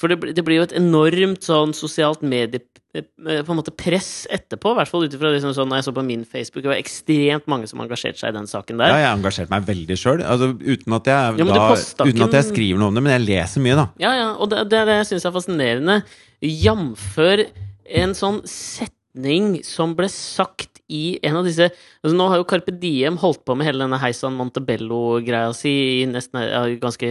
For 0.00 0.10
det, 0.10 0.34
det 0.34 0.42
blir 0.42 0.56
jo 0.58 0.64
et 0.66 0.72
enormt 0.74 1.44
sånn 1.46 1.70
sosialt 1.76 2.22
medie... 2.26 2.58
eh, 2.98 3.04
På 3.46 3.52
en 3.54 3.58
måte 3.60 3.70
press 3.78 4.26
etterpå, 4.32 4.72
i 4.74 4.78
hvert 4.80 4.90
fall 4.90 5.04
ut 5.06 5.14
ifra 5.14 5.30
liksom 5.30 5.52
sånn 5.54 5.68
når 5.70 5.78
jeg 5.80 5.86
så 5.86 5.94
på 5.94 6.02
min 6.06 6.24
Facebook. 6.26 6.64
Det 6.64 6.72
var 6.72 6.80
ekstremt 6.82 7.46
mange 7.46 7.68
som 7.70 7.78
engasjerte 7.84 8.18
seg 8.18 8.32
i 8.34 8.36
den 8.40 8.48
saken 8.50 8.82
der. 8.82 8.90
Ja, 8.90 8.98
jeg 9.04 9.18
engasjerte 9.20 9.54
meg 9.54 9.68
veldig 9.68 9.98
sjøl. 10.00 10.24
Altså, 10.26 10.50
uten, 10.58 10.96
at 10.98 11.06
jeg 11.12 11.38
Ja, 11.38 11.46
da- 11.46 12.08
uten 12.10 12.26
at 12.26 12.34
jeg 12.40 12.48
skriver 12.50 12.82
noe 12.82 12.90
om 12.90 12.98
det, 12.98 13.04
men 13.06 13.14
jeg 13.14 13.26
leser 13.28 13.62
mye, 13.62 13.76
da. 13.78 13.86
Ja, 14.02 14.12
ja, 14.18 14.28
og 14.34 14.50
det, 14.50 14.64
det 14.74 14.82
det 14.90 14.98
jeg 15.02 15.10
syns 15.12 15.28
er 15.30 15.36
fascinerende. 15.38 16.00
Jamfør 16.42 17.44
en 18.02 18.14
sånn 18.18 18.42
setning 19.14 19.62
som 19.64 19.94
ble 19.94 20.08
sagt 20.08 20.82
i 20.88 21.18
en 21.22 21.36
av 21.36 21.44
disse 21.46 21.70
altså 21.70 22.14
Nå 22.14 22.26
har 22.28 22.36
jo 22.36 22.44
Carpe 22.44 22.72
Diem 22.72 23.16
holdt 23.16 23.44
på 23.44 23.54
med 23.56 23.66
hele 23.66 23.84
denne 23.84 23.98
Heisan 23.98 24.34
Montebello-greia 24.36 25.52
si 25.54 26.02
i 26.02 26.06
nesten 26.06 26.42
ja, 26.42 26.66
ganske 26.76 27.06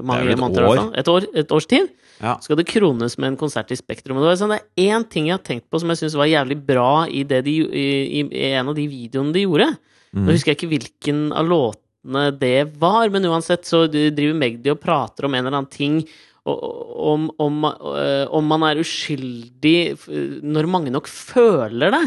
mange 0.00 0.32
et 0.32 0.38
måneder. 0.38 0.64
år. 0.64 0.92
Et 0.96 1.08
år, 1.08 1.26
et 1.34 1.52
års 1.52 1.66
tid. 1.66 1.88
Ja. 2.22 2.38
Skal 2.40 2.56
det 2.56 2.68
krones 2.68 3.18
med 3.18 3.32
en 3.32 3.36
konsert 3.36 3.70
i 3.70 3.76
Spektrum. 3.76 4.16
Og 4.16 4.24
det, 4.24 4.30
var 4.30 4.38
sånn, 4.40 4.54
det 4.54 4.62
er 4.80 4.94
én 4.94 5.04
ting 5.04 5.28
jeg 5.28 5.36
har 5.36 5.44
tenkt 5.44 5.68
på 5.68 5.80
som 5.80 5.92
jeg 5.92 6.00
syns 6.00 6.16
var 6.16 6.30
jævlig 6.30 6.56
bra 6.64 7.06
i, 7.06 7.24
det 7.28 7.42
de, 7.46 7.58
i, 7.68 7.90
i, 8.22 8.24
i 8.24 8.54
en 8.54 8.72
av 8.72 8.78
de 8.78 8.88
videoene 8.88 9.34
de 9.36 9.44
gjorde. 9.44 9.68
Mm. 10.14 10.24
Nå 10.24 10.32
husker 10.32 10.54
jeg 10.54 10.60
ikke 10.60 10.72
hvilken 10.72 11.20
av 11.36 11.52
låtene 11.52 12.30
det 12.40 12.56
var, 12.80 13.12
men 13.12 13.28
uansett 13.28 13.68
så 13.68 13.84
driver 13.92 14.40
Magdi 14.40 14.72
og 14.72 14.80
prater 14.80 15.28
om 15.28 15.36
en 15.36 15.44
eller 15.44 15.58
annen 15.58 15.70
ting. 15.70 16.00
Om, 16.48 17.28
om, 17.38 17.64
øh, 17.68 18.24
om 18.34 18.48
man 18.48 18.64
er 18.68 18.80
uskyldig 18.80 19.98
når 20.42 20.70
mange 20.70 20.92
nok 20.94 21.10
føler 21.10 21.92
det. 21.94 22.04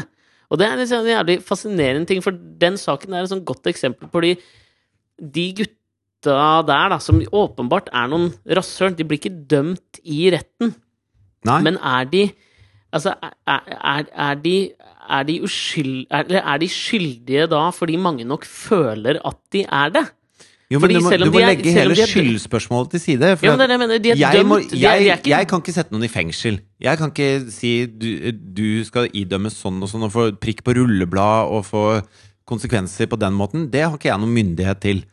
Og 0.52 0.60
det 0.60 0.68
er 0.68 0.80
liksom 0.80 1.06
en 1.06 1.14
jævlig 1.14 1.38
fascinerende 1.48 2.06
ting, 2.10 2.24
for 2.24 2.36
den 2.36 2.78
saken 2.80 3.14
er 3.14 3.24
et 3.24 3.32
sånn 3.32 3.46
godt 3.48 3.70
eksempel 3.72 4.10
på 4.12 4.24
de, 4.26 4.34
de 5.22 5.46
gutta 5.62 6.38
der, 6.68 6.92
da, 6.92 7.00
som 7.00 7.22
åpenbart 7.24 7.88
er 7.96 8.10
noen 8.12 8.32
rasshøl. 8.46 8.98
De 8.98 9.08
blir 9.08 9.22
ikke 9.22 9.46
dømt 9.52 10.02
i 10.04 10.26
retten. 10.34 10.74
Nei? 11.48 11.60
Men 11.68 11.80
er 11.80 12.10
de 12.12 12.30
Altså, 12.92 13.14
er, 13.48 13.62
er, 13.72 14.08
er 14.12 14.40
de 14.44 14.56
er 15.12 15.28
de, 15.28 15.38
uskyld, 15.44 16.08
er 16.12 16.58
de 16.62 16.68
skyldige 16.72 17.48
da 17.52 17.70
fordi 17.76 17.96
mange 18.00 18.26
nok 18.28 18.46
føler 18.48 19.20
at 19.28 19.38
de 19.54 19.64
er 19.64 19.94
det? 19.96 20.04
Jo, 20.72 20.80
men 20.80 20.88
fordi 20.88 20.96
du 20.98 21.04
må, 21.04 21.12
du 21.20 21.32
må 21.36 21.40
er- 21.42 21.50
legge 21.52 21.72
hele 21.76 21.96
skyldspørsmålet 22.08 22.92
til 22.96 23.00
side. 23.04 23.32
for 23.38 23.46
Ja, 23.46 23.56
men 23.58 23.60
det 23.60 23.64
er 23.64 23.68
det 23.68 23.76
jeg 23.76 23.82
mener. 23.84 24.00
De 24.06 24.10
er 24.12 24.16
jeg, 24.22 24.38
dømt. 24.40 24.48
må, 24.48 24.58
de, 24.64 24.86
er, 24.86 25.00
de 25.00 25.10
ikke 25.12 25.30
jeg 25.36 25.48
kan 25.52 25.60
ikke 25.62 25.74
sette 25.76 25.92
noen 25.92 26.04
i 26.08 26.12
fengsel. 26.12 26.60
Jeg 26.80 26.98
kan 26.98 27.12
ikke 27.12 27.52
si 27.52 27.72
du, 27.86 28.32
du 28.32 28.84
skal 28.88 29.10
idømmes 29.14 29.58
sånn 29.60 29.82
og 29.84 29.90
sånn 29.92 30.08
og 30.08 30.12
få 30.16 30.32
prikk 30.40 30.64
på 30.64 30.76
rulleblad 30.80 31.52
og 31.52 31.66
få 31.68 31.86
konsekvenser 32.50 33.08
på 33.12 33.20
den 33.20 33.34
måten. 33.38 33.70
Det 33.72 33.84
har 33.86 33.98
ikke 33.98 34.10
jeg 34.12 34.20
noen 34.24 34.34
myndighet 34.36 34.80
til. 34.84 35.04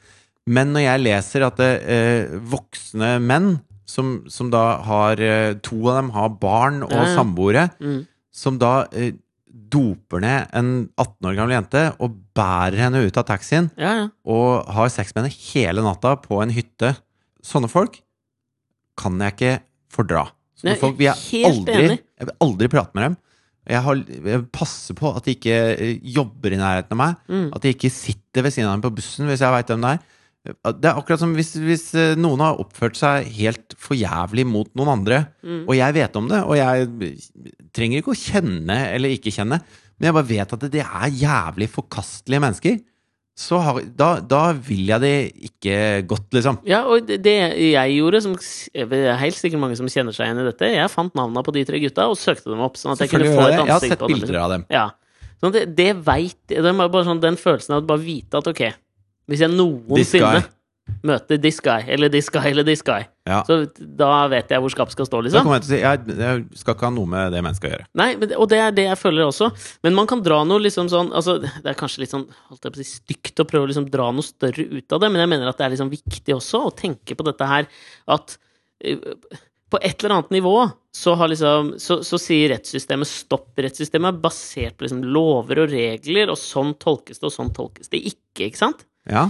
Men 0.48 0.72
når 0.72 0.80
jeg 0.86 1.02
leser 1.04 1.44
at 1.46 1.56
det, 1.60 1.72
eh, 1.84 2.38
voksne 2.48 3.18
menn, 3.20 3.58
som, 3.88 4.24
som 4.28 4.50
da 4.52 4.62
har 4.84 5.20
eh, 5.20 5.54
To 5.64 5.78
av 5.88 5.98
dem 6.02 6.10
har 6.12 6.28
barn 6.40 6.82
og 6.84 6.92
Ja, 6.92 7.04
ja. 7.04 7.14
samboere, 7.16 7.70
Mm. 7.80 8.06
som 8.32 8.58
da 8.58 8.86
eh, 8.92 9.12
doper 9.72 10.22
ned 10.24 10.50
en 10.56 10.70
18 10.98 11.28
år 11.30 11.36
gammel 11.38 11.54
jente 11.56 11.82
og 12.02 12.16
bærer 12.36 12.78
henne 12.84 13.02
ut 13.06 13.20
av 13.20 13.26
taxien 13.28 13.70
Ja, 13.80 13.92
ja. 14.00 14.08
og 14.28 14.68
har 14.76 14.90
sex 14.92 15.14
med 15.14 15.26
henne 15.26 15.38
hele 15.52 15.84
natta 15.84 16.14
på 16.22 16.40
en 16.44 16.52
hytte. 16.54 16.94
Sånne 17.44 17.70
folk 17.72 18.00
kan 18.98 19.18
jeg 19.22 19.36
ikke 19.36 19.54
fordra. 19.94 20.26
Sånne 20.58 20.74
Nei, 20.74 20.80
folk 20.80 20.98
vil 20.98 21.08
jeg 21.10 21.44
aldri 21.48 21.78
enig. 21.86 21.98
Jeg 22.18 22.28
vil 22.30 22.38
aldri 22.48 22.70
prate 22.72 22.96
med 22.98 23.06
dem. 23.06 23.16
Jeg, 23.68 23.82
har, 23.84 23.98
jeg 24.32 24.44
passer 24.56 24.96
på 24.96 25.10
at 25.14 25.26
de 25.28 25.34
ikke 25.36 25.56
jobber 26.16 26.54
i 26.56 26.60
nærheten 26.60 26.94
av 26.96 27.00
meg. 27.02 27.18
Mm. 27.28 27.48
At 27.54 27.62
de 27.66 27.74
ikke 27.74 27.90
sitter 27.92 28.46
ved 28.46 28.54
siden 28.54 28.70
av 28.70 28.78
meg 28.78 28.86
på 28.88 28.94
bussen 28.96 29.28
hvis 29.28 29.44
jeg 29.44 29.54
veit 29.54 29.70
hvem 29.70 29.84
det 29.84 29.92
er. 29.98 30.06
Det 30.48 30.88
er 30.88 30.96
akkurat 30.96 31.20
som 31.20 31.34
hvis, 31.36 31.52
hvis 31.60 31.86
eh, 31.98 32.14
noen 32.18 32.40
har 32.40 32.58
oppført 32.62 32.96
seg 32.98 33.26
helt 33.36 33.74
for 33.76 33.98
jævlig 33.98 34.46
mot 34.48 34.70
noen 34.78 34.94
andre, 34.98 35.18
Mm. 35.44 35.64
og 35.68 35.74
jeg 35.76 35.94
vet 35.94 36.16
om 36.16 36.28
det, 36.28 36.40
og 36.44 36.56
jeg 36.56 36.88
trenger 37.76 38.00
ikke 38.02 38.12
å 38.14 38.18
kjenne 38.18 38.76
eller 38.94 39.12
ikke 39.14 39.32
kjenne, 39.32 39.60
men 39.98 40.08
jeg 40.08 40.16
bare 40.16 40.28
vet 40.28 40.52
at 40.56 40.66
det 40.72 40.82
er 40.84 41.10
jævlig 41.20 41.68
forkastelige 41.72 42.40
mennesker, 42.44 42.78
så 43.38 43.60
har, 43.62 43.76
da, 43.94 44.08
da 44.18 44.40
vil 44.52 44.88
jeg 44.90 45.00
det 45.04 45.12
ikke 45.46 45.74
godt, 46.10 46.32
liksom. 46.34 46.56
Ja, 46.66 46.80
og 46.90 47.06
det 47.06 47.34
jeg 47.54 47.92
gjorde, 47.94 48.20
som 48.24 48.34
det 48.34 48.98
er 48.98 49.20
helt 49.20 49.38
sikkert 49.38 49.62
mange 49.62 49.78
som 49.78 49.86
kjenner 49.86 50.16
seg 50.16 50.26
igjen 50.26 50.40
i 50.42 50.46
dette, 50.48 50.70
jeg 50.74 50.90
fant 50.90 51.14
navnene 51.14 51.44
på 51.46 51.54
de 51.54 51.62
tre 51.68 51.78
gutta 51.84 52.08
og 52.10 52.18
søkte 52.18 52.50
dem 52.50 52.64
opp, 52.66 52.74
sånn 52.80 52.96
at 52.96 53.04
jeg 53.04 53.12
kunne 53.12 53.30
få 53.30 53.46
et 53.46 53.60
ansikt 53.62 53.62
på 53.62 53.68
dem. 53.68 53.68
Jeg 53.68 53.76
har 53.76 53.84
sett 53.86 54.02
bilder 54.10 54.26
liksom. 54.26 54.42
av 54.42 54.54
dem. 54.56 54.66
Ja. 54.74 54.86
Sånn 55.38 55.54
det, 55.54 55.64
det 55.78 55.92
veit 56.02 56.50
er 56.50 56.66
sånn, 57.06 57.22
Den 57.22 57.38
følelsen 57.38 57.76
av 57.76 57.84
å 57.84 57.86
bare 57.92 58.02
vite 58.02 58.40
at 58.40 58.50
ok, 58.50 58.64
hvis 59.28 59.44
jeg 59.44 59.52
noensinne 59.54 60.46
møter 61.04 61.36
this 61.40 61.58
guy, 61.60 61.82
eller 61.92 62.08
this 62.08 62.30
guy, 62.32 62.46
eller 62.48 62.64
this 62.64 62.80
guy, 62.82 63.02
Ja. 63.28 63.42
så 63.44 63.58
da 63.76 64.26
vet 64.32 64.48
jeg 64.48 64.62
hvor 64.64 64.72
skapet 64.72 64.94
skal 64.96 65.06
stå, 65.06 65.20
liksom. 65.26 65.44
kommer 65.44 65.58
jeg 65.58 65.66
til 65.66 65.74
å 65.74 65.76
si 65.76 65.82
jeg, 65.82 66.16
jeg 66.16 66.60
skal 66.62 66.74
ikke 66.74 66.86
ha 66.88 66.92
noe 66.96 67.10
med 67.12 67.34
det 67.34 67.42
mennesket 67.44 67.68
å 67.68 67.72
gjøre. 67.74 67.86
Nei, 68.00 68.06
men, 68.16 68.32
og 68.40 68.48
det 68.48 68.60
er 68.64 68.72
det 68.72 68.86
jeg 68.86 68.98
føler 68.98 69.26
også. 69.26 69.50
Men 69.84 69.98
man 69.98 70.08
kan 70.08 70.22
dra 70.24 70.38
noe 70.48 70.64
liksom 70.64 70.88
sånn 70.88 71.12
altså, 71.12 71.36
Det 71.44 71.68
er 71.68 71.76
kanskje 71.76 72.02
litt 72.06 72.14
sånn 72.14 72.24
holdt 72.48 72.64
jeg 72.64 72.72
på 72.72 72.80
å 72.80 72.82
si, 72.86 72.88
stygt 73.02 73.44
å 73.44 73.46
prøve 73.50 73.68
å 73.68 73.70
liksom 73.70 73.90
dra 73.92 74.08
noe 74.16 74.24
større 74.24 74.64
ut 74.64 74.96
av 74.96 75.04
det, 75.04 75.12
men 75.12 75.20
jeg 75.26 75.32
mener 75.34 75.52
at 75.52 75.60
det 75.60 75.68
er 75.68 75.76
liksom 75.76 75.92
viktig 75.92 76.38
også 76.38 76.64
å 76.70 76.74
tenke 76.74 77.18
på 77.18 77.28
dette 77.28 77.52
her 77.52 77.68
at 78.16 78.38
eh, 78.80 78.96
på 79.68 79.76
et 79.84 80.00
eller 80.00 80.16
annet 80.16 80.32
nivå 80.38 80.56
så, 80.96 81.12
har 81.20 81.28
liksom, 81.28 81.74
så, 81.76 82.00
så 82.02 82.16
sier 82.16 82.54
rettssystemet 82.54 83.06
stopp. 83.10 83.50
Rettssystemet 83.60 84.14
er 84.14 84.22
basert 84.24 84.78
på 84.78 84.86
liksom 84.86 85.04
lover 85.04 85.66
og 85.66 85.74
regler, 85.74 86.32
og 86.32 86.40
sånn 86.40 86.72
tolkes 86.80 87.20
det, 87.20 87.28
og 87.28 87.34
sånn 87.34 87.52
tolkes 87.52 87.92
det 87.92 88.00
ikke, 88.08 88.48
ikke 88.48 88.62
sant? 88.64 88.86
Ja, 89.08 89.28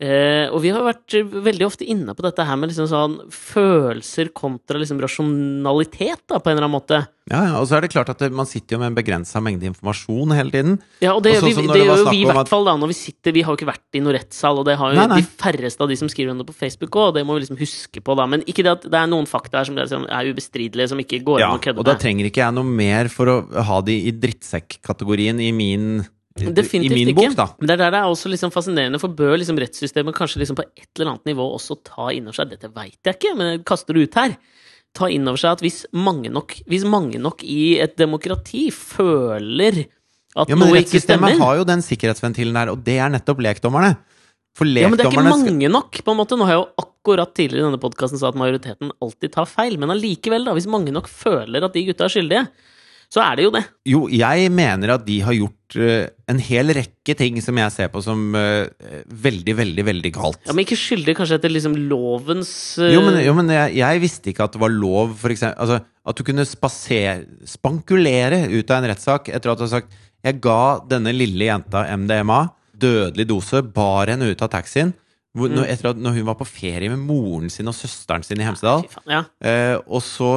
Eh, 0.00 0.46
og 0.48 0.62
vi 0.64 0.70
har 0.72 0.80
vært 0.80 1.12
eh, 1.12 1.26
veldig 1.28 1.66
ofte 1.66 1.84
inne 1.84 2.14
på 2.16 2.24
dette 2.24 2.40
her 2.48 2.56
med 2.56 2.70
liksom 2.70 2.86
sånn 2.88 3.18
følelser 3.36 4.30
kontra 4.32 4.80
liksom 4.80 4.96
rasjonalitet, 5.02 6.22
da, 6.24 6.38
på 6.40 6.48
en 6.48 6.54
eller 6.56 6.64
annen 6.64 6.72
måte. 6.72 7.00
ja, 7.28 7.40
ja. 7.50 7.58
Og 7.60 7.66
så 7.68 7.76
er 7.76 7.84
det 7.84 7.90
klart 7.92 8.08
at 8.08 8.22
det, 8.24 8.30
man 8.32 8.48
sitter 8.48 8.78
jo 8.78 8.80
med 8.80 8.94
en 8.94 8.96
begrensa 8.96 9.42
mengde 9.44 9.68
informasjon 9.68 10.32
hele 10.32 10.54
tiden. 10.54 10.78
Ja, 11.04 11.12
og 11.12 11.20
det, 11.26 11.34
Og 11.34 11.44
gjør 11.44 11.52
sånn 11.52 11.66
vi, 11.66 11.72
det 11.74 11.82
gjør 11.84 12.00
jo 12.00 12.06
vi 12.14 12.22
i 12.22 12.28
hvert 12.30 12.48
fall 12.48 12.64
da, 12.64 12.78
når 12.80 12.92
vi 12.94 12.96
sitter 12.96 13.34
Vi 13.36 13.42
har 13.44 13.52
jo 13.52 13.60
ikke 13.60 13.68
vært 13.68 13.98
i 13.98 14.00
noen 14.00 14.16
rettssal, 14.16 14.62
og 14.62 14.64
det 14.70 14.78
har 14.80 14.94
jo 14.94 14.98
Nei, 15.02 15.04
nei. 15.12 15.18
de 15.20 15.42
færreste 15.44 15.84
av 15.84 15.92
de 15.92 15.98
som 16.00 16.08
skriver 16.12 16.32
under 16.32 16.48
på 16.48 16.56
Facebook 16.56 16.96
òg, 16.96 17.10
og 17.10 17.18
det 17.18 17.26
må 17.28 17.36
vi 17.36 17.44
liksom 17.44 17.60
huske 17.60 18.00
på, 18.00 18.16
da. 18.16 18.24
Men 18.32 18.46
ikke 18.48 18.64
det 18.64 18.72
at 18.72 18.86
det 18.88 19.02
er 19.02 19.10
noen 19.12 19.28
fakta 19.28 19.60
her 19.60 19.68
som 19.68 19.76
er, 19.84 19.90
som 19.92 20.06
er 20.08 20.30
ubestridelige, 20.32 20.94
som 20.94 21.04
ikke 21.04 21.20
går 21.28 21.44
Ja, 21.44 21.50
an 21.52 21.60
å 21.60 21.64
kødde 21.68 21.84
og 21.84 21.90
da 21.90 21.98
trenger 22.00 22.30
ikke 22.30 22.40
jeg 22.40 22.56
noe 22.56 22.64
mer 22.80 23.12
for 23.12 23.34
å 23.34 23.36
ha 23.68 23.82
de 23.84 24.00
i 24.08 24.16
drittsekk-kategorien 24.16 25.44
i 25.44 25.52
min, 25.52 26.06
i 26.48 26.52
Definitivt 26.56 26.96
min 26.96 27.08
ikke. 27.12 27.16
bok, 27.20 27.36
da. 27.36 27.46
Men 27.58 27.66
det 27.68 27.74
er 27.74 27.82
der 27.84 27.90
det 27.90 28.00
er 28.00 28.08
også 28.14 28.30
liksom 28.32 28.50
fascinerende, 28.54 29.00
for 29.02 29.08
bør 29.08 29.36
liksom 29.38 29.58
rettssystemet 29.60 30.14
kanskje 30.16 30.40
liksom 30.42 30.56
på 30.56 30.64
et 30.76 30.88
eller 30.98 31.12
annet 31.12 31.24
nivå 31.32 31.46
også 31.56 31.76
ta 31.84 32.08
inn 32.14 32.26
over 32.30 32.38
seg 32.40 32.50
Dette 32.50 32.70
veit 32.74 32.98
jeg 33.04 33.18
ikke, 33.18 33.34
men 33.36 33.52
jeg 33.58 33.64
kaster 33.68 33.94
det 33.94 34.02
ut 34.08 34.14
her. 34.20 34.36
Ta 34.94 35.06
inn 35.12 35.28
over 35.28 35.38
seg 35.38 35.52
at 35.52 35.60
hvis 35.62 35.84
mange 35.92 36.30
nok, 36.32 36.56
hvis 36.66 36.84
mange 36.84 37.18
nok 37.22 37.44
i 37.44 37.78
et 37.78 37.96
demokrati 38.00 38.70
føler 38.74 39.84
at 40.36 40.48
Ja, 40.48 40.54
men 40.56 40.68
noe 40.68 40.76
ikke 40.78 40.84
rettssystemet 40.84 41.38
har 41.42 41.56
jo 41.58 41.64
den 41.66 41.82
sikkerhetsventilen 41.82 42.54
der, 42.54 42.70
og 42.72 42.82
det 42.86 42.98
er 43.02 43.10
nettopp 43.10 43.40
lekdommerne. 43.42 43.96
For 44.58 44.66
lekdommerne 44.66 44.82
Ja, 44.82 44.88
men 44.90 44.98
det 44.98 45.04
er 45.06 45.10
ikke 45.10 45.22
skal- 45.22 45.58
mange 45.58 45.68
nok, 45.70 46.00
på 46.04 46.10
en 46.10 46.18
måte. 46.18 46.36
Nå 46.38 46.44
har 46.46 46.54
jeg 46.56 46.62
jo 46.66 46.84
akkurat 46.84 47.34
tidligere 47.34 47.62
i 47.62 47.70
denne 47.70 47.80
podkasten 47.82 48.18
sagt 48.18 48.34
at 48.34 48.40
majoriteten 48.40 48.90
alltid 49.00 49.32
tar 49.32 49.46
feil, 49.46 49.78
men 49.78 49.90
allikevel, 49.90 50.44
da, 50.44 50.52
hvis 50.54 50.66
mange 50.66 50.90
nok 50.92 51.06
føler 51.08 51.64
at 51.64 51.72
de 51.72 51.84
gutta 51.86 52.04
er 52.04 52.08
skyldige, 52.14 52.48
så 53.10 53.20
er 53.24 53.36
det 53.40 53.44
jo 53.48 53.50
det. 53.56 53.64
Jo, 53.90 54.00
jeg 54.14 54.50
mener 54.54 54.92
at 54.94 55.02
de 55.06 55.16
har 55.26 55.34
gjort 55.34 55.76
eh, 55.82 56.04
en 56.30 56.38
hel 56.46 56.70
rekke 56.76 57.16
ting 57.18 57.40
som 57.42 57.58
jeg 57.58 57.72
ser 57.74 57.88
på 57.90 58.02
som 58.06 58.20
eh, 58.38 58.68
veldig, 59.10 59.54
veldig, 59.58 59.84
veldig 59.88 60.12
galt. 60.14 60.38
Ja, 60.46 60.54
Men 60.54 60.62
ikke 60.62 60.78
skyldig 60.78 61.16
kanskje 61.18 61.40
etter 61.40 61.50
liksom 61.50 61.74
lovens 61.90 62.52
eh, 62.78 62.92
Jo, 62.94 63.00
men, 63.02 63.18
jo, 63.24 63.34
men 63.34 63.50
jeg, 63.50 63.74
jeg 63.80 64.02
visste 64.04 64.30
ikke 64.30 64.46
at 64.46 64.54
det 64.54 64.62
var 64.62 64.70
lov, 64.70 65.16
for 65.18 65.34
eksempel 65.34 65.58
altså, 65.66 65.80
At 66.06 66.20
du 66.20 66.22
kunne 66.28 66.46
spasere, 66.46 67.16
spankulere 67.50 68.44
ut 68.54 68.70
av 68.70 68.78
en 68.84 68.88
rettssak 68.92 69.28
etter 69.34 69.52
at 69.52 69.58
du 69.60 69.66
har 69.66 69.74
sagt 69.74 69.98
Jeg 70.22 70.38
ga 70.46 70.60
denne 70.90 71.12
lille 71.16 71.50
jenta 71.50 71.82
MDMA, 71.96 72.44
dødelig 72.80 73.26
dose, 73.30 73.62
bar 73.74 74.10
henne 74.12 74.30
ut 74.30 74.42
av 74.46 74.50
taxien. 74.54 74.94
Hvor, 75.36 75.46
Mm. 75.50 75.60
etter 75.66 75.90
at, 75.92 75.98
når 76.02 76.16
hun 76.18 76.26
var 76.26 76.34
på 76.40 76.46
ferie 76.48 76.90
med 76.90 76.98
moren 77.06 77.50
sin 77.50 77.68
og 77.70 77.74
søsteren 77.78 78.24
sin 78.26 78.40
i 78.42 78.44
Hemsedal. 78.46 78.82
Fy 78.82 78.94
faen, 78.96 79.10
Ja. 79.14 79.78
Og 79.86 80.02
så 80.02 80.30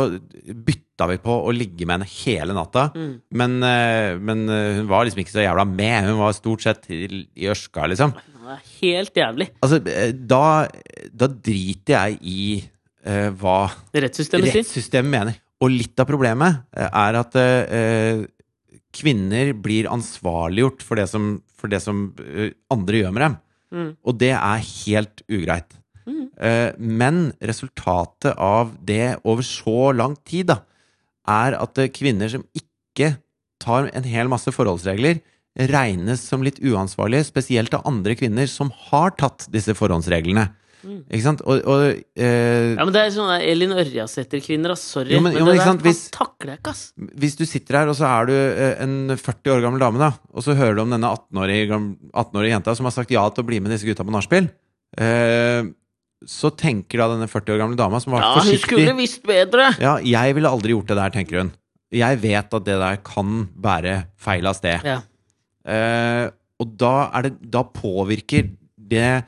bytta 0.94 1.10
vi 1.10 1.18
på 1.18 1.34
å 1.34 1.52
ligge 1.54 1.86
med 1.86 1.98
henne 1.98 2.10
hele 2.24 2.54
natta. 2.54 2.92
Mm. 2.94 3.22
Men, 3.34 3.64
eh, 3.64 4.18
men 4.20 4.50
eh, 4.50 4.78
hun 4.78 4.88
var 4.88 5.06
liksom 5.06 5.24
ikke 5.24 5.34
så 5.34 5.46
jævla 5.46 5.66
med. 5.66 6.06
Hun 6.06 6.20
var 6.20 6.34
stort 6.34 6.62
sett 6.62 6.90
i, 6.90 7.26
i 7.36 7.50
ørska, 7.50 7.88
liksom. 7.88 8.14
Det 8.14 8.60
helt 8.82 9.16
jævlig. 9.16 9.50
Altså, 9.62 9.80
eh, 9.90 10.14
da, 10.14 10.68
da 11.12 11.28
driter 11.28 11.94
jeg 11.94 12.20
i 12.22 12.44
uh, 13.08 13.32
hva 13.40 13.72
Rettssystemet 13.94 14.54
rettssystemet 14.54 15.10
mener. 15.10 15.40
Og 15.64 15.72
litt 15.72 16.00
av 16.00 16.08
problemet 16.10 16.66
er 16.76 17.18
at 17.18 17.38
uh, 17.40 18.26
kvinner 18.94 19.54
blir 19.56 19.88
ansvarliggjort 19.90 20.84
for 20.84 21.00
det 21.00 21.08
som, 21.10 21.38
for 21.56 21.72
det 21.72 21.80
som 21.82 22.12
andre 22.70 23.00
gjør 23.00 23.16
med 23.16 23.26
dem. 23.26 23.40
Mm. 23.74 23.88
Og 24.04 24.20
det 24.20 24.36
er 24.36 24.68
helt 24.68 25.24
ugreit. 25.32 25.80
Mm. 26.04 26.28
Men 26.78 27.24
resultatet 27.40 28.36
av 28.36 28.76
det 28.86 29.16
over 29.24 29.46
så 29.48 29.94
lang 29.96 30.18
tid, 30.28 30.52
da, 30.52 30.60
er 31.28 31.56
at 31.60 31.78
eh, 31.84 31.92
kvinner 31.94 32.30
som 32.32 32.44
ikke 32.58 33.16
tar 33.64 33.90
en 33.96 34.04
hel 34.04 34.28
masse 34.32 34.52
forholdsregler, 34.52 35.22
regnes 35.70 36.24
som 36.26 36.42
litt 36.44 36.58
uansvarlige, 36.66 37.28
spesielt 37.30 37.74
av 37.78 37.86
andre 37.88 38.16
kvinner 38.18 38.48
som 38.50 38.72
har 38.90 39.14
tatt 39.20 39.46
disse 39.54 39.76
forhåndsreglene. 39.78 40.48
Mm. 40.84 40.98
Ikke 41.14 41.24
sant? 41.24 41.42
Og, 41.48 41.62
og 41.64 41.84
eh, 42.20 42.74
Ja, 42.76 42.84
men 42.84 42.92
det 42.92 43.04
er 43.06 43.14
sånne 43.16 43.38
Elin 43.48 43.72
Ørjasæter-kvinner, 43.72 44.74
ass. 44.74 44.82
Sorry. 44.98 45.14
Jo, 45.16 45.22
men- 45.24 45.32
jo, 45.38 45.46
men 45.46 45.56
det 45.56 45.64
der 45.64 45.78
hvis- 45.86 46.10
takler 46.12 46.52
jeg 46.56 46.60
ikke, 46.60 46.74
ass. 46.74 46.82
hvis 46.98 47.38
du 47.40 47.46
sitter 47.48 47.78
her, 47.80 47.88
og 47.94 47.96
så 47.96 48.10
er 48.10 48.26
du 48.28 48.34
eh, 48.34 48.74
en 48.84 49.14
40 49.16 49.54
år 49.54 49.62
gammel 49.64 49.80
dame, 49.80 50.02
da, 50.02 50.10
og 50.34 50.44
så 50.44 50.58
hører 50.60 50.76
du 50.76 50.82
om 50.84 50.92
denne 50.92 51.08
18-årige 51.08 51.80
18-årige 52.12 52.52
jenta 52.58 52.76
som 52.76 52.90
har 52.90 52.98
sagt 52.98 53.12
ja 53.16 53.24
til 53.30 53.46
å 53.46 53.48
bli 53.48 53.62
med 53.64 53.72
disse 53.72 53.88
gutta 53.88 54.04
på 54.04 54.12
nachspiel, 54.12 54.50
eh, 55.00 55.64
så 56.30 56.52
tenker 56.56 57.00
da 57.02 57.08
denne 57.14 57.28
40 57.30 57.56
år 57.56 57.62
gamle 57.64 57.78
dama, 57.80 58.00
som 58.04 58.14
var 58.16 58.22
Ja, 58.26 58.34
hun 58.44 58.58
skulle 58.62 58.96
visst 58.98 59.24
bedre! 59.28 59.72
Ja, 59.82 59.98
jeg 60.04 60.36
ville 60.38 60.50
aldri 60.50 60.74
gjort 60.76 60.88
det 60.92 60.98
der, 61.00 61.10
tenker 61.16 61.42
hun. 61.44 61.52
Jeg 61.94 62.22
vet 62.24 62.54
at 62.58 62.66
det 62.66 62.80
der 62.82 62.98
kan 63.06 63.44
bære 63.54 63.98
feil 64.18 64.48
av 64.50 64.56
sted. 64.58 64.82
Ja. 64.88 65.02
Eh, 65.66 66.28
og 66.60 66.74
da 66.80 67.10
er 67.16 67.30
det 67.30 67.38
Da 67.54 67.62
påvirker 67.64 68.50
det 68.78 69.24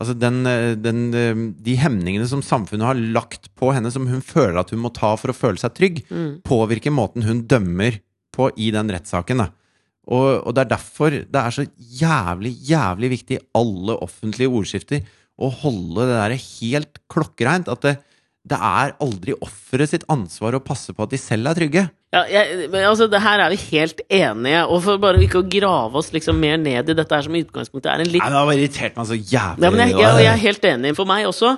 Altså 0.00 0.14
den, 0.16 0.46
eh, 0.48 0.74
den, 0.80 1.00
eh, 1.12 1.40
de 1.60 1.74
hemningene 1.76 2.24
som 2.26 2.40
samfunnet 2.40 2.86
har 2.86 2.94
lagt 2.94 3.50
på 3.54 3.68
henne, 3.74 3.90
som 3.92 4.06
hun 4.08 4.22
føler 4.24 4.56
at 4.62 4.70
hun 4.72 4.80
må 4.80 4.88
ta 4.96 5.10
for 5.20 5.28
å 5.28 5.36
føle 5.36 5.60
seg 5.60 5.74
trygg, 5.76 5.98
Mm. 6.08 6.40
påvirker 6.42 6.90
måten 6.90 7.22
hun 7.22 7.42
dømmer 7.46 8.00
på 8.32 8.50
i 8.56 8.70
den 8.70 8.88
rettssaken. 8.88 9.36
da. 9.44 9.48
Og, 10.08 10.46
og 10.46 10.54
det 10.54 10.62
er 10.64 10.76
derfor 10.76 11.10
det 11.10 11.36
er 11.36 11.50
så 11.52 11.66
jævlig, 11.76 12.54
jævlig 12.64 13.10
viktig 13.12 13.36
i 13.36 13.44
alle 13.54 13.98
offentlige 14.00 14.48
ordskifter 14.48 15.04
å 15.40 15.50
holde 15.62 16.06
det 16.08 16.18
der 16.18 16.36
helt 16.38 17.00
klokkereint. 17.12 17.70
At 17.72 17.84
det, 17.86 17.94
det 18.48 18.58
er 18.58 18.94
aldri 19.02 19.36
offeret 19.40 19.92
sitt 19.92 20.04
ansvar 20.12 20.58
å 20.58 20.62
passe 20.64 20.94
på 20.96 21.06
at 21.06 21.14
de 21.14 21.20
selv 21.20 21.50
er 21.50 21.58
trygge. 21.58 21.86
Ja, 22.10 22.24
jeg, 22.26 22.66
men 22.72 22.84
altså, 22.88 23.06
det 23.06 23.20
her 23.22 23.38
er 23.38 23.52
vi 23.54 23.58
helt 23.70 24.00
enige, 24.10 24.62
og 24.66 24.80
for 24.82 24.98
bare 25.02 25.20
ikke 25.22 25.44
å 25.44 25.46
grave 25.46 26.00
oss 26.00 26.08
liksom 26.10 26.40
mer 26.42 26.56
ned 26.58 26.90
i 26.90 26.96
dette 26.98 27.14
her 27.14 27.26
som 27.26 27.36
i 27.38 27.42
utgangspunktet 27.44 27.90
er 27.92 28.02
en 28.02 28.10
litt 28.10 28.24
Nei, 28.24 28.30
det 28.32 28.40
har 28.40 28.54
irritert 28.56 28.96
meg 28.98 29.06
så 29.06 29.18
jævlig. 29.18 29.66
Ja, 29.66 29.70
men 29.70 29.82
jeg, 29.84 29.94
jeg, 29.94 30.22
jeg 30.24 30.30
er 30.32 30.40
helt 30.44 30.66
enig. 30.72 30.94
For 30.98 31.10
meg 31.10 31.28
også. 31.30 31.52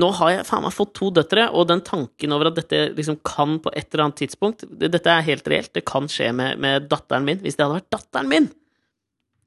Nå 0.00 0.08
har 0.20 0.30
jeg 0.30 0.46
faen 0.46 0.62
meg 0.62 0.72
fått 0.72 0.92
to 0.94 1.08
døtre, 1.12 1.48
og 1.50 1.66
den 1.66 1.82
tanken 1.82 2.32
over 2.32 2.52
at 2.52 2.60
dette 2.60 2.84
liksom 2.94 3.18
kan 3.26 3.58
på 3.60 3.72
et 3.74 3.88
eller 3.90 4.06
annet 4.06 4.20
tidspunkt 4.22 4.62
det, 4.70 4.92
Dette 4.94 5.10
er 5.10 5.26
helt 5.26 5.48
reelt. 5.50 5.72
Det 5.74 5.82
kan 5.88 6.06
skje 6.08 6.30
med, 6.36 6.60
med 6.62 6.86
datteren 6.88 7.26
min. 7.26 7.40
Hvis 7.42 7.58
det 7.58 7.66
hadde 7.66 7.80
vært 7.80 7.92
datteren 7.98 8.30
min, 8.30 8.46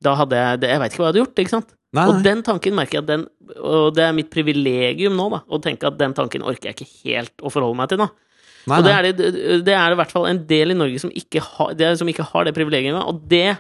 da 0.04 0.18
hadde 0.20 0.42
jeg 0.42 0.62
det, 0.62 0.74
Jeg 0.74 0.82
veit 0.84 0.94
ikke 0.94 1.02
hva 1.02 1.08
jeg 1.08 1.14
hadde 1.14 1.24
gjort, 1.24 1.42
ikke 1.46 1.56
sant? 1.56 1.74
Nei, 1.94 2.08
Og 2.10 2.24
den 2.26 2.42
tanken 2.46 2.74
merker 2.74 2.98
jeg 2.98 3.04
at 3.04 3.10
den 3.12 3.26
Og 3.62 3.92
det 3.94 4.02
er 4.08 4.16
mitt 4.18 4.32
privilegium 4.34 5.14
nå, 5.20 5.28
da, 5.30 5.44
å 5.46 5.60
tenke 5.62 5.86
at 5.90 6.00
den 6.00 6.16
tanken 6.18 6.42
orker 6.42 6.72
jeg 6.72 6.80
ikke 6.80 7.10
helt 7.10 7.44
å 7.46 7.52
forholde 7.54 7.78
meg 7.78 7.92
til 7.92 8.02
nå. 8.02 8.08
Nei, 8.72 8.80
og 8.80 8.88
det 8.88 8.94
er 8.96 9.08
det, 9.12 9.30
det 9.68 9.76
er 9.76 9.94
i 9.94 10.00
hvert 10.00 10.12
fall 10.14 10.26
en 10.30 10.42
del 10.50 10.72
i 10.74 10.78
Norge 10.80 11.02
som 11.04 11.12
ikke 11.14 11.42
har 11.44 11.74
det, 11.78 11.92
som 12.00 12.10
ikke 12.10 12.26
har 12.32 12.48
det 12.48 12.56
privilegiet, 12.56 12.96
og 12.98 13.26
det 13.30 13.60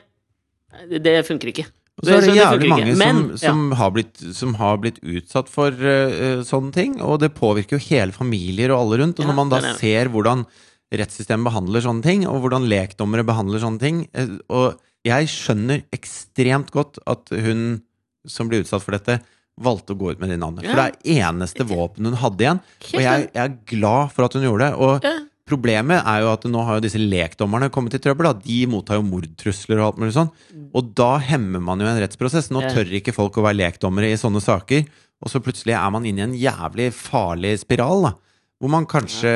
Det 1.03 1.19
funker 1.27 1.51
ikke. 1.51 1.65
Og 2.01 2.07
så 2.07 2.15
er 2.15 2.23
det 2.23 2.29
det 2.31 2.39
jævlig 2.39 2.69
mange 2.71 2.85
ikke. 2.87 2.95
som, 2.97 3.03
Men, 3.03 3.37
som, 3.37 3.59
har 3.77 3.91
blitt, 3.93 4.21
som 4.33 4.55
har 4.57 4.79
blitt 4.81 4.97
utsatt 5.03 5.51
for 5.51 5.69
uh, 5.69 6.41
sånne 6.47 6.73
ting, 6.73 6.95
og 7.05 7.19
det 7.21 7.33
påvirker 7.37 7.77
jo 7.77 7.83
hele 7.91 8.15
familier 8.15 8.73
og 8.73 8.79
alle 8.87 9.03
rundt. 9.03 9.19
Og 9.19 9.27
Ja, 9.27 9.29
når 9.29 9.37
man 9.37 9.51
da 9.51 9.59
det 9.61 9.75
det. 9.75 9.79
ser 9.83 10.09
hvordan 10.09 10.47
rettssystemet 10.93 11.45
behandler 11.51 11.85
sånne 11.85 12.05
ting, 12.05 12.25
og 12.29 12.41
hvordan 12.41 12.65
lekdommere 12.69 13.25
behandler 13.27 13.61
sånne 13.61 13.81
ting 13.81 14.01
eh, 14.13 14.33
Og 14.53 14.79
jeg 15.05 15.29
skjønner 15.29 15.83
ekstremt 15.93 16.71
godt 16.73 16.99
at 17.09 17.29
hun 17.29 17.83
som 18.29 18.49
ble 18.49 18.63
utsatt 18.63 18.83
for 18.83 18.95
dette, 18.95 19.19
valgte 19.61 19.93
å 19.93 19.99
gå 19.99 20.13
ut 20.13 20.21
med 20.21 20.31
det 20.33 20.39
navnet. 20.41 20.65
For 20.65 20.79
det 20.79 20.87
er 20.87 21.27
eneste 21.27 21.65
våpen 21.69 22.09
hun 22.09 22.17
hadde 22.17 22.45
igjen. 22.45 22.63
Og 22.93 23.03
jeg, 23.03 23.27
jeg 23.29 23.43
er 23.43 23.55
glad 23.69 24.15
for 24.15 24.25
at 24.25 24.35
hun 24.37 24.47
gjorde 24.47 24.71
det. 24.71 24.81
Og. 24.81 25.29
Problemet 25.43 26.05
er 26.07 26.21
jo 26.23 26.29
at 26.31 26.45
nå 26.47 26.61
har 26.63 26.77
jo 26.77 26.83
disse 26.85 26.99
lekdommerne 27.01 27.67
kommet 27.73 27.97
i 27.97 27.99
trøbbel. 28.01 28.29
Da. 28.29 28.45
De 28.45 28.61
mottar 28.71 28.95
jo 28.95 29.03
mordtrusler 29.03 29.81
og 29.81 29.89
alt 29.89 29.97
mulig 29.99 30.13
sånn. 30.15 30.29
Og 30.71 30.93
da 30.95 31.17
hemmer 31.19 31.59
man 31.61 31.83
jo 31.83 31.89
en 31.89 31.99
rettsprosess. 31.99 32.47
Nå 32.55 32.61
tør 32.71 32.93
ikke 32.95 33.11
folk 33.15 33.37
å 33.37 33.43
være 33.43 33.59
lekdommere 33.59 34.13
i 34.13 34.19
sånne 34.19 34.39
saker. 34.43 34.85
Og 35.23 35.31
så 35.31 35.41
plutselig 35.43 35.75
er 35.75 35.91
man 35.91 36.07
inne 36.07 36.23
i 36.23 36.25
en 36.29 36.37
jævlig 36.39 36.87
farlig 36.95 37.57
spiral. 37.59 38.07
da 38.07 38.13
Hvor 38.63 38.71
man 38.71 38.87
kanskje, 38.87 39.33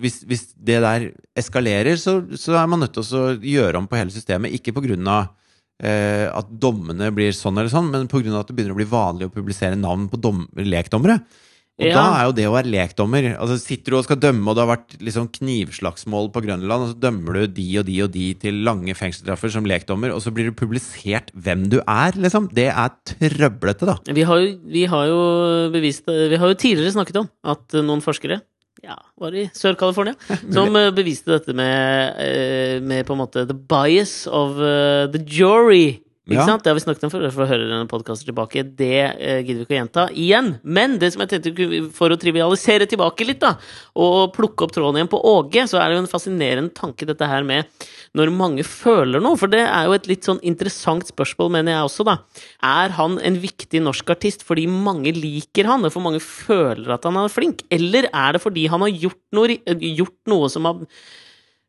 hvis, 0.00 0.22
hvis 0.24 0.48
det 0.56 0.80
der 0.84 1.06
eskalerer, 1.36 2.00
så, 2.00 2.22
så 2.32 2.56
er 2.56 2.72
man 2.72 2.80
nødt 2.80 2.96
til 2.96 3.04
å 3.20 3.36
gjøre 3.36 3.84
om 3.84 3.88
på 3.88 4.00
hele 4.00 4.14
systemet. 4.14 4.56
Ikke 4.56 4.72
på 4.72 4.84
grunn 4.88 5.04
av 5.12 5.34
at 5.80 6.50
dommene 6.62 7.08
blir 7.14 7.32
sånn 7.34 7.58
eller 7.58 7.72
sånn, 7.72 7.90
men 7.90 8.04
av 8.06 8.40
at 8.42 8.50
det 8.50 8.54
begynner 8.54 8.76
å 8.76 8.78
bli 8.78 8.90
vanlig 8.90 9.26
å 9.26 9.34
publisere 9.34 9.78
navn 9.78 10.08
på 10.08 10.20
dom 10.20 10.44
lekdommere. 10.54 11.20
Og 11.80 11.86
Ja. 11.88 11.94
da 11.96 12.20
er 12.20 12.26
jo 12.28 12.32
det 12.36 12.44
å 12.44 12.52
være 12.52 12.68
lekdommer 12.68 13.38
Altså 13.40 13.56
Sitter 13.58 13.92
du 13.92 13.96
og 13.96 14.04
skal 14.04 14.20
dømme, 14.20 14.44
og 14.46 14.54
det 14.54 14.62
har 14.62 14.76
vært 14.76 14.98
liksom 15.00 15.30
knivslagsmål 15.32 16.28
på 16.30 16.42
Grønland, 16.44 16.84
og 16.84 16.92
så 16.92 17.00
dømmer 17.00 17.32
du 17.32 17.46
de 17.56 17.78
og 17.80 17.86
de 17.86 17.96
og 18.04 18.12
de 18.12 18.26
til 18.34 18.60
lange 18.62 18.92
fengselsstraffer 18.94 19.50
som 19.50 19.64
lekdommer, 19.64 20.12
og 20.12 20.20
så 20.20 20.30
blir 20.30 20.50
det 20.50 20.56
publisert 20.60 21.32
hvem 21.32 21.70
du 21.72 21.80
er, 21.80 22.12
liksom. 22.12 22.50
Det 22.52 22.68
er 22.68 22.92
trøblete, 23.08 23.88
da. 23.88 23.96
Vi 24.12 24.22
har, 24.28 24.38
jo, 24.44 24.58
vi 24.68 24.84
har 24.84 25.06
jo 25.08 25.20
bevist 25.72 26.04
Vi 26.06 26.36
har 26.36 26.52
jo 26.52 26.60
tidligere 26.60 26.92
snakket 26.92 27.22
om 27.24 27.30
at 27.42 27.80
noen 27.80 28.04
forskere 28.04 28.42
ja, 28.82 28.96
var 29.16 29.34
i 29.34 29.46
Sør-California, 29.54 30.16
som 30.56 30.76
eh, 30.78 30.90
beviste 30.94 31.36
dette 31.36 31.54
med, 31.56 32.16
eh, 32.22 32.78
med 32.82 33.06
på 33.06 33.14
en 33.16 33.22
måte 33.22 33.46
the 33.48 33.56
bias 33.56 34.26
of 34.26 34.58
eh, 34.58 35.06
the 35.12 35.22
jury. 35.22 36.00
Ikke 36.22 36.38
Ja. 36.38 36.44
sant? 36.46 36.62
Det 36.62 36.70
har 36.70 36.76
vi 36.78 36.84
snakket 36.84 37.02
om 37.04 37.10
før, 37.10 37.24
for 37.34 37.42
å 37.42 37.48
høre 37.50 37.66
denne 37.66 37.88
podkasten 37.90 38.28
tilbake. 38.28 38.62
Det 38.78 39.18
eh, 39.18 39.40
gidder 39.42 39.58
vi 39.58 39.64
ikke 39.66 39.74
å 39.74 39.80
gjenta 39.80 40.04
igjen. 40.14 40.50
Men 40.62 40.94
det 41.02 41.12
som 41.12 41.24
jeg 41.24 41.42
tenkte 41.42 41.90
for 41.96 42.14
å 42.14 42.18
trivialisere 42.20 42.86
tilbake 42.86 43.26
litt, 43.26 43.40
da, 43.42 43.56
og 43.98 44.30
plukke 44.36 44.62
opp 44.62 44.70
tråden 44.76 45.00
igjen 45.00 45.10
på 45.10 45.18
Åge, 45.18 45.64
så 45.66 45.80
er 45.82 45.88
det 45.90 45.96
jo 45.98 46.02
en 46.04 46.12
fascinerende 46.12 46.70
tanke, 46.78 47.08
dette 47.10 47.26
her 47.26 47.42
med 47.42 47.66
når 48.14 48.30
mange 48.30 48.62
føler 48.62 49.18
noe. 49.24 49.34
For 49.40 49.50
det 49.50 49.64
er 49.66 49.88
jo 49.88 49.96
et 49.96 50.06
litt 50.06 50.22
sånn 50.22 50.38
interessant 50.46 51.10
spørsmål, 51.10 51.50
mener 51.58 51.74
jeg 51.74 51.88
også, 51.90 52.06
da. 52.06 52.16
Er 52.62 52.94
han 53.00 53.18
en 53.18 53.40
viktig 53.42 53.82
norsk 53.82 54.14
artist 54.14 54.46
fordi 54.46 54.68
mange 54.70 55.10
liker 55.16 55.66
han, 55.66 55.82
og 55.84 55.90
for 55.90 56.06
mange 56.06 56.22
føler 56.22 56.86
at 56.94 57.02
han 57.08 57.18
er 57.18 57.34
flink? 57.34 57.66
Eller 57.68 58.06
er 58.14 58.38
det 58.38 58.44
fordi 58.46 58.68
han 58.70 58.86
har 58.86 58.94
gjort 58.94 59.18
noe, 59.34 59.58
gjort 59.74 60.18
noe 60.30 60.46
som, 60.54 60.70
har, 60.70 60.86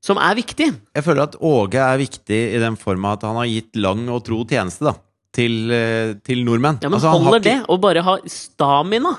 som 0.04 0.20
er 0.20 0.36
viktig? 0.36 0.68
Jeg 0.98 1.06
føler 1.06 1.30
at 1.30 1.38
Åge 1.40 1.80
er 1.80 2.02
viktig 2.02 2.40
i 2.58 2.60
den 2.62 2.76
forma 2.80 3.14
at 3.16 3.24
han 3.28 3.38
har 3.40 3.48
gitt 3.50 3.78
lang 3.80 4.06
og 4.12 4.24
tro 4.28 4.42
tjeneste, 4.50 4.90
da. 4.90 4.98
Til, 5.34 5.72
eh, 5.74 6.14
til 6.22 6.44
nordmenn. 6.46 6.78
Ja, 6.84 6.90
men 6.92 7.00
Altså, 7.00 7.14
holder 7.16 7.40
ikke- 7.40 7.44
det 7.48 7.68
å 7.72 7.80
bare 7.82 8.04
ha 8.06 8.18
stamina? 8.30 9.16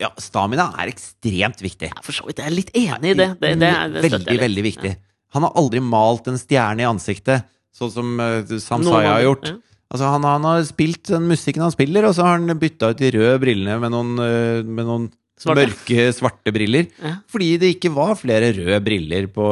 Ja, 0.00 0.08
stamina 0.18 0.72
er 0.78 0.90
ekstremt 0.90 1.60
viktig. 1.62 1.90
Ja, 1.92 2.00
for 2.02 2.12
så 2.16 2.26
vidt. 2.26 2.38
Jeg 2.38 2.46
er 2.46 2.56
litt 2.56 2.72
enig 2.74 3.12
i 3.12 3.14
det. 3.14 3.28
det, 3.40 3.58
det, 3.60 3.70
det 3.94 4.10
veldig, 4.10 4.38
veldig 4.40 4.64
viktig. 4.64 4.96
Han 5.34 5.42
har 5.44 5.52
aldri 5.60 5.80
malt 5.84 6.26
en 6.30 6.38
stjerne 6.40 6.80
i 6.80 6.88
ansiktet, 6.88 7.44
sånn 7.76 7.92
som 7.92 8.18
uh, 8.18 8.42
Sam 8.58 8.82
har 8.86 9.20
gjort. 9.22 9.44
ja. 9.44 9.56
Altså, 9.88 10.04
han, 10.12 10.22
han 10.22 10.44
har 10.44 10.62
spilt 10.68 11.08
den 11.08 11.28
musikken 11.30 11.62
han 11.64 11.72
spiller, 11.72 12.04
og 12.04 12.14
så 12.16 12.26
har 12.26 12.36
han 12.38 12.58
bytta 12.60 12.90
ut 12.92 12.98
de 13.00 13.10
røde 13.14 13.38
brillene 13.40 13.78
med 13.80 13.90
noen, 13.94 14.10
eh, 14.20 14.62
med 14.62 14.84
noen 14.84 15.06
Svarte. 15.38 15.62
mørke, 15.62 16.06
svarte 16.16 16.52
briller. 16.54 16.88
Ja. 16.98 17.12
Fordi 17.30 17.48
det 17.62 17.70
ikke 17.76 17.92
var 17.94 18.16
flere 18.18 18.50
røde 18.56 18.78
briller 18.82 19.28
på 19.30 19.46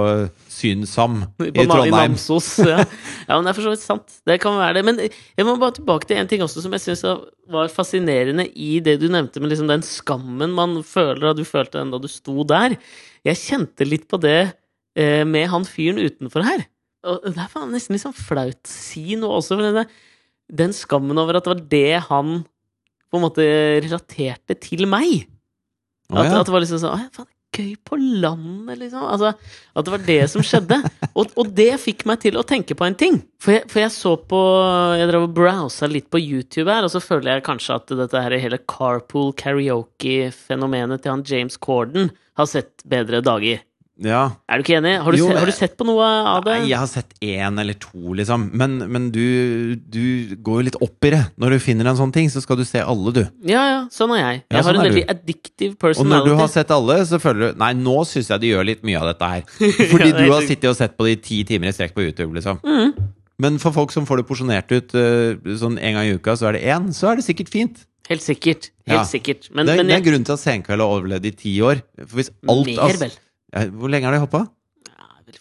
Synsam 0.51 1.21
i 1.23 1.51
På 1.55 1.63
I 1.63 1.67
Trondheim. 1.69 1.95
Namsos. 1.95 2.49
Ja. 2.67 2.81
ja, 3.29 3.37
men 3.37 3.47
det 3.47 3.53
er 3.53 3.59
for 3.59 3.67
så 3.69 3.75
vidt 3.75 3.85
sant. 3.85 4.19
Det 4.27 4.39
kan 4.43 4.57
være 4.59 4.79
det. 4.79 4.85
Men 4.89 4.99
jeg 5.05 5.47
må 5.47 5.55
bare 5.61 5.77
tilbake 5.79 6.09
til 6.11 6.19
en 6.19 6.31
ting 6.31 6.43
også 6.45 6.65
som 6.65 6.75
jeg 6.75 6.83
syns 6.83 7.05
var 7.53 7.71
fascinerende 7.73 8.49
i 8.51 8.81
det 8.83 8.97
du 9.03 9.07
nevnte, 9.13 9.43
med 9.43 9.53
liksom 9.53 9.71
den 9.71 9.85
skammen 9.87 10.57
man 10.57 10.81
føler, 10.87 11.31
og 11.31 11.39
du 11.39 11.45
følte 11.47 11.79
den 11.79 11.95
da 11.95 12.01
du 12.03 12.09
sto 12.11 12.43
der. 12.49 12.75
Jeg 13.27 13.43
kjente 13.43 13.87
litt 13.87 14.09
på 14.11 14.19
det 14.23 14.41
eh, 14.99 15.23
med 15.29 15.47
han 15.53 15.69
fyren 15.69 16.03
utenfor 16.03 16.47
her. 16.47 16.67
Og 17.07 17.23
det 17.31 17.39
er 17.39 17.71
nesten 17.71 17.95
litt 17.95 18.03
sånn 18.03 18.17
flaut 18.17 18.67
si 18.67 19.15
noe 19.19 19.39
også, 19.39 19.59
for 19.59 19.79
det, 19.79 19.87
den 20.51 20.75
skammen 20.75 21.19
over 21.23 21.39
at 21.39 21.47
det 21.47 21.55
var 21.55 21.65
det 21.71 22.05
han 22.09 22.37
på 23.07 23.19
en 23.19 23.25
måte 23.29 23.47
relaterte 23.85 24.57
til 24.59 24.89
meg. 24.91 25.29
At, 26.13 26.29
ja. 26.29 26.41
at 26.41 26.47
det 26.47 26.55
var 26.55 26.63
liksom 26.63 26.83
sånn 26.83 26.95
«Å, 26.95 27.09
faen, 27.15 27.33
Gøy 27.57 27.77
på 27.89 27.97
landet, 27.97 28.77
liksom. 28.83 29.05
Altså, 29.09 29.31
at 29.73 29.87
det 29.87 29.93
var 29.95 30.03
det 30.05 30.19
som 30.29 30.45
skjedde. 30.45 30.77
Og, 31.17 31.31
og 31.41 31.53
det 31.57 31.71
fikk 31.81 32.03
meg 32.05 32.19
til 32.21 32.37
å 32.37 32.43
tenke 32.45 32.75
på 32.77 32.85
en 32.85 32.97
ting. 32.99 33.15
For 33.41 33.55
jeg, 33.55 33.65
for 33.73 33.81
jeg 33.81 33.93
så 33.95 34.11
på 34.29 34.41
Jeg 35.01 35.09
drev 35.09 35.23
og 35.25 35.37
browsa 35.39 35.89
litt 35.89 36.11
på 36.13 36.21
YouTube 36.21 36.69
her, 36.69 36.85
og 36.85 36.93
så 36.93 37.01
føler 37.01 37.31
jeg 37.31 37.47
kanskje 37.47 37.79
at 37.79 37.95
dette 38.03 38.21
her 38.21 38.37
hele 38.43 38.59
carpool 38.69 39.33
karaoke-fenomenet 39.41 41.01
til 41.01 41.15
han 41.15 41.25
James 41.25 41.57
Corden 41.57 42.11
har 42.37 42.51
sett 42.51 42.85
bedre 42.85 43.23
dager. 43.25 43.65
Ja. 44.05 44.23
Er 44.51 44.59
du 44.61 44.65
ikke 44.67 44.77
enig? 44.77 44.93
Har 45.01 45.13
du, 45.15 45.19
Jo, 45.19 45.29
se, 45.31 45.37
har 45.39 45.47
du 45.49 45.53
sett 45.57 45.77
på 45.79 45.87
noe 45.89 46.05
av 46.05 46.43
det? 46.45 46.57
Nei, 46.61 46.69
jeg 46.69 46.79
har 46.83 46.89
sett 46.91 47.15
én 47.25 47.61
eller 47.63 47.75
to, 47.81 48.13
liksom. 48.19 48.51
Men, 48.53 48.75
men 48.93 49.07
du, 49.15 49.77
du 49.77 50.35
går 50.45 50.59
jo 50.61 50.67
litt 50.69 50.77
opp 50.85 51.09
i 51.09 51.13
det. 51.15 51.23
Når 51.41 51.57
du 51.57 51.59
finner 51.65 51.89
en 51.89 51.97
sånn 51.97 52.13
ting, 52.13 52.29
så 52.33 52.43
skal 52.45 52.61
du 52.61 52.65
se 52.69 52.83
alle, 52.85 53.13
du. 53.17 53.23
Ja, 53.49 53.63
ja, 53.73 53.79
sånn 53.93 54.13
er 54.19 54.21
jeg. 54.21 54.43
Ja, 54.45 54.57
Jeg 54.59 54.59
har 54.59 54.69
sånn 54.69 54.77
en 54.77 54.85
er 54.85 54.91
veldig 54.91 55.07
addictive 55.15 55.75
personality. 55.81 56.05
Og 56.05 56.13
når 56.13 56.29
du 56.29 56.43
har 56.43 56.53
sett 56.53 56.75
alle, 56.77 56.99
så 57.09 57.21
føler 57.23 57.53
du 57.55 57.61
Nei, 57.65 57.73
nå 57.81 57.97
syns 58.11 58.29
jeg 58.35 58.45
de 58.45 58.53
gjør 58.53 58.69
litt 58.69 58.85
mye 58.85 59.01
av 59.01 59.09
dette 59.15 59.33
her. 59.33 59.47
Fordi 59.57 60.11
Ja, 60.13 60.17
det 60.21 60.27
du 60.29 60.33
har 60.37 60.45
sittet 60.53 60.71
og 60.73 60.79
sett 60.79 60.97
på 61.01 61.09
de 61.09 61.17
ti 61.25 61.41
timer 61.49 61.73
i 61.73 61.77
strekk 61.77 61.97
på 61.97 62.05
YouTube, 62.05 62.35
liksom. 62.37 62.61
Mm. 62.69 62.93
Men 63.41 63.59
for 63.61 63.73
folk 63.77 63.93
som 63.93 64.07
får 64.09 64.23
det 64.23 64.29
porsjonert 64.29 64.71
ut 64.73 64.95
eh, 64.97 65.57
sånn 65.61 65.75
en 65.81 65.97
gang 65.99 66.07
i 66.09 66.15
uka, 66.17 66.37
så 66.41 66.49
er 66.49 66.57
det 66.57 66.63
én, 66.73 66.87
så 66.97 67.11
er 67.11 67.19
det 67.21 67.25
sikkert 67.27 67.51
fint. 67.53 67.83
Helt 68.09 68.23
sikkert. 68.23 68.69
Helt 68.87 69.01
Ja. 69.01 69.05
sikkert. 69.05 69.49
Men, 69.53 69.67
det, 69.67 69.73
er- 69.75 69.83
jeg, 69.83 69.87
det 69.91 69.95
er 69.97 70.05
grunnen 70.07 70.25
til 70.29 70.37
at 70.37 70.41
Senkveld 70.45 70.79
har 70.85 70.93
overlevd 70.95 71.25
i 71.27 71.33
ti 71.37 71.53
år. 71.61 71.81
For 72.07 72.21
hvis 72.21 72.31
alt 72.49 72.69
mer, 72.71 72.79
av- 72.87 73.01
vel. 73.03 73.17
Hvor 73.53 73.93
lenge 73.93 74.09
har 74.09 74.17
de 74.17 74.23
hoppa? 74.25 74.43
Ja, 74.91 75.07
vel 75.27 75.39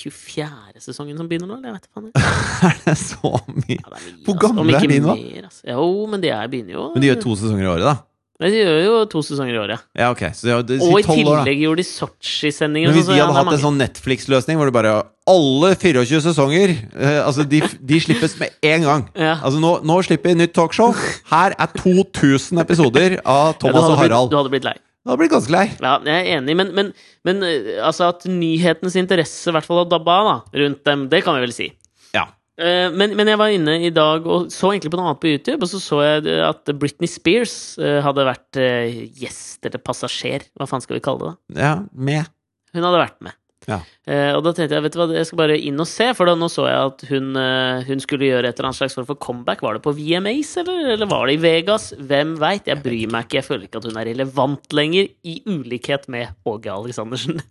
24. 0.00 0.80
sesongen 0.80 1.16
som 1.18 1.28
begynner 1.28 1.48
nå, 1.50 1.58
eller? 1.60 1.72
Jeg 1.72 1.80
vet 1.80 1.88
faen. 1.94 2.12
Er 2.70 2.78
det 2.84 2.98
så 3.00 3.32
mye? 3.48 3.80
Ja, 3.80 3.88
det 3.88 3.96
er 3.96 4.04
mye, 4.04 4.22
Hvor 4.26 4.36
altså. 4.36 4.46
gamle 4.46 4.68
altså, 4.68 4.84
er 4.84 4.92
de 4.92 5.00
nå? 5.04 5.16
Altså. 5.44 5.64
Jo, 5.72 5.88
men 6.12 6.22
de 6.22 6.30
er, 6.36 6.46
begynner 6.52 6.76
jo 6.76 6.86
Men 6.94 7.04
de 7.04 7.10
gjør 7.10 7.20
to 7.26 7.36
sesonger 7.40 7.66
i 7.66 7.70
året, 7.74 7.88
da? 7.88 7.96
Nei, 8.40 8.48
de 8.54 8.60
gjør 8.62 8.78
jo 8.80 8.92
to 9.12 9.20
sesonger 9.20 9.52
i 9.52 9.58
året. 9.60 9.82
Ja, 10.00 10.06
ok. 10.14 10.22
Så 10.32 10.46
de 10.46 10.52
har, 10.54 10.62
de, 10.64 10.78
Og 10.80 10.94
i 10.96 11.04
tillegg 11.04 11.28
år, 11.44 11.50
gjorde 11.60 11.82
de 11.82 11.84
Sotsji-sendinger. 11.90 12.88
Men 12.88 12.96
hvis 12.96 13.08
de 13.10 13.12
hadde 13.12 13.20
ja, 13.20 13.34
hatt 13.36 13.52
en 13.52 13.60
sånn 13.66 13.76
Netflix-løsning 13.82 14.56
hvor 14.56 14.70
det 14.70 14.72
bare 14.78 14.94
Alle 15.28 15.74
24 15.76 16.22
sesonger 16.24 16.72
eh, 16.72 17.18
Altså, 17.20 17.44
de, 17.44 17.60
de 17.60 17.98
slippes 18.00 18.38
med 18.40 18.56
en 18.64 18.86
gang. 18.88 19.04
Ja. 19.12 19.34
Altså, 19.44 19.60
nå, 19.60 19.74
nå 19.84 19.98
slipper 20.08 20.32
vi 20.32 20.40
nytt 20.40 20.56
talkshow. 20.56 20.96
Her 21.28 21.52
er 21.52 21.74
2000 21.76 22.64
episoder 22.64 23.18
av 23.20 23.58
Thomas 23.60 23.84
ja, 23.84 23.90
og 23.90 23.92
blitt- 23.92 24.06
Harald. 24.06 24.32
Du 24.32 24.40
hadde 24.40 24.54
blitt 24.56 24.70
lei. 24.70 24.78
Det 25.00 25.14
blir 25.16 25.22
blitt 25.24 25.32
ganske 25.32 25.52
lei. 25.54 25.62
Ja, 25.80 25.94
jeg 26.04 26.26
er 26.26 26.38
enig, 26.38 26.54
men, 26.60 26.72
men, 26.76 26.90
men 27.24 27.38
eh, 27.46 27.78
altså 27.86 28.10
at 28.12 28.26
nyhetens 28.28 28.98
interesse 29.00 29.48
i 29.48 29.54
hvert 29.56 29.64
fall 29.64 29.80
har 29.82 29.88
dabba 29.88 30.18
da, 30.26 30.34
rundt 30.60 30.82
dem, 30.84 31.06
det 31.12 31.22
kan 31.24 31.38
vi 31.38 31.46
vel 31.46 31.54
si. 31.56 31.70
Ja. 32.12 32.26
Eh, 32.60 32.90
Men, 32.92 33.14
men 33.16 33.30
jeg 33.32 33.40
var 33.40 33.48
inne 33.54 33.78
i 33.88 33.92
dag 33.96 34.26
og 34.28 34.50
så 34.52 34.74
egentlig 34.74 34.92
på 34.92 35.00
noe 35.00 35.08
annet 35.14 35.22
på 35.22 35.32
YouTube, 35.32 35.64
og 35.64 35.72
så 35.72 35.80
så 35.80 36.02
jeg 36.04 36.36
at 36.44 36.68
Britney 36.76 37.08
Spears 37.08 37.56
eh, 37.80 38.02
hadde 38.04 38.28
vært 38.28 38.60
gjest 38.60 39.64
eller 39.64 39.80
passasjer, 39.80 40.44
hva 40.60 40.68
faen 40.68 40.84
skal 40.84 40.98
vi 41.00 41.04
kalle 41.08 41.30
det? 41.30 41.36
da? 41.56 41.64
ja 41.64 41.72
med. 41.96 42.28
Hun 42.76 42.84
hadde 42.84 43.00
vært 43.06 43.16
med. 43.24 43.39
Ja. 43.70 43.78
Eh, 44.10 44.32
og 44.34 44.42
da 44.42 44.52
tenkte 44.56 44.74
jeg 44.76 44.84
vet 44.84 44.94
du 44.96 44.98
hva, 44.98 45.06
jeg 45.14 45.28
skal 45.28 45.38
bare 45.38 45.56
inn 45.56 45.78
og 45.82 45.88
se, 45.88 46.08
for 46.18 46.26
da 46.26 46.34
nå 46.38 46.48
så 46.50 46.66
jeg 46.66 46.90
at 46.90 47.04
hun, 47.10 47.28
eh, 47.38 47.84
hun 47.86 48.02
skulle 48.02 48.26
gjøre 48.26 48.50
et 48.50 48.58
eller 48.58 48.70
annet 48.70 48.80
slags 48.80 48.96
form 48.98 49.06
for 49.08 49.20
comeback. 49.22 49.62
Var 49.64 49.78
det 49.78 49.84
på 49.84 49.94
VMAs, 49.98 50.52
eller, 50.62 50.92
eller 50.96 51.10
var 51.10 51.28
det 51.30 51.36
i 51.38 51.42
Vegas? 51.44 51.90
Hvem 51.96 52.34
veit? 52.42 52.70
Jeg 52.70 52.82
bryr 52.82 53.12
meg 53.12 53.28
ikke. 53.28 53.38
Jeg 53.38 53.48
føler 53.48 53.68
ikke 53.68 53.82
at 53.82 53.88
hun 53.90 54.00
er 54.00 54.10
relevant 54.10 54.76
lenger, 54.76 55.10
i 55.22 55.36
ulikhet 55.46 56.08
med 56.12 56.34
Åge 56.48 56.72
Aleksandersen. 56.74 57.40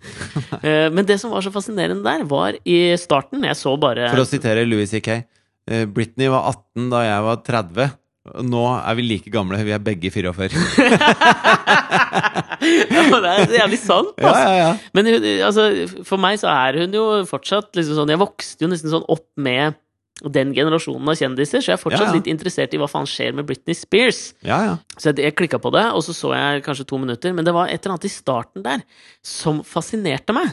Eh, 0.60 0.90
men 0.92 1.06
det 1.08 1.16
som 1.22 1.32
var 1.32 1.44
så 1.46 1.52
fascinerende 1.54 2.04
der, 2.04 2.24
var 2.28 2.56
i 2.68 2.78
starten 3.00 3.44
Jeg 3.46 3.56
så 3.56 3.72
bare 3.80 4.10
For 4.12 4.24
å 4.24 4.28
sitere 4.28 4.66
Louis 4.68 4.90
C.K. 4.92 5.22
eh, 5.70 5.86
Britney 5.88 6.28
var 6.32 6.50
18 6.52 6.90
da 6.92 7.04
jeg 7.06 7.26
var 7.28 7.40
30. 7.48 7.94
Nå 8.46 8.62
er 8.76 8.98
vi 9.00 9.06
like 9.08 9.32
gamle. 9.34 9.58
Vi 9.66 9.72
er 9.74 9.82
begge 9.82 10.12
44. 10.12 10.52
ja, 12.92 13.04
Det 13.10 13.30
er 13.32 13.54
jævlig 13.62 13.80
sant, 13.82 14.16
altså. 14.20 14.42
ja, 14.44 14.56
ja. 14.60 14.72
Men 14.94 15.08
altså, 15.46 15.68
for 16.06 16.22
meg 16.22 16.40
så 16.42 16.50
er 16.52 16.82
hun 16.84 16.94
jo 16.96 17.06
fortsatt 17.30 17.72
liksom 17.80 17.96
sånn 18.02 18.12
Jeg 18.14 18.22
vokste 18.22 18.66
jo 18.66 18.72
nesten 18.74 18.92
sånn 18.94 19.08
opp 19.10 19.28
med 19.40 19.78
den 20.36 20.52
generasjonen 20.52 21.08
av 21.08 21.16
kjendiser, 21.16 21.64
så 21.64 21.72
jeg 21.72 21.78
er 21.78 21.82
fortsatt 21.82 22.10
Ja, 22.10 22.12
ja. 22.12 22.18
litt 22.20 22.28
interessert 22.28 22.74
i 22.76 22.80
hva 22.82 22.90
faen 22.92 23.08
skjer 23.08 23.32
med 23.38 23.48
Britney 23.48 23.78
Spears. 23.78 24.34
ja, 24.44 24.58
ja. 24.68 24.74
Så 25.00 25.14
jeg, 25.14 25.22
jeg 25.30 25.36
klikka 25.40 25.62
på 25.64 25.72
det, 25.72 25.86
og 25.96 26.04
så 26.04 26.12
så 26.18 26.34
jeg 26.36 26.66
kanskje 26.66 26.86
to 26.90 27.00
minutter, 27.00 27.32
men 27.34 27.48
det 27.48 27.54
var 27.56 27.72
et 27.72 27.80
eller 27.80 27.96
annet 27.96 28.10
i 28.10 28.12
starten 28.12 28.66
der 28.66 28.84
som 29.24 29.62
fascinerte 29.64 30.36
meg. 30.36 30.52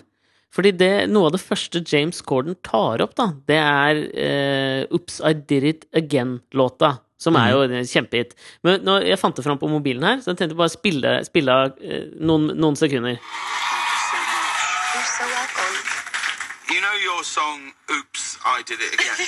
Fordi 0.55 0.71
det, 0.79 0.93
noe 1.11 1.27
av 1.29 1.35
det 1.35 1.43
første 1.43 1.83
James 1.83 2.23
Corden 2.25 2.55
tar 2.65 3.03
opp, 3.05 3.17
da, 3.19 3.27
det 3.51 3.59
er 3.59 3.99
eh, 4.15 4.95
Oops, 4.95 5.19
I 5.27 5.35
Did 5.35 5.67
It 5.73 5.83
Again-låta. 5.99 6.93
Som 7.19 7.37
er 7.41 7.51
jo 7.55 7.63
en 7.65 7.87
kjempehit. 7.89 8.35
Men 8.67 8.83
nå, 8.85 8.99
jeg 9.09 9.17
fant 9.19 9.37
det 9.39 9.45
fram 9.47 9.57
på 9.61 9.69
mobilen 9.73 10.05
her, 10.05 10.19
så 10.21 10.35
jeg 10.35 10.39
tenkte 10.43 10.59
bare 10.59 10.69
spille, 10.73 11.15
spille 11.25 11.55
av 11.63 11.73
eh, 11.81 12.11
noen, 12.21 12.51
noen 12.61 12.77
sekunder. 12.77 13.17
You're 13.17 15.09
so 15.09 15.25
welcome. 15.33 15.77
You 16.75 16.81
know 16.85 16.97
your 17.07 17.23
song 17.25 17.73
Oops, 17.89 18.37
I 18.45 18.61
Did 18.69 18.85
It 18.85 19.01
Again? 19.01 19.19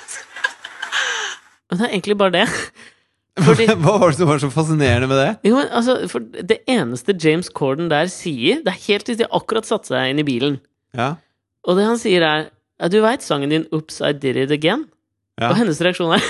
Men 1.70 1.78
det 1.78 1.84
er 1.86 1.92
egentlig 1.94 2.16
bare 2.18 2.34
det. 2.34 2.46
Fordi 3.46 3.64
Hva 3.70 3.94
var 4.02 4.10
det 4.10 4.18
som 4.18 4.28
var 4.28 4.40
så 4.42 4.50
fascinerende 4.52 5.06
med 5.08 5.16
det? 5.22 5.28
Jo, 5.48 5.54
men 5.56 5.68
altså, 5.72 5.94
for 6.10 6.18
det 6.34 6.58
eneste 6.68 7.14
James 7.22 7.46
Corden 7.56 7.86
der 7.88 8.10
sier 8.12 8.58
Det 8.66 8.72
er 8.74 8.80
helt 8.88 9.06
hvis 9.08 9.20
de 9.20 9.28
akkurat 9.32 9.64
satte 9.68 9.88
seg 9.94 10.10
inn 10.10 10.18
i 10.20 10.26
bilen. 10.26 10.58
Ja, 10.98 11.12
Og 11.64 11.78
det 11.78 11.86
han 11.86 12.00
sier, 12.02 12.26
er 12.26 12.50
Du 12.92 12.98
veit 13.00 13.22
sangen 13.24 13.48
din 13.54 13.64
'Oops, 13.70 14.00
I 14.02 14.12
Did 14.12 14.36
It 14.36 14.50
Again'? 14.50 14.84
ja, 15.40 15.48
Og 15.52 15.56
hennes 15.56 15.80
reaksjon 15.80 16.12
er 16.18 16.20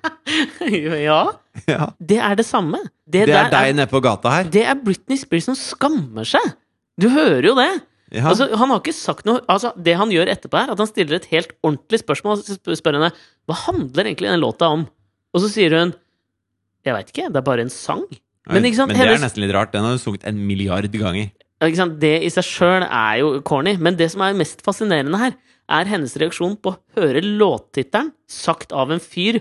Ja, 0.70 1.22
ja. 1.66 1.86
det 1.98 2.18
er 2.22 2.36
det 2.38 2.46
samme. 2.46 2.78
Det, 3.04 3.24
Det 3.28 3.34
er 3.36 3.48
deg 3.52 3.74
nede 3.74 3.90
på 3.90 4.00
gata 4.04 4.32
her. 4.32 4.50
Det 4.52 4.62
er 4.62 4.78
Britney 4.78 5.18
Spears 5.18 5.48
som 5.50 5.56
skammer 5.58 6.28
seg! 6.28 6.52
Du 7.00 7.08
hører 7.12 7.48
jo 7.50 7.54
det! 7.58 7.70
Ja. 8.10 8.26
Altså, 8.30 8.48
han 8.58 8.72
har 8.72 8.80
ikke 8.80 8.94
sagt 8.96 9.22
noe 9.28 9.38
Altså, 9.46 9.70
Det 9.78 9.92
han 9.94 10.10
gjør 10.10 10.32
etterpå, 10.32 10.58
er 10.58 10.72
at 10.72 10.80
han 10.82 10.88
stiller 10.90 11.20
et 11.20 11.28
helt 11.30 11.52
ordentlig 11.62 12.00
spørsmål. 12.02 12.40
Og 12.42 12.78
spør 12.78 12.98
henne 12.98 13.12
hva 13.46 13.58
handler 13.66 14.08
egentlig 14.10 14.32
den 14.32 14.42
låta 14.42 14.70
om. 14.74 14.86
Og 15.30 15.44
så 15.44 15.50
sier 15.52 15.76
hun 15.78 15.92
Jeg 16.86 16.96
veit 16.96 17.12
ikke, 17.12 17.28
det 17.30 17.38
er 17.38 17.46
bare 17.46 17.66
en 17.66 17.72
sang. 17.72 18.02
Men, 18.50 18.64
men 18.64 18.96
det 18.96 19.04
er 19.04 19.20
nesten 19.22 19.44
litt 19.44 19.54
rart. 19.54 19.70
Den 19.74 19.86
har 19.86 19.94
du 19.94 20.02
sunget 20.02 20.26
en 20.26 20.40
milliard 20.48 20.88
ganger. 20.90 21.30
Det 21.60 22.14
i 22.24 22.30
seg 22.32 22.46
sjøl 22.46 22.86
er 22.86 23.20
jo 23.20 23.34
corny, 23.46 23.76
men 23.76 23.98
det 23.98 24.08
som 24.14 24.24
er 24.24 24.36
mest 24.38 24.64
fascinerende 24.64 25.20
her, 25.20 25.36
er 25.70 25.86
hennes 25.86 26.16
reaksjon 26.18 26.56
på 26.58 26.72
å 26.72 26.78
høre 26.98 27.20
låttittelen 27.22 28.10
sagt 28.26 28.72
av 28.72 28.90
en 28.90 29.02
fyr 29.02 29.38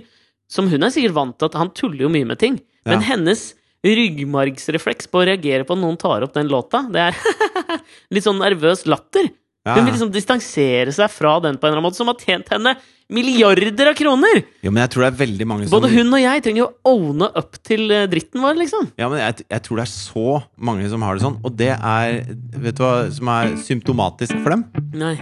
som 0.50 0.70
hun 0.72 0.84
er 0.86 0.94
sikkert 0.94 1.16
vant 1.18 1.38
til 1.40 1.50
at 1.52 1.58
han 1.60 1.72
tuller 1.78 2.08
jo 2.08 2.12
mye 2.14 2.28
med 2.28 2.42
ting, 2.42 2.60
men 2.90 3.04
hennes 3.06 3.52
ryggmargsrefleks 3.86 5.08
på 5.12 5.22
å 5.22 5.28
reagere 5.30 5.66
på 5.68 5.76
at 5.76 5.82
noen 5.82 6.00
tar 6.00 6.26
opp 6.26 6.34
den 6.36 6.50
låta, 6.52 6.84
det 6.92 7.10
er 7.10 7.20
litt 8.14 8.26
sånn 8.26 8.42
nervøs 8.42 8.86
latter. 8.90 9.30
Ja, 9.68 9.76
Hun 9.76 9.86
vil 9.86 9.94
liksom 9.94 10.12
distansere 10.14 10.92
seg 10.96 11.12
fra 11.12 11.36
den 11.44 11.58
på 11.60 11.68
en 11.68 11.74
eller 11.74 11.82
annen 11.82 11.90
måte, 11.90 12.00
som 12.00 12.10
har 12.10 12.18
tjent 12.20 12.48
henne 12.54 12.74
milliarder 13.12 13.90
av 13.92 13.98
kroner! 13.98 14.42
Jo, 14.64 14.72
men 14.72 14.82
jeg 14.86 14.94
tror 14.94 15.04
det 15.06 15.10
er 15.12 15.20
veldig 15.20 15.48
mange 15.50 15.68
som 15.68 15.76
Både 15.76 15.92
hun 15.92 16.14
og 16.16 16.22
jeg 16.22 16.44
trenger 16.46 16.62
jo 16.64 16.68
å 16.70 16.94
owne 16.96 17.30
up 17.42 17.60
til 17.68 17.86
eh, 17.92 18.08
dritten 18.10 18.44
vår, 18.46 18.56
liksom. 18.62 18.90
Ja, 19.02 19.10
men 19.12 19.22
jeg, 19.22 19.46
jeg 19.50 19.66
tror 19.66 19.82
det 19.82 19.86
er 19.88 19.94
så 19.94 20.28
mange 20.70 20.90
som 20.92 21.06
har 21.06 21.18
det 21.20 21.26
sånn, 21.26 21.40
og 21.44 21.58
det 21.60 21.74
er 21.76 22.22
Vet 22.56 22.80
du 22.80 22.86
hva 22.86 22.94
som 23.14 23.34
er 23.36 23.56
symptomatisk 23.68 24.38
for 24.40 24.56
dem? 24.56 24.68
Nei. 24.96 25.16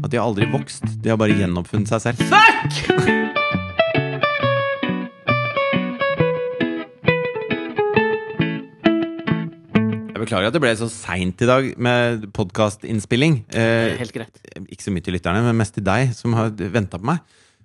At 0.00 0.10
de 0.12 0.20
har 0.20 0.28
aldri 0.28 0.46
vokst. 0.52 0.86
De 1.02 1.10
har 1.10 1.18
bare 1.20 1.34
gjenoppfunnet 1.34 1.90
seg 1.90 2.06
selv. 2.12 2.30
Fuck! 2.30 3.19
Jeg 10.20 10.26
beklager 10.26 10.50
at 10.50 10.52
det 10.56 10.60
ble 10.60 10.70
så 10.76 10.86
seint 10.92 11.40
i 11.40 11.46
dag 11.48 11.66
med 11.80 12.26
podkastinnspilling. 12.36 13.38
Eh, 13.56 13.94
Helt 13.96 14.12
greit. 14.12 14.40
ikke 14.68 14.84
så 14.84 14.92
mye 14.92 15.04
til 15.06 15.14
lytterne, 15.16 15.40
men 15.46 15.56
mest 15.56 15.72
til 15.78 15.86
deg, 15.86 16.10
som 16.12 16.34
har 16.36 16.50
venta 16.52 17.00
på 17.00 17.08
meg. 17.08 17.22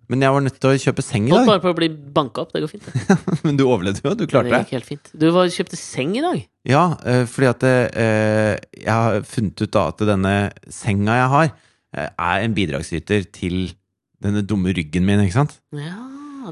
Men 0.08 0.22
jeg 0.24 0.32
var 0.32 0.44
nødt 0.46 0.56
til 0.62 0.70
å 0.72 0.78
kjøpe 0.80 1.04
seng 1.04 1.28
i 1.28 1.34
Holdt 1.34 1.44
dag. 1.44 1.50
bare 1.52 1.64
på 1.66 1.74
å 1.74 1.78
bli 1.82 1.90
banka 2.16 2.46
opp. 2.46 2.54
Det 2.56 2.62
går 2.64 2.72
fint. 2.72 2.88
det. 2.88 3.18
Men 3.48 3.58
du 3.60 3.66
overlevde 3.66 4.04
jo, 4.06 4.14
du 4.16 4.24
klarte 4.30 4.54
det. 4.54 4.60
gikk 4.64 4.74
helt 4.78 4.88
fint. 4.88 5.10
Du 5.18 5.26
var, 5.36 5.50
kjøpte 5.52 5.80
seng 5.82 6.14
i 6.16 6.22
dag? 6.24 6.44
Ja, 6.70 6.84
eh, 7.04 7.24
fordi 7.28 7.50
at 7.50 7.66
eh, 7.68 8.54
jeg 8.86 8.94
har 8.94 9.26
funnet 9.28 9.66
ut 9.66 9.74
da 9.76 9.88
at 9.92 10.06
denne 10.14 10.36
senga 10.70 11.18
jeg 11.20 11.32
har, 11.34 11.52
eh, 11.98 12.08
er 12.30 12.46
en 12.46 12.56
bidragsyter 12.56 13.26
til 13.36 13.74
denne 14.24 14.46
dumme 14.48 14.72
ryggen 14.78 15.04
min, 15.10 15.26
ikke 15.26 15.40
sant? 15.42 15.58
Ja, 15.76 15.98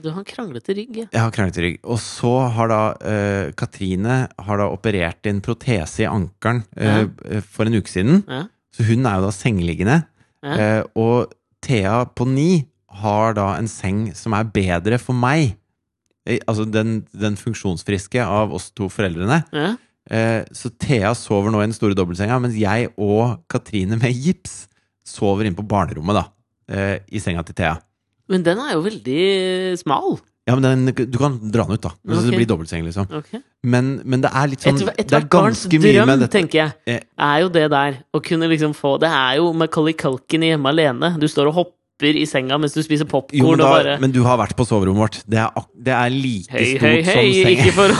du 0.01 0.09
har 0.11 0.21
en 0.21 0.27
kranglete 0.27 0.73
rygg. 0.77 0.97
Ja. 1.03 1.07
Jeg 1.11 1.21
har 1.21 1.33
kranglete 1.35 1.63
rygg. 1.65 1.77
Og 1.83 1.99
så 2.01 2.31
har 2.55 2.71
da 2.71 2.81
uh, 2.97 3.51
Katrine 3.59 4.17
har 4.47 4.61
da 4.61 4.69
operert 4.71 5.29
en 5.29 5.41
protese 5.43 6.05
i 6.05 6.09
ankelen 6.09 6.63
eh, 6.77 7.41
for 7.45 7.69
en 7.69 7.77
uke 7.77 7.91
siden. 7.91 8.23
Ja. 8.27 8.45
Så 8.73 8.85
hun 8.87 9.05
er 9.05 9.19
jo 9.19 9.27
da 9.27 9.33
sengeliggende. 9.35 9.99
Ja. 10.43 10.55
Eh, 10.57 10.81
og 10.99 11.33
Thea 11.63 12.03
på 12.09 12.27
ni 12.27 12.65
har 13.03 13.37
da 13.37 13.53
en 13.57 13.69
seng 13.71 14.07
som 14.17 14.35
er 14.37 14.49
bedre 14.53 14.99
for 15.01 15.17
meg. 15.17 15.55
Altså 16.47 16.65
den, 16.69 17.01
den 17.11 17.37
funksjonsfriske 17.39 18.21
av 18.23 18.53
oss 18.55 18.69
to 18.75 18.89
foreldrene. 18.91 19.41
Ja. 19.51 19.71
Så 20.55 20.69
Thea 20.83 21.13
sover 21.15 21.51
nå 21.51 21.61
i 21.61 21.67
den 21.69 21.75
store 21.75 21.95
dobbeltsenga, 21.95 22.35
mens 22.43 22.57
jeg 22.59 22.91
og 23.01 23.41
Katrine 23.51 23.97
med 23.99 24.11
gips 24.11 24.65
sover 25.07 25.47
inn 25.47 25.55
på 25.55 25.65
barnerommet, 25.67 26.19
da. 26.19 26.99
I 27.07 27.23
senga 27.23 27.43
til 27.47 27.57
Thea. 27.57 27.77
Men 28.31 28.43
den 28.45 28.57
er 28.63 28.73
jo 28.77 28.81
veldig 28.85 29.23
smal. 29.81 30.19
Ja, 30.47 30.57
men 30.59 30.63
den, 30.65 30.91
du 31.07 31.17
kan 31.17 31.37
dra 31.51 31.63
den 31.63 31.77
ut, 31.77 31.81
da. 31.85 31.89
Hvis 32.03 32.17
Ok. 32.19 32.25
det 32.27 32.35
blir 32.35 32.47
dobbeltseng, 32.49 32.83
liksom. 32.83 33.05
Okay. 33.15 33.39
Men, 33.63 34.01
men 34.03 34.21
det 34.25 34.31
er 34.35 34.47
litt 34.51 34.59
sånn 34.65 34.75
Et, 34.75 34.83
Det 34.83 35.05
ethvert 35.05 35.23
er 35.23 35.27
barns 35.31 35.61
drøm, 35.71 36.27
tenker 36.33 36.57
jeg, 36.59 36.71
Eh. 36.85 36.99
er 37.17 37.37
jo 37.45 37.47
det 37.53 37.69
der. 37.71 37.91
Å 38.13 38.19
kunne 38.23 38.49
liksom 38.51 38.73
få 38.75 38.97
Det 38.99 39.07
er 39.09 39.37
jo 39.39 39.53
Macaulay 39.55 39.93
Culkin 39.95 40.43
i 40.43 40.51
Hjemme 40.51 40.67
alene. 40.73 41.13
Du 41.19 41.27
står 41.31 41.47
og 41.47 41.53
hopper 41.61 41.79
i 42.19 42.25
senga 42.27 42.57
mens 42.59 42.73
du 42.75 42.81
spiser 42.83 43.05
popkorn 43.07 43.55
men, 43.55 43.57
da, 43.61 43.69
bare 43.71 43.99
men 44.01 44.11
du 44.11 44.19
har 44.25 44.35
vært 44.41 44.55
på 44.59 44.65
soverommet 44.67 44.99
vårt. 44.99 45.23
Det 45.29 45.39
er, 45.39 45.47
det 45.79 45.93
er 45.95 46.09
like 46.11 46.51
Hei, 46.51 46.65
stort 46.75 46.81
hei, 46.81 47.01
hei, 47.07 47.63
som 47.63 47.87
senga. 47.87 47.93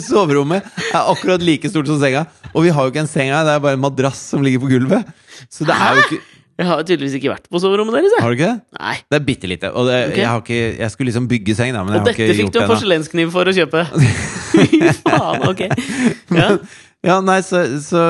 soverommet 0.06 0.62
er 0.94 1.02
akkurat 1.10 1.42
like 1.42 1.68
stort 1.70 1.86
som 1.90 1.98
senga. 2.00 2.26
Og 2.54 2.64
vi 2.66 2.70
har 2.74 2.86
jo 2.86 2.90
ikke 2.92 3.02
en 3.04 3.10
seng 3.10 3.30
her, 3.32 3.44
det 3.46 3.54
er 3.56 3.62
bare 3.62 3.78
en 3.78 3.82
madrass 3.84 4.20
som 4.32 4.42
ligger 4.44 4.62
på 4.64 4.70
gulvet. 4.72 5.06
Så 5.50 5.66
det 5.66 5.74
er 5.74 5.96
jo 5.98 6.02
ikke 6.06 6.20
Jeg 6.60 6.66
har 6.68 6.82
tydeligvis 6.84 7.14
ikke 7.16 7.30
vært 7.32 7.46
på 7.48 7.56
soverommet 7.62 7.94
deres, 7.96 8.12
jeg. 8.12 8.20
Har 8.20 8.28
du 8.28 8.36
ikke 8.36 8.48
det? 8.50 8.78
Nei. 8.78 8.96
Det 9.08 9.16
er 9.16 9.24
bitte 9.24 9.48
lite. 9.48 9.70
Og 9.72 9.86
det, 9.88 9.94
Ok. 10.10 10.16
jeg, 10.20 10.26
har 10.28 10.42
ikke, 10.44 10.58
jeg 10.78 10.90
skulle 10.92 11.08
liksom 11.08 11.28
bygge 11.30 11.54
seng, 11.56 11.72
da, 11.72 11.82
men 11.86 11.94
jeg 11.94 12.00
Og 12.02 12.04
har 12.04 12.10
dette 12.12 12.20
ikke 12.26 12.34
fikk 12.36 12.44
gjort 12.44 12.52
du 12.52 12.58
en 12.58 12.64
ennå. 12.66 12.74
porselenskniv 12.74 13.30
for 13.32 13.48
å 13.48 13.54
kjøpe. 13.56 13.84
Fy 14.52 14.92
faen, 15.00 15.48
ok. 15.48 15.66
Ja. 16.36 16.50
Ja, 17.00 17.14
nei, 17.24 17.38
så, 17.40 17.62
så 17.80 18.00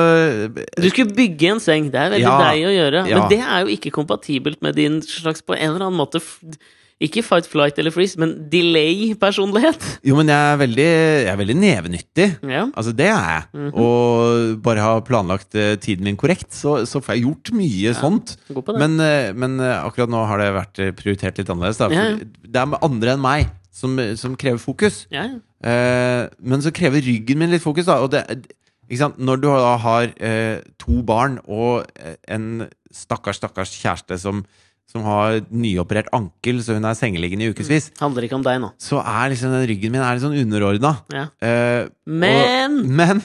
Du 0.51 0.89
skulle 0.91 1.13
bygge 1.15 1.47
en 1.53 1.61
seng. 1.63 1.85
Det 1.93 1.95
er 1.95 2.09
veldig 2.11 2.25
Ja. 2.27 2.33
deg 2.43 2.65
å 2.67 2.71
gjøre. 2.75 3.03
Ja. 3.07 3.19
Men 3.21 3.29
det 3.31 3.37
er 3.39 3.61
jo 3.63 3.69
ikke 3.71 3.91
kompatibelt 3.95 4.59
med 4.61 4.75
din 4.75 4.97
slags 5.01 5.39
på 5.47 5.55
en 5.55 5.69
eller 5.69 5.85
annen 5.85 5.95
måte 5.95 6.19
f- 6.19 6.41
Ikke 7.01 7.23
fight, 7.25 7.47
flight 7.49 7.79
eller 7.81 7.93
freeze, 7.95 8.19
men 8.21 8.35
delay-personlighet. 8.51 9.85
Jo, 10.07 10.15
men 10.19 10.29
jeg 10.29 10.37
er 10.53 10.59
veldig, 10.61 10.85
jeg 10.85 11.29
er 11.31 11.39
veldig 11.39 11.55
nevenyttig. 11.57 12.27
Ja. 12.49 12.65
Altså, 12.77 12.93
det 12.97 13.07
er 13.09 13.23
jeg. 13.31 13.45
Mhm. 13.57 13.71
Og 13.81 14.61
bare 14.65 14.83
har 14.85 15.01
planlagt 15.07 15.55
eh, 15.57 15.73
tiden 15.81 16.05
min 16.07 16.17
korrekt, 16.19 16.51
så, 16.53 16.81
så 16.89 17.01
får 17.01 17.15
jeg 17.17 17.25
gjort 17.25 17.51
mye 17.57 17.93
sånt. 17.97 18.35
På 18.53 18.61
det. 18.67 18.77
Men, 18.81 18.99
eh, 19.01 19.31
men 19.33 19.57
eh, 19.59 19.79
akkurat 19.81 20.11
nå 20.13 20.23
har 20.29 20.41
det 20.43 20.51
vært 20.57 20.83
prioritert 20.99 21.41
litt 21.41 21.49
annerledes. 21.49 21.81
Da, 21.81 21.89
Ja, 21.91 22.05
Det 22.21 22.61
er 22.61 22.77
andre 22.85 23.15
enn 23.17 23.23
meg 23.23 23.49
som, 23.73 23.97
som 24.19 24.35
krever 24.39 24.61
fokus. 24.61 25.05
ja, 25.13 25.25
ja. 25.29 25.39
Eh, 25.61 26.25
men 26.41 26.63
så 26.65 26.71
krever 26.73 27.03
ryggen 27.05 27.37
min 27.37 27.51
litt 27.53 27.61
fokus, 27.61 27.85
da. 27.85 27.99
Og 28.01 28.09
det? 28.13 28.23
Når 28.91 29.37
du 29.39 29.45
har 29.53 30.09
eh, 30.19 30.57
to 30.81 30.99
barn 31.07 31.37
og 31.45 31.85
en 32.27 32.65
stakkars, 32.91 33.37
stakkars 33.39 33.71
kjæreste 33.77 34.17
som, 34.19 34.41
som 34.91 35.05
har 35.07 35.39
nyoperert 35.49 36.09
ankel, 36.13 36.59
så 36.63 36.75
hun 36.75 36.85
er 36.89 36.97
sengeliggende 36.99 37.47
i 37.47 37.53
ukevis, 37.55 37.89
Handler 38.01 38.27
ikke 38.27 38.35
om 38.37 38.43
deg 38.43 38.59
nå. 38.61 38.71
så 38.81 38.99
er 38.99 39.31
liksom 39.31 39.53
den 39.55 39.63
ryggen 39.71 39.93
min 39.95 40.01
er 40.03 40.17
litt 40.17 40.25
sånn 40.25 40.35
underordna. 40.41 40.91
Ja. 41.15 41.25
Eh, 41.41 41.87
Men 42.05 42.81
og, 42.81 42.91
Men 43.01 43.21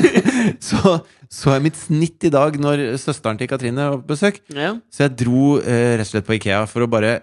så 0.64 0.98
så 1.34 1.54
jeg 1.56 1.64
mitt 1.64 1.78
snitt 1.80 2.24
i 2.28 2.30
dag 2.30 2.54
når 2.62 2.82
søsteren 3.02 3.38
til 3.40 3.48
Katrine 3.50 3.88
var 3.90 4.00
på 4.02 4.12
besøk. 4.12 4.36
ja. 4.54 4.74
Så 4.92 5.06
jeg 5.08 5.16
dro 5.24 5.56
eh, 5.58 5.96
rett 5.98 6.06
og 6.06 6.12
slett 6.12 6.26
på 6.28 6.36
Ikea 6.38 6.60
for 6.70 6.84
å 6.86 6.90
bare 6.90 7.16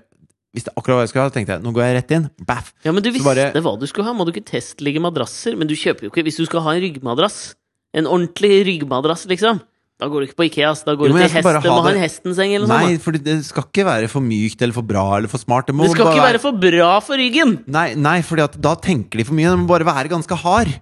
Hvis 0.51 0.65
det 0.67 0.73
akkurat 0.75 0.97
hva 0.99 1.03
jeg 1.05 1.11
skulle 1.13 1.23
ha, 1.29 1.31
tenkte 1.31 1.55
jeg 1.55 1.63
nå 1.63 1.71
går 1.71 1.85
jeg 1.85 1.95
rett 1.95 2.11
inn. 2.17 2.25
Baff. 2.43 2.73
ja, 2.83 2.91
men 2.91 3.01
du 3.05 3.07
visste 3.13 3.23
bare- 3.23 3.53
hva 3.63 3.77
du 3.79 3.85
skulle 3.87 4.03
ha. 4.09 4.11
Må 4.13 4.25
du 4.27 4.33
ikke 4.33 4.43
testligge 4.51 4.99
madrasser? 4.99 5.55
Men 5.55 5.69
du 5.69 5.75
kjøper 5.79 6.03
jo 6.03 6.11
ikke 6.11 6.25
Hvis 6.27 6.41
du 6.41 6.45
skal 6.45 6.59
ha 6.65 6.73
en 6.75 6.81
ryggmadrass, 6.83 7.55
en 7.95 8.05
ordentlig 8.07 8.65
ryggmadrass, 8.67 9.23
liksom, 9.31 9.61
da 10.01 10.07
går 10.09 10.23
du 10.23 10.25
ikke 10.25 10.37
på 10.39 10.45
Ikea. 10.49 10.71
Da 10.81 10.95
går 10.97 11.11
Jo, 11.11 11.13
du 11.13 11.19
til 11.21 11.29
hest. 11.29 11.45
Du 11.45 11.69
ha 11.69 11.75
må 11.75 11.81
ha 11.85 11.89
det- 11.91 11.97
en 11.99 12.01
hestenseng 12.01 12.55
eller 12.57 12.67
noe 12.67 12.77
Nei, 12.89 12.97
for 12.97 13.13
det 13.13 13.35
skal 13.45 13.67
ikke 13.69 13.85
være 13.85 14.09
for 14.09 14.25
mykt 14.25 14.61
eller 14.65 14.73
for 14.73 14.81
bra 14.81 15.03
eller 15.17 15.29
for 15.29 15.37
smart. 15.37 15.67
Det. 15.69 15.77
Det 15.77 15.91
skal 15.93 16.09
ikke 16.09 16.25
være 16.25 16.41
for 16.41 16.57
bra 16.57 16.99
for 17.05 17.21
ryggen! 17.21 17.59
Nei, 17.67 17.93
nei 17.93 18.21
fordi 18.25 18.47
da 18.59 18.73
tenker 18.81 19.21
de 19.21 19.23
for 19.29 19.37
mye. 19.37 19.51
Den 19.53 19.61
må 19.61 19.67
bare 19.69 19.85
være 19.85 20.09
ganske 20.09 20.35
hard. 20.41 20.73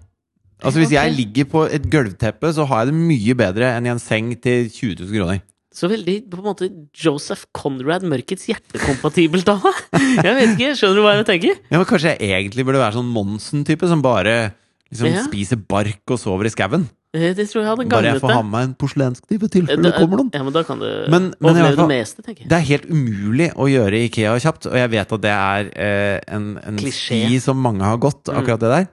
Altså 0.63 0.79
Hvis 0.79 0.91
jeg 0.91 1.15
ligger 1.15 1.45
på 1.51 1.65
et 1.71 1.83
gulvteppe, 1.91 2.51
så 2.55 2.65
har 2.67 2.85
jeg 2.85 2.93
det 2.93 2.99
mye 2.99 3.35
bedre 3.35 3.75
enn 3.77 3.85
i 3.87 3.91
en 3.91 3.99
seng 3.99 4.33
til 4.41 4.67
20 4.71 5.03
000 5.07 5.19
kroner. 5.19 5.41
Så 5.71 5.87
veldig 5.87 6.15
på 6.31 6.39
en 6.39 6.47
måte 6.47 6.67
Joseph 6.97 7.45
Conrad 7.53 8.01
Mørkets 8.03 8.47
hjertekompatibelt, 8.49 9.45
da! 9.45 9.59
Jeg 10.25 10.35
vet 10.35 10.55
ikke, 10.55 10.71
skjønner 10.75 10.95
du 10.97 11.03
hva 11.05 11.13
jeg 11.19 11.27
tenker? 11.29 11.59
Ja, 11.69 11.77
men 11.77 11.85
Kanskje 11.87 12.15
jeg 12.17 12.31
egentlig 12.33 12.65
burde 12.65 12.81
være 12.81 12.97
sånn 12.97 13.11
Monsen-type 13.13 13.87
som 13.87 14.01
bare 14.03 14.53
liksom 14.91 15.13
Ja. 15.13 15.23
spiser 15.27 15.57
bark 15.67 16.01
og 16.09 16.17
sover 16.19 16.45
i 16.45 16.49
skauen? 16.49 16.89
Eh, 17.13 17.33
Det 17.33 17.47
tror 17.49 17.63
jeg 17.63 17.69
hadde 17.69 17.89
Bare 17.89 18.03
jeg 18.13 18.21
får 18.21 18.33
ha 18.33 18.41
med 18.43 18.51
meg 18.51 18.63
en 18.67 18.73
porselenskniv 18.75 19.43
i 19.43 19.47
tilfelle 19.49 19.79
Eh, 19.79 19.81
det 19.81 19.93
kommer 19.97 20.17
noen. 20.17 20.29
Ja, 20.33 20.43
men 20.43 20.53
da 20.53 20.61
kan 20.63 20.77
du 20.79 20.85
Men- 21.09 21.33
men 21.39 21.55
overleve 21.55 21.75
fall- 21.75 21.87
det 21.87 21.97
meste, 21.97 22.21
tenker 22.23 22.39
jeg. 22.41 22.49
Det 22.49 22.57
er 22.57 22.67
helt 22.69 22.85
umulig 22.89 23.53
å 23.55 23.65
gjøre 23.65 24.03
Ikea 24.09 24.35
kjapt, 24.39 24.65
og 24.67 24.73
jeg 24.73 24.89
vet 24.91 25.11
at 25.13 25.21
det 25.21 25.31
er 25.31 25.71
eh, 25.75 26.19
en, 26.27 26.57
en 26.63 26.77
sti 26.77 27.39
som 27.39 27.57
mange 27.61 27.81
har 27.81 27.97
gått, 27.97 28.25
Mm. 28.25 28.35
akkurat 28.37 28.59
det 28.59 28.69
der. 28.69 28.87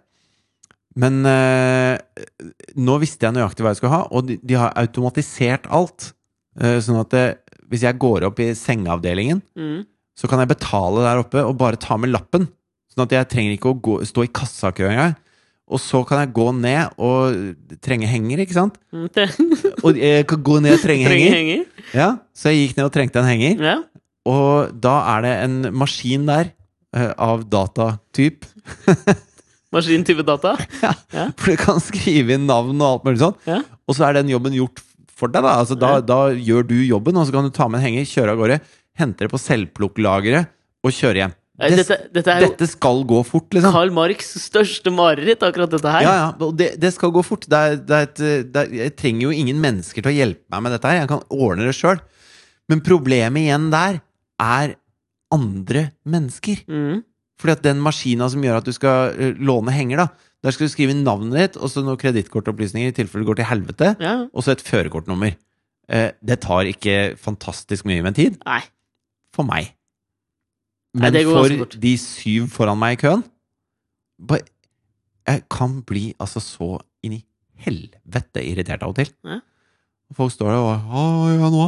Men 0.96 1.26
eh, 1.26 1.98
nå 2.80 2.98
visste 3.02 3.26
jeg 3.28 3.34
nøyaktig 3.36 3.60
hva 3.64 3.72
jeg 3.74 3.76
skulle 3.82 3.92
ha, 3.92 4.06
og 4.10 4.26
de, 4.26 4.38
de 4.42 4.54
har 4.54 4.72
automatisert 4.80 5.66
alt. 5.70 6.12
Eh, 6.58 6.78
sånn 6.80 6.98
at 7.00 7.10
det, 7.12 7.38
hvis 7.68 7.82
jeg 7.84 7.98
går 7.98 8.24
opp 8.24 8.40
i 8.40 8.52
sengeavdelingen, 8.56 9.42
Mm. 9.58 9.84
så 10.16 10.26
kan 10.28 10.38
jeg 10.40 10.48
betale 10.48 11.04
der 11.04 11.20
oppe 11.22 11.44
og 11.44 11.58
bare 11.58 11.76
ta 11.76 11.98
med 11.98 12.10
lappen. 12.14 12.48
Sånn 12.96 13.04
at 13.04 13.10
jeg 13.10 13.28
trenger 13.28 13.58
ikke 13.58 13.74
å 13.74 13.80
gå, 13.80 14.00
stå 14.08 14.24
i 14.24 14.32
kassakø 14.32 14.88
engang. 14.88 15.16
Og 15.66 15.80
så 15.82 15.98
kan 16.06 16.20
jeg 16.22 16.30
gå 16.36 16.46
ned 16.54 16.92
og 17.02 17.78
trenge 17.82 18.06
henger, 18.06 18.42
ikke 18.44 18.54
sant? 18.54 18.76
Mm, 18.94 19.08
Og 19.84 19.98
jeg 19.98 20.26
kan 20.30 20.42
gå 20.46 20.60
ned 20.62 20.76
og 20.76 20.82
trenge 20.84 21.10
henger. 21.10 21.34
henger. 21.34 21.64
Ja, 21.96 22.10
så 22.36 22.52
jeg 22.52 22.68
gikk 22.68 22.76
ned 22.78 22.86
og 22.86 22.92
trengte 22.94 23.18
en 23.22 23.26
henger. 23.26 23.64
Ja. 23.66 23.76
Og 24.30 24.74
da 24.82 24.94
er 25.16 25.24
det 25.26 25.32
en 25.44 25.56
maskin 25.74 26.26
der 26.28 26.52
eh, 26.94 27.10
av 27.18 27.42
datatyp. 27.50 28.46
Maskintype 29.74 30.22
data. 30.26 30.54
Ja, 30.80 30.92
For 31.36 31.50
du 31.52 31.58
kan 31.60 31.82
skrive 31.82 32.36
inn 32.36 32.46
navn 32.48 32.78
og 32.78 32.86
alt 32.86 33.08
mulig. 33.08 33.30
Ja. 33.50 33.60
Og 33.86 33.98
så 33.98 34.06
er 34.06 34.20
den 34.20 34.30
jobben 34.30 34.54
gjort 34.56 34.78
for 35.16 35.32
deg. 35.32 35.42
Da 35.42 35.56
Altså, 35.60 35.76
da, 35.78 35.96
da 36.04 36.20
gjør 36.30 36.66
du 36.70 36.76
jobben, 36.86 37.18
og 37.18 37.26
så 37.26 37.34
kan 37.34 37.48
du 37.48 37.54
ta 37.54 37.66
med 37.70 37.80
en 37.82 37.88
henger, 37.88 38.06
kjøre 38.08 38.36
av 38.36 38.40
gårde, 38.40 38.60
hente 39.02 39.26
det 39.26 39.32
på 39.32 39.40
selvplukklageret 39.42 40.52
og 40.86 40.94
kjøre 40.94 41.22
hjem. 41.24 41.34
Det, 41.56 41.70
Dette, 41.78 41.96
dette 42.12 42.34
dette 42.42 42.66
skal 42.68 42.98
gå 43.08 43.22
fort, 43.24 43.48
liksom. 43.56 43.72
Karl 43.72 43.92
Marx' 43.96 44.34
største 44.42 44.92
mareritt, 44.92 45.40
akkurat 45.46 45.70
dette 45.72 45.88
her. 45.94 46.04
Ja, 46.04 46.14
ja, 46.18 46.50
det, 46.52 46.74
det 46.82 46.90
skal 46.92 47.14
gå 47.14 47.22
fort. 47.24 47.46
Det 47.48 47.56
er, 47.56 47.78
det 47.80 47.96
er 47.96 48.10
et, 48.10 48.20
er, 48.60 48.74
jeg 48.82 48.94
trenger 49.00 49.24
jo 49.24 49.32
ingen 49.32 49.62
mennesker 49.62 50.04
til 50.04 50.12
å 50.12 50.16
hjelpe 50.18 50.44
meg 50.52 50.66
med 50.66 50.76
dette 50.76 50.90
her. 50.90 51.00
Jeg 51.00 51.10
kan 51.14 51.24
ordne 51.32 51.64
det 51.64 51.72
sjøl. 51.78 52.02
Men 52.68 52.82
problemet 52.84 53.46
igjen 53.46 53.70
der 53.72 54.02
er 54.42 54.76
andre 55.32 55.86
mennesker. 56.04 56.60
Mm. 56.68 57.00
Fordi 57.40 57.56
at 57.56 57.64
den 57.64 57.80
maskina 57.84 58.28
som 58.32 58.44
gjør 58.44 58.60
at 58.60 58.68
du 58.68 58.76
skal 58.76 59.16
eh, 59.16 59.40
låne 59.40 59.72
henger, 59.72 60.04
da 60.04 60.26
der 60.44 60.54
skal 60.54 60.68
du 60.68 60.72
skrive 60.72 60.94
navnet 60.94 61.38
ditt 61.40 61.56
og 61.58 61.70
så 61.72 61.82
noen 61.82 61.98
kredittkortopplysninger 62.00 62.92
i 62.92 62.94
tilfelle 62.94 63.24
det 63.24 63.30
går 63.30 63.40
til 63.40 63.48
helvete, 63.48 63.88
ja. 64.02 64.14
og 64.30 64.44
så 64.44 64.54
et 64.54 64.62
førerkortnummer. 64.62 65.34
Eh, 65.88 66.10
det 66.22 66.40
tar 66.44 66.68
ikke 66.70 67.16
fantastisk 67.20 67.86
mye 67.88 68.04
med 68.04 68.18
tid 68.18 68.38
Nei. 68.44 68.60
for 69.34 69.48
meg. 69.48 69.72
Men 70.96 71.12
Nei, 71.12 71.22
for 71.28 71.76
de 71.82 71.92
syv 72.00 72.46
foran 72.54 72.78
meg 72.80 72.96
i 72.96 73.00
køen 73.04 73.24
bare, 74.16 74.46
Jeg 75.28 75.42
kan 75.52 75.80
bli 75.84 76.14
altså 76.22 76.40
så 76.40 76.68
inn 77.04 77.18
i 77.18 77.22
helvete 77.66 78.40
irritert 78.46 78.82
av 78.86 78.92
og 78.94 78.96
til. 79.00 79.10
Ja. 79.26 79.40
Folk 80.16 80.32
står 80.32 80.52
der 80.54 80.62
og 80.62 80.86
Hva 80.88 81.04
gjør 81.28 81.42
jeg 81.42 81.52
nå? 81.56 81.66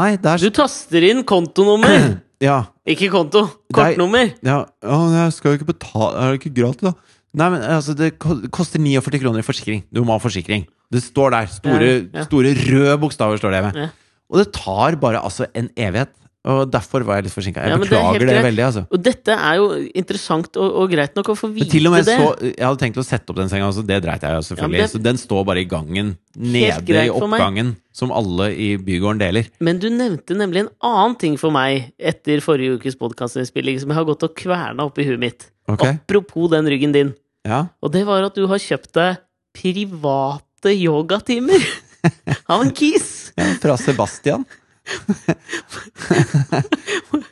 Nei, 0.00 0.08
det 0.18 0.30
er 0.32 0.42
Du 0.42 0.50
taster 0.56 1.06
inn 1.06 1.22
kontonummer, 1.28 2.14
Ja, 2.44 2.56
ikke 2.90 3.06
konto. 3.12 3.44
Kortnummer. 3.72 4.32
Ja, 4.44 4.64
ja, 4.82 4.96
jeg 5.14 5.34
skal 5.36 5.52
jo 5.54 5.58
ikke 5.60 5.68
betale 5.70 6.10
Er 6.18 6.32
det 6.34 6.40
ikke 6.42 6.54
gratis, 6.58 6.82
da? 6.90 6.92
Nei, 7.34 7.46
men 7.54 7.62
altså, 7.66 7.94
det 7.98 8.12
koster 8.18 8.78
49 8.82 9.18
kroner 9.22 9.40
i 9.42 9.46
forsikring. 9.46 9.80
Du 9.94 10.02
må 10.06 10.14
ha 10.14 10.20
forsikring. 10.22 10.66
Det 10.94 11.00
står 11.02 11.32
der. 11.34 11.48
Store, 11.50 11.86
Ja, 11.86 12.02
ja. 12.20 12.24
store 12.28 12.52
røde 12.58 12.92
bokstaver 13.02 13.40
står 13.40 13.54
det 13.56 13.62
med. 13.64 13.78
Ja. 13.80 13.88
Og 14.30 14.38
det 14.38 14.52
tar 14.54 14.94
bare 15.02 15.18
altså 15.22 15.48
en 15.58 15.66
evighet. 15.74 16.12
Og 16.44 16.66
derfor 16.68 17.00
var 17.08 17.16
jeg 17.16 17.24
litt 17.24 17.32
forsinka. 17.32 17.62
Jeg 17.64 17.72
Ja, 17.72 17.76
beklager 17.80 18.18
det 18.20 18.28
det, 18.28 18.40
veldig, 18.44 18.64
altså. 18.66 18.82
Og 18.92 19.00
dette 19.00 19.32
er 19.32 19.54
jo 19.56 19.68
interessant 19.96 20.58
og, 20.60 20.74
og 20.82 20.90
greit 20.92 21.14
nok 21.16 21.30
å 21.32 21.36
få 21.40 21.48
vite 21.54 21.70
det. 21.72 22.04
så 22.04 22.26
Jeg 22.44 22.60
hadde 22.60 22.80
tenkt 22.82 22.98
å 23.00 23.04
sette 23.06 23.32
opp 23.32 23.38
den 23.40 23.48
senga, 23.48 23.64
altså, 23.70 23.80
det 23.88 24.02
dreit 24.04 24.20
jeg 24.20 24.36
jo 24.36 24.42
selvfølgelig 24.50 24.76
Ja, 24.82 24.84
det- 24.84 24.92
Så 24.92 25.02
den 25.02 25.16
står 25.16 25.44
bare 25.48 25.62
i 25.62 25.64
gangen. 25.64 26.18
Nede 26.36 27.06
i 27.06 27.08
oppgangen, 27.08 27.76
som 27.96 28.12
alle 28.12 28.50
i 28.52 28.76
bygården 28.76 29.18
deler. 29.24 29.48
Men 29.60 29.78
du 29.78 29.88
nevnte 29.88 30.36
nemlig 30.36 30.66
en 30.66 30.70
annen 30.82 31.16
ting 31.18 31.38
for 31.38 31.50
meg 31.50 31.94
etter 31.98 32.40
forrige 32.44 32.76
ukes 32.78 32.94
podkastinnspilling 33.00 33.80
som 33.80 33.88
jeg 33.88 33.96
har 33.96 34.04
gått 34.04 34.22
og 34.28 34.34
kverna 34.36 34.84
oppi 34.84 35.06
huet 35.08 35.18
mitt. 35.18 35.46
Okay. 35.66 35.96
Apropos 35.96 36.50
den 36.50 36.66
ryggen 36.68 36.92
din. 36.92 37.14
Ja. 37.46 37.68
Og 37.82 37.90
det 37.92 38.04
var 38.04 38.22
at 38.22 38.34
du 38.34 38.46
har 38.46 38.58
kjøpt 38.58 38.92
deg 38.92 39.16
private 39.56 40.72
yogatimer 40.76 41.60
av 42.52 42.60
en 42.64 42.70
kis. 42.76 43.32
ja 43.36 43.54
fra 43.62 43.76
Sebastian. 43.80 44.44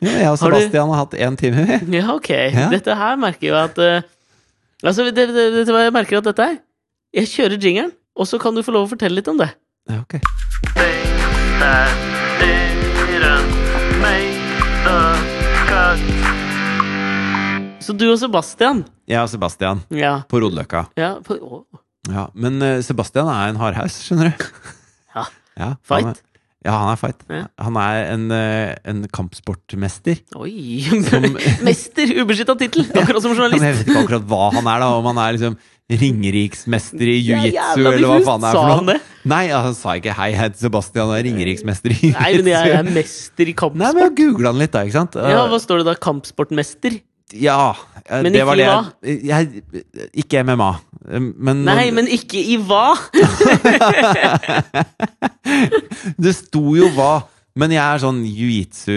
Ja, 0.01 0.13
jeg 0.17 0.29
og 0.31 0.37
Har 0.39 0.51
du- 0.51 0.57
Sebastian 0.57 0.89
har 0.89 0.97
hatt 1.03 1.13
én 1.13 1.35
time, 1.37 1.65
vi. 1.67 1.97
Ja, 1.97 2.07
ok. 2.15 2.29
Ja. 2.29 2.69
Dette 2.73 2.95
her 2.97 3.15
merker 3.21 3.47
jo 3.51 3.55
at 3.59 3.77
uh, 3.77 4.01
Altså, 4.83 5.05
det, 5.15 5.15
det, 5.15 5.65
det, 5.67 5.67
jeg 5.69 5.93
merker 5.95 6.17
at 6.19 6.25
dette 6.27 6.43
er 6.43 6.57
Jeg 7.13 7.29
kjører 7.31 7.59
jingeren, 7.61 7.91
og 8.17 8.27
så 8.27 8.39
kan 8.41 8.55
du 8.57 8.63
få 8.65 8.71
lov 8.75 8.87
å 8.87 8.91
fortelle 8.95 9.15
litt 9.21 9.29
om 9.31 9.37
det. 9.39 9.51
Ja, 9.89 10.01
ok. 10.01 10.17
Så 17.83 17.91
du 17.99 18.05
og 18.07 18.17
Sebastian 18.21 18.83
og 19.11 19.29
Sebastian 19.29 19.81
Ja. 19.91 20.21
på 20.29 20.39
Rodeløkka. 20.39 20.85
ja 20.97 21.15
på, 21.23 21.65
Ja, 22.09 22.27
men 22.33 22.61
eh, 22.61 22.81
Sebastian 22.81 23.27
er 23.27 23.49
en 23.51 23.55
hardhaus, 23.59 23.97
skjønner 24.07 24.31
du. 24.31 24.45
Ja. 25.15 25.23
Ja, 25.59 25.67
Fight. 25.83 26.21
Ja, 26.63 26.71
han 26.79 26.93
er 26.93 26.99
fight. 27.01 27.23
Ja. 27.29 27.43
Han 27.65 27.77
er 27.81 27.97
en, 28.13 28.25
eh, 28.31 28.73
en 28.87 29.03
kampsportmester. 29.11 30.21
Oi! 30.39 30.79
Som- 31.09 31.35
Mester! 31.67 32.13
Ubeskytta 32.23 32.55
tittel! 32.59 32.87
Akkurat 32.95 33.21
som 33.25 33.35
journalist. 33.35 33.63
jeg 33.63 33.77
vet 33.81 33.87
ikke 33.91 34.03
akkurat 34.05 34.27
hva 34.31 34.43
han 34.55 34.67
er, 34.71 34.83
da. 34.85 34.89
Om 34.99 35.09
han 35.11 35.21
er 35.25 35.37
liksom 35.37 35.57
ringeriksmester 35.93 37.03
i 37.11 37.17
jiu-jitsu, 37.19 37.57
ja, 37.57 37.71
eller 37.75 38.05
hva 38.07 38.19
faen 38.25 38.43
det 38.45 38.49
er 38.49 38.55
Sa 38.55 38.61
han 38.69 38.87
det? 38.89 38.95
Nei, 39.29 39.41
altså, 39.51 39.65
han 39.67 39.75
sa 39.77 39.95
ikke 39.99 40.13
'hei, 40.15 40.29
jeg 40.31 40.39
heter 40.39 40.61
Sebastian 40.63 41.09
og 41.11 41.15
er 41.17 41.25
ringeriksmester 41.27 41.91
i 41.91 41.97
jiu-jitsu'. 41.99 42.21
Nei, 42.21 42.31
men 42.39 42.51
jeg 42.53 42.75
er 42.79 42.83
mester 42.95 43.43
i 43.51 43.53
kampsport. 43.53 43.81
Nei, 43.83 43.91
men 43.93 44.03
jeg 44.07 44.15
googla 44.21 44.53
han 44.53 44.61
litt, 44.63 44.71
da, 44.73 44.83
ikke 44.87 44.97
sant? 44.99 45.15
Ja, 45.19 45.43
hva 45.51 45.59
står 45.61 45.83
det 45.83 45.89
da? 45.91 45.95
Kampsportmester? 46.07 46.99
Ja, 47.33 47.73
eh, 48.05 48.21
Men 48.21 48.31
det 48.33 48.41
ikke 48.41 48.45
var 48.45 48.59
det 48.59 48.65
jeg, 49.09 49.23
jeg 49.25 49.83
Ikke 50.23 50.43
MMA. 50.45 50.71
Eh, 51.09 51.19
Men 51.19 51.63
Nei, 51.67 51.91
men 51.95 52.07
ikke 52.11 52.39
i 52.39 52.57
hva? 52.61 52.93
Det 56.23 56.33
sto 56.35 56.75
jo 56.77 56.87
hva 56.95 57.13
Men 57.59 57.73
jeg 57.75 57.83
er 57.83 58.01
sånn 58.01 58.23
jiu-jitsu, 58.25 58.95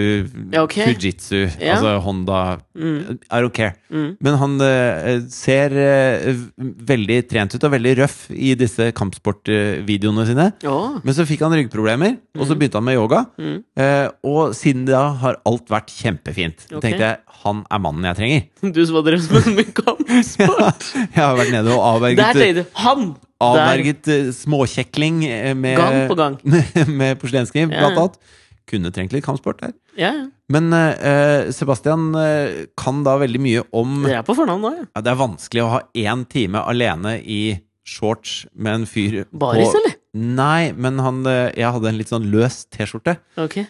okay. 0.63 0.89
fujitsu, 0.89 1.43
yeah. 1.45 1.75
altså 1.75 1.97
Honda 2.01 2.39
Mm. 2.77 3.17
I 3.33 3.41
don't 3.41 3.53
care. 3.53 3.73
Mm. 3.89 4.09
Men 4.21 4.37
han 4.37 4.55
uh, 4.61 5.23
ser 5.33 5.73
uh, 5.73 6.41
veldig 6.57 7.19
trent 7.29 7.55
ut 7.55 7.65
og 7.65 7.73
veldig 7.73 7.93
røff 8.03 8.17
i 8.29 8.53
disse 8.59 8.91
kampsportvideoene 8.97 10.27
sine. 10.29 10.49
Oh. 10.69 10.99
Men 11.01 11.17
så 11.17 11.25
fikk 11.27 11.41
han 11.45 11.55
ryggproblemer, 11.57 12.19
og 12.37 12.45
så 12.45 12.57
begynte 12.57 12.77
han 12.79 12.87
med 12.87 12.99
yoga. 12.99 13.23
Mm. 13.41 13.57
Eh, 13.81 14.05
og 14.29 14.53
siden 14.57 14.85
da 14.87 15.07
har 15.23 15.39
alt 15.49 15.71
vært 15.73 15.93
kjempefint. 15.95 16.67
Okay. 16.67 16.77
Ok. 16.77 16.83
tenkte 16.85 17.07
jeg 17.07 17.37
han 17.43 17.63
er 17.71 17.81
mannen 17.81 18.07
jeg 18.09 18.19
trenger. 18.21 18.47
Du 18.77 18.81
som 18.83 18.99
var 18.99 19.07
drevet 19.07 19.53
med 19.57 19.71
kampsport? 19.77 20.07
kampsport. 20.57 20.89
Jeg 21.01 21.21
har 21.21 21.37
vært 21.39 21.53
nede 21.55 21.73
og 21.73 21.79
Der 21.79 21.91
avverget, 21.93 22.25
tenkte 22.25 22.61
du 22.61 22.81
Han! 22.83 23.07
Avverget 23.37 24.07
småkjekling 24.33 25.19
med, 25.61 25.77
Gang 25.77 25.97
på 26.09 26.17
gang. 26.17 26.39
med 26.99 27.19
porselenskniv, 27.21 27.69
Ja, 27.69 27.83
blant 27.85 27.97
ja. 27.99 28.05
annet. 28.07 28.35
Kunne 28.67 28.91
trengt 28.91 29.13
litt 29.15 29.23
kampsport 29.23 29.61
der. 29.63 29.71
Ja, 29.95 30.09
ja. 30.11 30.25
Men 30.51 30.71
eh, 30.75 31.49
Sebastian 31.55 32.09
eh, 32.19 32.65
kan 32.79 32.99
da 33.03 33.17
veldig 33.19 33.39
mye 33.43 33.63
om 33.75 34.01
Det 34.03 34.15
er 34.15 34.25
på 34.27 34.35
fornavn 34.35 34.63
nå, 34.63 34.73
ja. 34.75 34.83
ja, 34.91 35.03
Det 35.03 35.11
er 35.11 35.19
vanskelig 35.19 35.63
å 35.63 35.71
ha 35.75 35.79
én 35.95 36.25
time 36.31 36.61
alene 36.67 37.17
i 37.23 37.41
shorts 37.87 38.41
med 38.51 38.81
en 38.81 38.85
fyr 38.89 39.21
Baris, 39.31 39.71
på 39.71 39.79
eller? 39.79 39.95
Nei, 40.17 40.73
men 40.75 40.99
han, 41.03 41.21
eh, 41.29 41.49
jeg 41.55 41.71
hadde 41.77 41.91
en 41.91 41.99
litt 41.99 42.11
sånn 42.11 42.27
løs 42.33 42.65
T-skjorte. 42.73 43.17
Ok. 43.39 43.61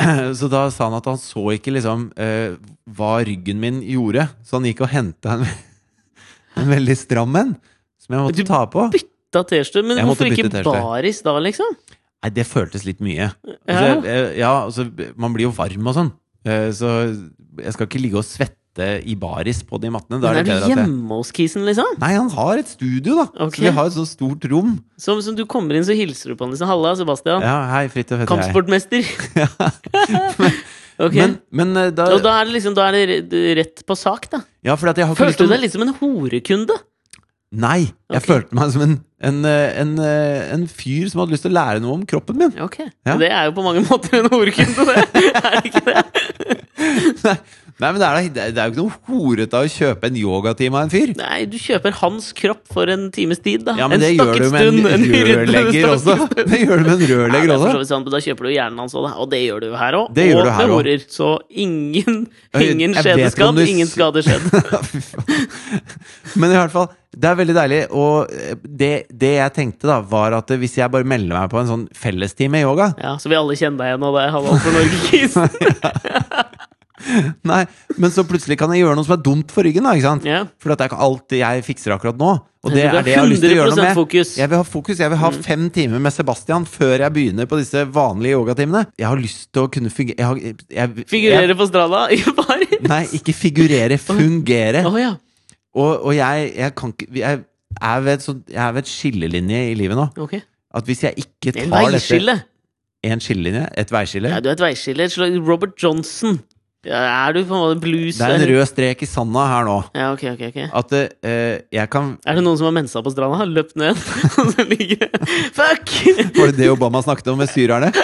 Så 0.38 0.48
da 0.50 0.64
sa 0.72 0.88
han 0.88 0.96
at 0.98 1.06
han 1.10 1.18
så 1.20 1.42
ikke 1.54 1.74
liksom 1.76 2.08
eh, 2.20 2.56
hva 2.96 3.12
ryggen 3.26 3.60
min 3.62 3.82
gjorde. 3.84 4.26
Så 4.46 4.58
han 4.58 4.68
gikk 4.68 4.82
og 4.86 4.92
henta 4.94 5.36
en, 5.38 5.46
en 6.60 6.72
veldig 6.72 6.96
stram 6.98 7.36
en, 7.38 7.54
som 8.00 8.16
jeg 8.16 8.26
måtte 8.26 8.40
Du 8.40 8.48
ta 8.48 8.64
på. 8.72 8.86
Bytta 8.94 9.44
T-skjorte. 9.52 9.84
Men 9.86 10.00
Jeg 10.00 10.08
hvorfor 10.08 10.30
ikke 10.32 10.64
baris 10.66 11.22
da, 11.26 11.36
liksom? 11.44 11.76
Nei, 12.20 12.30
det 12.36 12.44
føltes 12.44 12.84
litt 12.84 13.00
mye. 13.00 13.30
Altså, 13.64 13.84
Ja. 13.86 13.94
jeg, 14.04 14.38
ja, 14.42 14.52
altså, 14.66 14.88
man 15.16 15.32
blir 15.32 15.48
jo 15.48 15.54
varm 15.56 15.86
og 15.88 15.96
sånn. 15.96 16.12
Eh, 16.44 16.68
så 16.72 16.90
jeg 17.60 17.72
skal 17.74 17.86
ikke 17.88 18.00
ligge 18.00 18.20
og 18.20 18.24
svette 18.24 18.56
i 19.04 19.16
baris 19.18 19.62
på 19.66 19.80
de 19.82 19.90
mattene. 19.92 20.20
Da 20.22 20.30
Men 20.30 20.46
er 20.46 20.52
er 20.52 20.60
du 20.60 20.68
hjemme 20.70 21.16
hos 21.18 21.32
kisen, 21.34 21.64
liksom? 21.66 21.98
Nei, 22.00 22.12
han 22.14 22.30
har 22.30 22.60
et 22.60 22.68
studio, 22.68 23.16
da. 23.18 23.26
Okay. 23.46 23.56
Så 23.56 23.64
vi 23.66 23.72
har 23.76 23.88
et 23.90 23.96
så 23.96 24.04
stort 24.08 24.44
rom. 24.52 24.76
Så 25.00 25.16
som 25.24 25.34
du 25.36 25.44
kommer 25.44 25.76
inn, 25.76 25.84
så 25.84 25.96
hilser 25.96 26.32
du 26.32 26.36
på 26.36 26.46
han 26.46 26.54
liksom. 26.54 26.68
Halla, 26.70 26.94
Sebastian. 26.96 27.42
Ja, 27.44 27.56
hei, 27.72 27.88
fritt 27.88 28.12
heter 28.12 28.24
jeg. 28.24 28.30
Kampsportmester. 28.30 29.02
ok. 31.06 31.18
Men, 31.18 31.36
men 31.50 31.76
eh, 31.76 31.90
da, 31.90 32.12
Og 32.14 32.22
da 32.24 32.36
er 32.40 32.48
det 32.48 32.56
liksom 32.58 32.76
Da 32.76 32.88
er 32.92 33.20
det 33.24 33.44
rett 33.58 33.84
på 33.88 33.96
sak, 33.98 34.30
da. 34.30 34.44
Ja, 34.64 34.76
at 34.76 35.02
jeg 35.02 35.08
har 35.08 35.18
Følte 35.18 35.48
du 35.48 35.52
deg 35.52 35.64
litt 35.64 35.74
som 35.74 35.84
en 35.84 35.94
horekunde? 36.00 36.76
Nei, 37.50 37.90
jeg 37.90 38.20
okay. 38.20 38.28
følte 38.28 38.54
meg 38.54 38.70
som 38.70 38.84
en, 38.86 38.98
en, 39.20 39.44
eh, 39.44 39.80
en, 39.80 39.98
eh, 39.98 40.52
en 40.54 40.66
fyr 40.68 41.08
som 41.10 41.20
hadde 41.20 41.34
lyst 41.34 41.44
til 41.44 41.52
å 41.52 41.58
lære 41.58 41.82
noe 41.84 41.98
om 41.98 42.04
kroppen 42.08 42.38
min. 42.40 42.54
Ok. 42.64 42.78
Ja. 43.06 43.18
Det 43.20 43.28
er 43.28 43.48
jo 43.50 43.56
på 43.58 43.64
mange 43.66 43.82
måter 43.84 44.20
en 44.22 44.30
horekunde, 44.32 44.86
det. 44.88 45.04
Er 45.44 45.58
det 45.58 45.64
ikke 45.68 45.84
det? 45.90 46.04
Nei, 47.26 47.36
nei 47.80 47.90
men 47.92 48.00
det 48.02 48.06
er, 48.08 48.28
da- 48.36 48.48
det 48.54 48.60
er 48.60 48.68
jo 48.68 48.72
ikke 48.74 48.82
noe 48.84 48.96
horete 49.08 49.60
å 49.60 49.68
kjøpe 49.72 50.10
en 50.10 50.16
yogatime 50.20 50.76
av 50.76 50.86
en 50.86 50.92
fyr. 50.92 51.12
Nei, 51.18 51.38
du 51.50 51.56
kjøper 51.60 51.94
hans 52.00 52.30
kropp 52.36 52.62
for 52.74 52.90
en 52.92 53.08
times 53.14 53.40
tid, 53.44 53.64
da. 53.66 53.74
Ja, 53.80 53.88
men 53.88 53.98
en 54.00 54.04
det 54.04 54.12
gjør 54.18 54.34
du 54.36 54.48
med 54.52 54.68
en 54.68 54.78
en 54.90 55.04
rørlegger 55.10 55.88
også. 55.94 56.16
Det 56.50 56.60
gjør 56.64 56.82
du 56.82 56.84
med 56.90 56.94
en 56.96 57.06
rørlegger 57.10 57.50
er 57.50 57.56
også. 57.56 57.72
Ja, 57.72 57.88
sånn, 57.90 58.04
da 58.10 58.20
kjøper 58.24 58.48
du 58.48 58.52
hjernen 58.54 58.78
hans 58.84 58.94
òg. 58.98 59.08
Og 59.20 59.28
det 59.32 59.40
gjør 59.44 59.60
du 59.64 59.66
jo 59.70 59.76
her 59.80 59.96
òg. 59.98 60.10
Og 60.10 60.16
her 60.20 60.30
med 60.36 60.46
også. 60.46 60.70
horer. 60.76 61.04
Så 61.10 61.28
ingen, 61.50 62.22
ingen 62.58 62.94
jeg 62.94 63.04
vet 63.04 63.04
skjede 63.04 63.28
ikke 63.30 63.48
om 63.48 63.56
skadd, 63.56 63.60
du 63.60 63.74
ingen 63.74 63.90
skader 63.90 64.22
skjedd. 64.26 64.44
Men 66.40 66.52
i 66.52 66.56
hvert 66.58 66.72
fall, 66.74 66.88
det 67.16 67.26
er 67.30 67.38
veldig 67.40 67.56
deilig. 67.56 67.80
Og 67.96 68.30
eh, 68.34 68.54
det, 68.64 68.90
det 69.10 69.32
jeg 69.38 69.54
tenkte, 69.56 69.88
da, 69.90 69.98
var 70.06 70.36
at 70.38 70.52
hvis 70.60 70.76
jeg 70.78 70.92
bare 70.92 71.06
melder 71.08 71.34
meg 71.40 71.50
på 71.52 71.60
en 71.62 71.70
sånn 71.70 71.86
fellestime 71.96 72.60
yoga 72.62 72.92
Ja, 73.00 73.16
Så 73.20 73.30
vi 73.32 73.38
alle 73.38 73.56
kjenner 73.58 73.82
deg 73.82 73.94
igjen, 73.94 74.06
og 74.06 74.16
det 74.18 74.26
er 74.26 74.34
Halvard 74.36 74.60
for 74.64 74.72
Norge-kis. 74.78 75.34
Nei, 77.50 77.62
men 78.00 78.12
så 78.14 78.24
plutselig 78.28 78.58
kan 78.60 78.72
jeg 78.74 78.82
gjøre 78.84 78.96
noe 78.98 79.06
som 79.06 79.16
er 79.16 79.22
dumt 79.24 79.52
for 79.54 79.66
ryggen, 79.66 79.86
da, 79.86 79.92
ikke 79.96 80.06
sant? 80.06 80.26
Yeah. 80.28 80.46
For 80.60 80.72
det 80.72 80.84
er 80.84 80.90
ikke 80.92 81.00
alt 81.06 81.34
jeg 81.38 81.64
fikser 81.66 81.94
akkurat 81.96 82.18
nå. 82.20 82.30
Og 82.60 82.74
det 82.74 82.82
er 82.84 82.98
det 83.00 83.14
jeg 83.14 83.16
har 83.22 83.28
lyst 83.30 83.40
til 83.40 83.54
å 83.54 83.56
gjøre 83.56 83.72
noe 83.72 83.84
med. 83.86 83.94
fokus. 83.96 84.30
Jeg 84.36 84.50
vil 84.52 84.58
ha 84.60 84.64
fokus. 84.68 84.98
Jeg 85.00 85.10
vil 85.14 85.20
ha 85.22 85.30
fem 85.46 85.62
timer 85.72 86.02
med 86.04 86.12
Sebastian 86.12 86.66
før 86.68 87.06
jeg 87.06 87.14
begynner 87.14 87.48
på 87.48 87.56
disse 87.56 87.86
vanlige 87.94 88.36
yogatimene. 88.36 88.82
Jeg 89.00 89.08
har 89.08 89.16
lyst 89.22 89.46
til 89.54 89.64
å 89.64 89.70
kunne 89.72 89.88
fungere 89.94 90.18
jeg, 90.20 90.26
har- 90.28 90.42
jeg, 90.76 91.06
Figurere 91.08 91.56
på 91.56 91.68
stranda 91.70 92.02
i 92.16 92.18
Paris. 92.36 92.74
Nei, 92.84 93.00
ikke 93.16 93.32
figurere. 93.38 93.96
Fungere. 94.02 94.84
Oh, 94.90 94.98
ja. 95.00 95.14
Og, 95.72 96.04
og 96.10 96.12
jeg, 96.18 96.52
jeg 96.58 96.74
kan 96.76 96.92
ikke 96.92 97.08
Jeg 97.22 97.40
er 97.80 98.00
ved 98.04 98.12
et 98.18 98.28
jeg 98.50 98.60
er 98.66 98.72
ved 98.76 98.82
et 98.84 98.92
skillelinje 98.92 99.64
i 99.70 99.74
livet 99.78 99.96
nå. 99.96 100.08
Okay. 100.26 100.42
At 100.74 100.84
hvis 100.90 101.04
jeg 101.06 101.16
ikke 101.16 101.54
tar 101.56 101.64
En 101.64 101.70
dette 101.72 101.92
veiskille. 101.96 102.36
En 103.08 103.22
skillelinje? 103.24 103.64
Et 103.80 103.92
veiskille? 103.94 104.28
Ja, 104.36 104.40
du 104.44 104.50
er 104.50 104.58
et 104.58 104.60
veiskille. 104.68 105.08
Robert 105.48 105.80
Johnson. 105.80 106.42
Ja, 106.86 107.00
er 107.28 107.34
du 107.36 107.42
på 107.44 107.52
en 107.52 107.60
måte 107.60 107.80
blues? 107.82 108.16
Det 108.16 108.24
er 108.24 108.38
en 108.38 108.46
rød 108.48 108.64
strek 108.70 109.02
i 109.04 109.08
sanda 109.08 109.42
her 109.50 109.66
nå. 109.68 109.74
Ja, 109.92 110.06
ok, 110.14 110.22
ok, 110.32 110.42
ok 110.48 110.60
At 110.80 110.94
uh, 110.96 111.56
jeg 111.76 111.90
kan 111.92 112.14
Er 112.24 112.38
det 112.38 112.44
noen 112.46 112.56
som 112.56 112.70
har 112.70 112.76
mensa 112.78 113.02
på 113.04 113.12
stranda? 113.12 113.44
Løpt 113.44 113.76
ned? 113.76 113.98
Fuck! 115.58 115.92
Var 116.38 116.52
det 116.52 116.56
det 116.56 116.70
Obama 116.72 117.02
snakket 117.04 117.28
om 117.34 117.38
med 117.42 117.52
syrerne? 117.52 117.92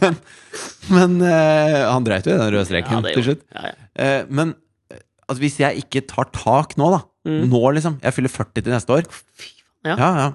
men 0.00 0.16
men 0.94 1.16
uh, 1.24 1.92
han 1.92 2.04
dreit 2.06 2.26
jo 2.28 2.34
i 2.34 2.38
den 2.40 2.52
røde 2.54 2.66
streken 2.68 3.00
Ja, 3.04 3.12
til 3.16 3.24
slutt. 3.28 3.42
ja, 3.52 3.60
ja. 3.70 3.74
uh, 4.00 4.22
men 4.32 4.54
at 5.24 5.40
hvis 5.40 5.56
jeg 5.60 5.84
ikke 5.84 6.04
tar 6.08 6.26
tak 6.36 6.76
nå, 6.80 6.90
da 6.96 7.04
Mm. 7.24 7.46
Nå, 7.48 7.60
liksom. 7.72 7.94
Jeg 8.04 8.12
fyller 8.12 8.28
40 8.28 8.60
til 8.66 8.72
neste 8.74 8.92
år. 8.92 9.06
Ja. 9.88 9.94
Ja, 9.96 10.08
ja. 10.18 10.26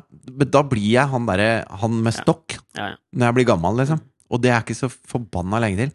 Men 0.42 0.50
da 0.50 0.64
blir 0.66 0.88
jeg 0.90 1.06
han 1.12 1.28
derre 1.30 1.50
Han 1.82 2.00
med 2.02 2.16
stokk 2.18 2.56
Ja, 2.78 2.88
ja. 2.88 2.96
når 3.14 3.28
jeg 3.30 3.36
blir 3.38 3.46
gammel, 3.52 3.78
liksom. 3.78 4.00
Og 4.30 4.42
det 4.42 4.52
er 4.54 4.62
ikke 4.62 4.78
så 4.78 4.90
forbanna 4.90 5.60
lenge 5.64 5.78
til. 5.86 5.92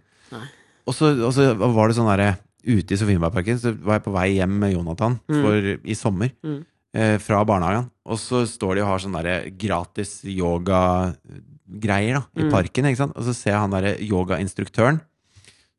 Og 0.87 0.93
så, 0.95 1.13
og 1.25 1.33
så 1.33 1.53
var 1.57 1.89
det 1.89 1.97
sånn 1.97 2.11
derre 2.11 2.33
Ute 2.65 2.95
i 2.95 2.97
Sofienbergparken 2.97 3.59
så 3.61 3.75
var 3.85 3.99
jeg 3.99 4.05
på 4.07 4.13
vei 4.15 4.29
hjem 4.39 4.55
med 4.59 4.73
Jonathan 4.73 5.19
Mm. 5.29 5.81
i 5.85 5.93
sommer. 5.95 6.31
Mm. 6.43 6.63
Eh, 6.97 7.19
fra 7.21 7.43
barnehagen. 7.45 7.91
Og 8.09 8.17
så 8.17 8.47
står 8.49 8.77
de 8.77 8.81
og 8.81 8.89
har 8.89 8.99
sånn 9.05 9.13
derre 9.19 9.51
gratis 9.53 10.23
yogagreier 10.25 12.15
da, 12.19 12.23
i 12.37 12.43
Mm. 12.45 12.51
parken. 12.51 12.85
ikke 12.87 12.97
sant? 12.97 13.13
Og 13.17 13.25
så 13.25 13.35
ser 13.35 13.51
jeg 13.53 13.61
han 13.61 13.71
derre 13.71 13.99
yogainstruktøren 14.01 15.01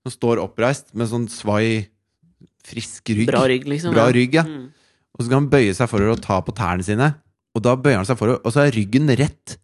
som 0.06 0.12
står 0.12 0.38
oppreist 0.44 0.94
med 0.94 1.08
sånn 1.08 1.28
svai, 1.28 1.88
frisk 2.64 3.10
rygg. 3.10 3.28
Bra 3.28 3.46
rygg, 3.48 3.66
liksom. 3.66 3.94
Bra 3.94 4.12
rygg, 4.12 4.34
ja. 4.34 4.44
Mm. 4.44 4.70
Og 5.16 5.22
så 5.22 5.26
skal 5.26 5.40
han 5.40 5.50
bøye 5.50 5.74
seg 5.74 5.90
forover 5.90 6.12
og 6.12 6.22
ta 6.22 6.42
på 6.42 6.54
tærne 6.54 6.84
sine. 6.84 7.16
Og 7.56 7.62
da 7.64 7.76
bøyer 7.76 7.96
han 7.98 8.06
seg 8.06 8.18
forover, 8.18 8.42
og 8.46 8.52
så 8.54 8.68
er 8.68 8.72
ryggen 8.76 9.08
rett 9.18 9.58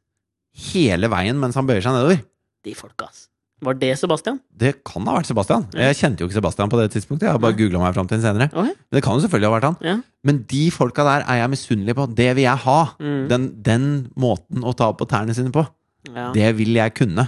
hele 0.71 1.07
veien 1.07 1.37
mens 1.39 1.55
han 1.55 1.67
bøyer 1.67 1.81
seg 1.83 1.93
nedover. 1.93 2.23
De 2.65 2.73
folka, 2.77 3.07
ass. 3.09 3.27
Var 3.61 3.75
det 3.77 3.91
Sebastian? 3.99 4.39
Det 4.57 4.71
kan 4.83 5.05
ha 5.05 5.13
vært 5.19 5.27
Sebastian. 5.29 5.67
Jeg 5.77 5.93
kjente 5.99 6.23
jo 6.23 6.27
ikke 6.27 6.39
Sebastian 6.39 6.69
på 6.71 6.79
det 6.79 6.87
tidspunktet. 6.95 7.27
Jeg 7.27 7.35
har 7.35 7.41
bare 7.43 7.53
googla 7.59 7.77
meg 7.83 7.93
fram 7.93 8.07
til 8.09 8.17
den 8.17 8.23
senere. 8.25 8.47
Okay. 8.49 8.73
Men 8.73 8.97
det 8.97 9.03
kan 9.05 9.13
jo 9.13 9.21
selvfølgelig 9.27 9.49
ha 9.51 9.53
vært 9.53 9.67
han. 9.69 9.75
Ja. 9.85 9.93
Men 10.25 10.39
de 10.49 10.61
folka 10.73 11.05
der 11.05 11.25
er 11.29 11.37
jeg 11.43 11.51
misunnelig 11.53 11.95
på. 11.99 12.07
Det 12.17 12.29
vil 12.39 12.43
jeg 12.47 12.57
ha. 12.63 12.79
Mm. 12.97 13.19
Den, 13.29 13.45
den 13.61 13.85
måten 14.17 14.65
å 14.65 14.73
ta 14.77 14.89
på 14.97 15.05
tærne 15.09 15.35
sine 15.37 15.53
på. 15.53 15.65
ja. 16.09 16.31
Det 16.33 16.49
vil 16.57 16.73
jeg 16.79 16.95
kunne. 16.97 17.27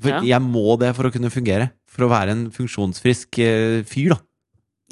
For 0.00 0.08
Ja. 0.12 0.20
jeg 0.24 0.40
må 0.44 0.78
det 0.80 0.94
for 0.96 1.08
å 1.08 1.12
kunne 1.12 1.28
fungere. 1.32 1.70
For 1.88 2.04
å 2.04 2.10
være 2.12 2.32
en 2.32 2.46
funksjonsfrisk 2.52 3.38
eh, 3.40 3.82
fyr, 3.88 4.12
da. 4.16 4.18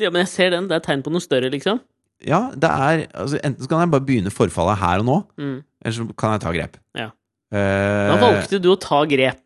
ja, 0.05 0.11
men 0.11 0.21
jeg 0.25 0.29
ser 0.33 0.51
den. 0.53 0.69
Det 0.69 0.77
er 0.77 0.85
tegn 0.85 1.03
på 1.05 1.13
noe 1.13 1.21
større, 1.25 1.49
liksom. 1.53 1.81
Ja, 2.25 2.51
det 2.57 2.69
er 2.71 3.07
altså, 3.13 3.41
Enten 3.45 3.65
så 3.65 3.69
kan 3.69 3.81
jeg 3.85 3.91
bare 3.93 4.05
begynne 4.05 4.33
forfallet 4.33 4.79
her 4.81 5.01
og 5.01 5.05
nå, 5.09 5.17
Mm. 5.41 5.59
eller 5.85 5.97
så 5.97 6.07
kan 6.17 6.33
jeg 6.37 6.41
ta 6.45 6.53
grep. 6.53 6.77
Ja. 6.97 7.11
Eh, 7.53 8.09
Da 8.13 8.17
valgte 8.21 8.61
du 8.61 8.71
å 8.73 8.79
ta 8.81 9.05
grep. 9.05 9.44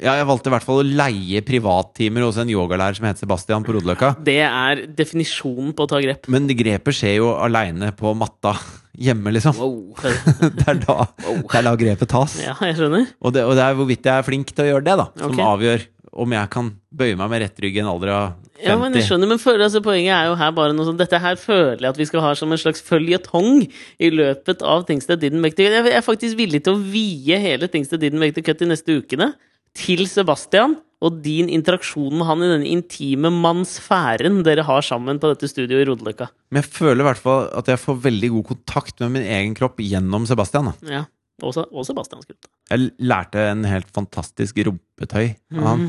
Ja, 0.00 0.14
jeg 0.16 0.26
valgte 0.30 0.48
i 0.48 0.52
hvert 0.54 0.64
fall 0.64 0.80
å 0.80 0.84
leie 0.84 1.42
privattimer 1.44 2.24
hos 2.24 2.38
en 2.40 2.48
yogalærer 2.48 2.96
som 2.96 3.04
heter 3.04 3.20
Sebastian 3.20 3.64
på 3.66 3.74
Rodeløkka. 3.76 4.14
Det 4.24 4.40
er 4.46 4.86
definisjonen 4.96 5.74
på 5.76 5.84
å 5.84 5.90
ta 5.90 6.00
grep. 6.00 6.28
Men 6.32 6.48
grepet 6.48 6.96
skjer 6.96 7.18
jo 7.18 7.34
aleine 7.36 7.92
på 7.96 8.14
matta 8.16 8.54
hjemme, 8.96 9.34
liksom. 9.36 9.60
Wow. 9.60 9.94
Det 10.56 10.66
er 10.72 10.80
da, 10.82 11.04
det 11.04 11.58
er 11.60 11.66
da 11.66 11.72
grepet 11.78 12.10
tas. 12.10 12.38
Ja, 12.40 12.56
jeg 12.64 12.78
skjønner. 12.78 13.10
Og, 13.20 13.34
det, 13.36 13.44
og 13.44 13.56
det 13.58 13.64
er 13.64 13.76
hvorvidt 13.76 14.08
jeg 14.08 14.16
er 14.16 14.26
flink 14.26 14.52
til 14.54 14.64
å 14.64 14.70
gjøre 14.74 14.86
det, 14.88 14.94
da, 15.02 15.06
som 15.20 15.34
okay. 15.34 15.46
avgjør 15.46 15.88
om 16.24 16.32
jeg 16.34 16.50
kan 16.50 16.70
bøye 16.90 17.18
meg 17.18 17.28
med 17.30 17.42
rett 17.44 17.60
rygg 17.62 17.76
i 17.76 17.82
en 17.82 17.90
alder 17.92 18.12
av 18.14 18.24
50. 18.56 18.64
Ja, 18.66 18.76
men 18.80 18.96
jeg 18.96 19.06
skjønner, 19.06 19.30
men 19.30 19.40
for, 19.40 19.60
altså, 19.62 19.80
Poenget 19.84 20.14
er 20.16 20.30
jo 20.30 20.38
her 20.40 20.50
bare 20.56 20.74
noe 20.76 20.84
sånn 20.84 20.98
Dette 21.00 21.20
her 21.22 21.38
føler 21.40 21.84
jeg 21.84 21.92
at 21.94 22.00
vi 22.00 22.08
skal 22.08 22.24
ha 22.24 22.32
som 22.36 22.50
en 22.52 22.60
slags 22.60 22.82
føljetong 22.84 23.62
i 23.64 24.10
løpet 24.12 24.64
av 24.66 24.84
Things 24.88 25.08
That 25.08 25.22
Didn't 25.22 25.40
Make 25.44 25.56
the 25.56 25.68
Cut. 25.68 25.76
Jeg 25.78 25.94
er 25.96 26.04
faktisk 26.04 26.40
villig 26.40 26.64
til 26.66 26.76
å 26.76 26.82
vie 26.82 27.38
hele 27.40 27.70
Things 27.72 27.92
That 27.92 28.02
Didn't 28.02 28.20
Make 28.20 28.36
the 28.36 28.44
Cut 28.44 28.60
de 28.60 28.68
neste 28.72 28.98
ukene 29.00 29.30
til 29.76 30.06
Sebastian 30.10 30.78
og 31.00 31.20
din 31.24 31.48
interaksjon 31.48 32.12
med 32.12 32.28
han 32.28 32.42
i 32.44 32.50
denne 32.50 32.68
intime 32.68 33.30
mannsfæren 33.32 34.42
dere 34.44 34.66
har 34.68 34.84
sammen 34.84 35.20
på 35.20 35.30
dette 35.32 35.48
studioet 35.48 35.86
i 35.86 35.88
Rodeløkka. 35.88 36.28
Men 36.52 36.60
jeg 36.60 36.72
føler 36.74 37.00
i 37.00 37.08
hvert 37.08 37.22
fall 37.22 37.46
at 37.56 37.70
jeg 37.72 37.80
får 37.80 38.02
veldig 38.04 38.30
god 38.34 38.46
kontakt 38.50 39.00
med 39.04 39.14
min 39.16 39.24
egen 39.38 39.56
kropp 39.56 39.80
gjennom 39.80 40.28
Sebastian. 40.28 40.68
Da. 40.72 40.92
Ja. 40.98 41.06
Og, 41.40 41.56
og 41.56 41.86
Sebastians 41.88 42.28
gruppe. 42.28 42.50
Jeg 42.68 42.90
lærte 43.00 43.46
en 43.48 43.64
helt 43.64 43.88
fantastisk 43.96 44.60
rumpetøy 44.68 45.30
av 45.56 45.70
han, 45.70 45.86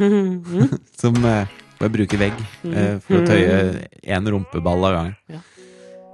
som 1.01 1.19
eh, 1.27 1.59
jeg 1.81 1.93
bruker 1.97 2.21
vegg 2.21 2.39
eh, 2.71 2.95
for 3.03 3.19
å 3.19 3.27
tøye 3.27 3.59
én 4.07 4.31
rumpeball 4.31 4.87
av 4.87 4.95
gangen. 4.95 5.19
Ja. 5.33 5.43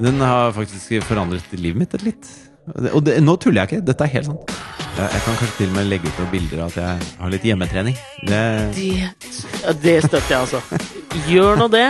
Den 0.02 0.22
har 0.26 0.54
faktisk 0.58 0.98
forandret 1.06 1.54
livet 1.58 1.84
mitt 1.84 1.94
et 1.98 2.06
litt. 2.06 2.34
Og 2.94 3.04
det, 3.06 3.20
nå 3.24 3.38
tuller 3.42 3.64
jeg 3.64 3.72
ikke, 3.72 3.86
dette 3.88 4.06
er 4.06 4.16
helt 4.18 4.32
sant. 4.32 4.87
Ja, 4.98 5.06
jeg 5.14 5.22
kan 5.22 5.36
kanskje 5.38 5.58
til 5.60 5.70
og 5.70 5.76
med 5.76 5.90
legge 5.92 6.10
ut 6.10 6.20
noen 6.22 6.32
bilder 6.32 6.64
av 6.64 6.72
at 6.72 6.78
jeg 6.82 7.10
har 7.22 7.34
litt 7.36 7.44
hjemmetrening. 7.46 7.98
Det 8.26 8.42
Det, 8.74 9.76
det 9.84 9.96
støtter 10.08 10.34
jeg, 10.34 10.40
altså. 10.40 10.62
Gjør 11.30 11.62
nå 11.62 11.68
det, 11.70 11.86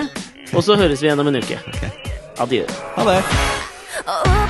og 0.51 0.64
så 0.64 0.76
høres 0.80 1.01
vi 1.01 1.08
igjen 1.08 1.24
om 1.24 1.32
en 1.32 1.39
uke. 1.39 1.62
Ok. 1.72 2.12
Adjø. 2.43 2.66
Ha 2.97 3.08
det! 3.08 4.47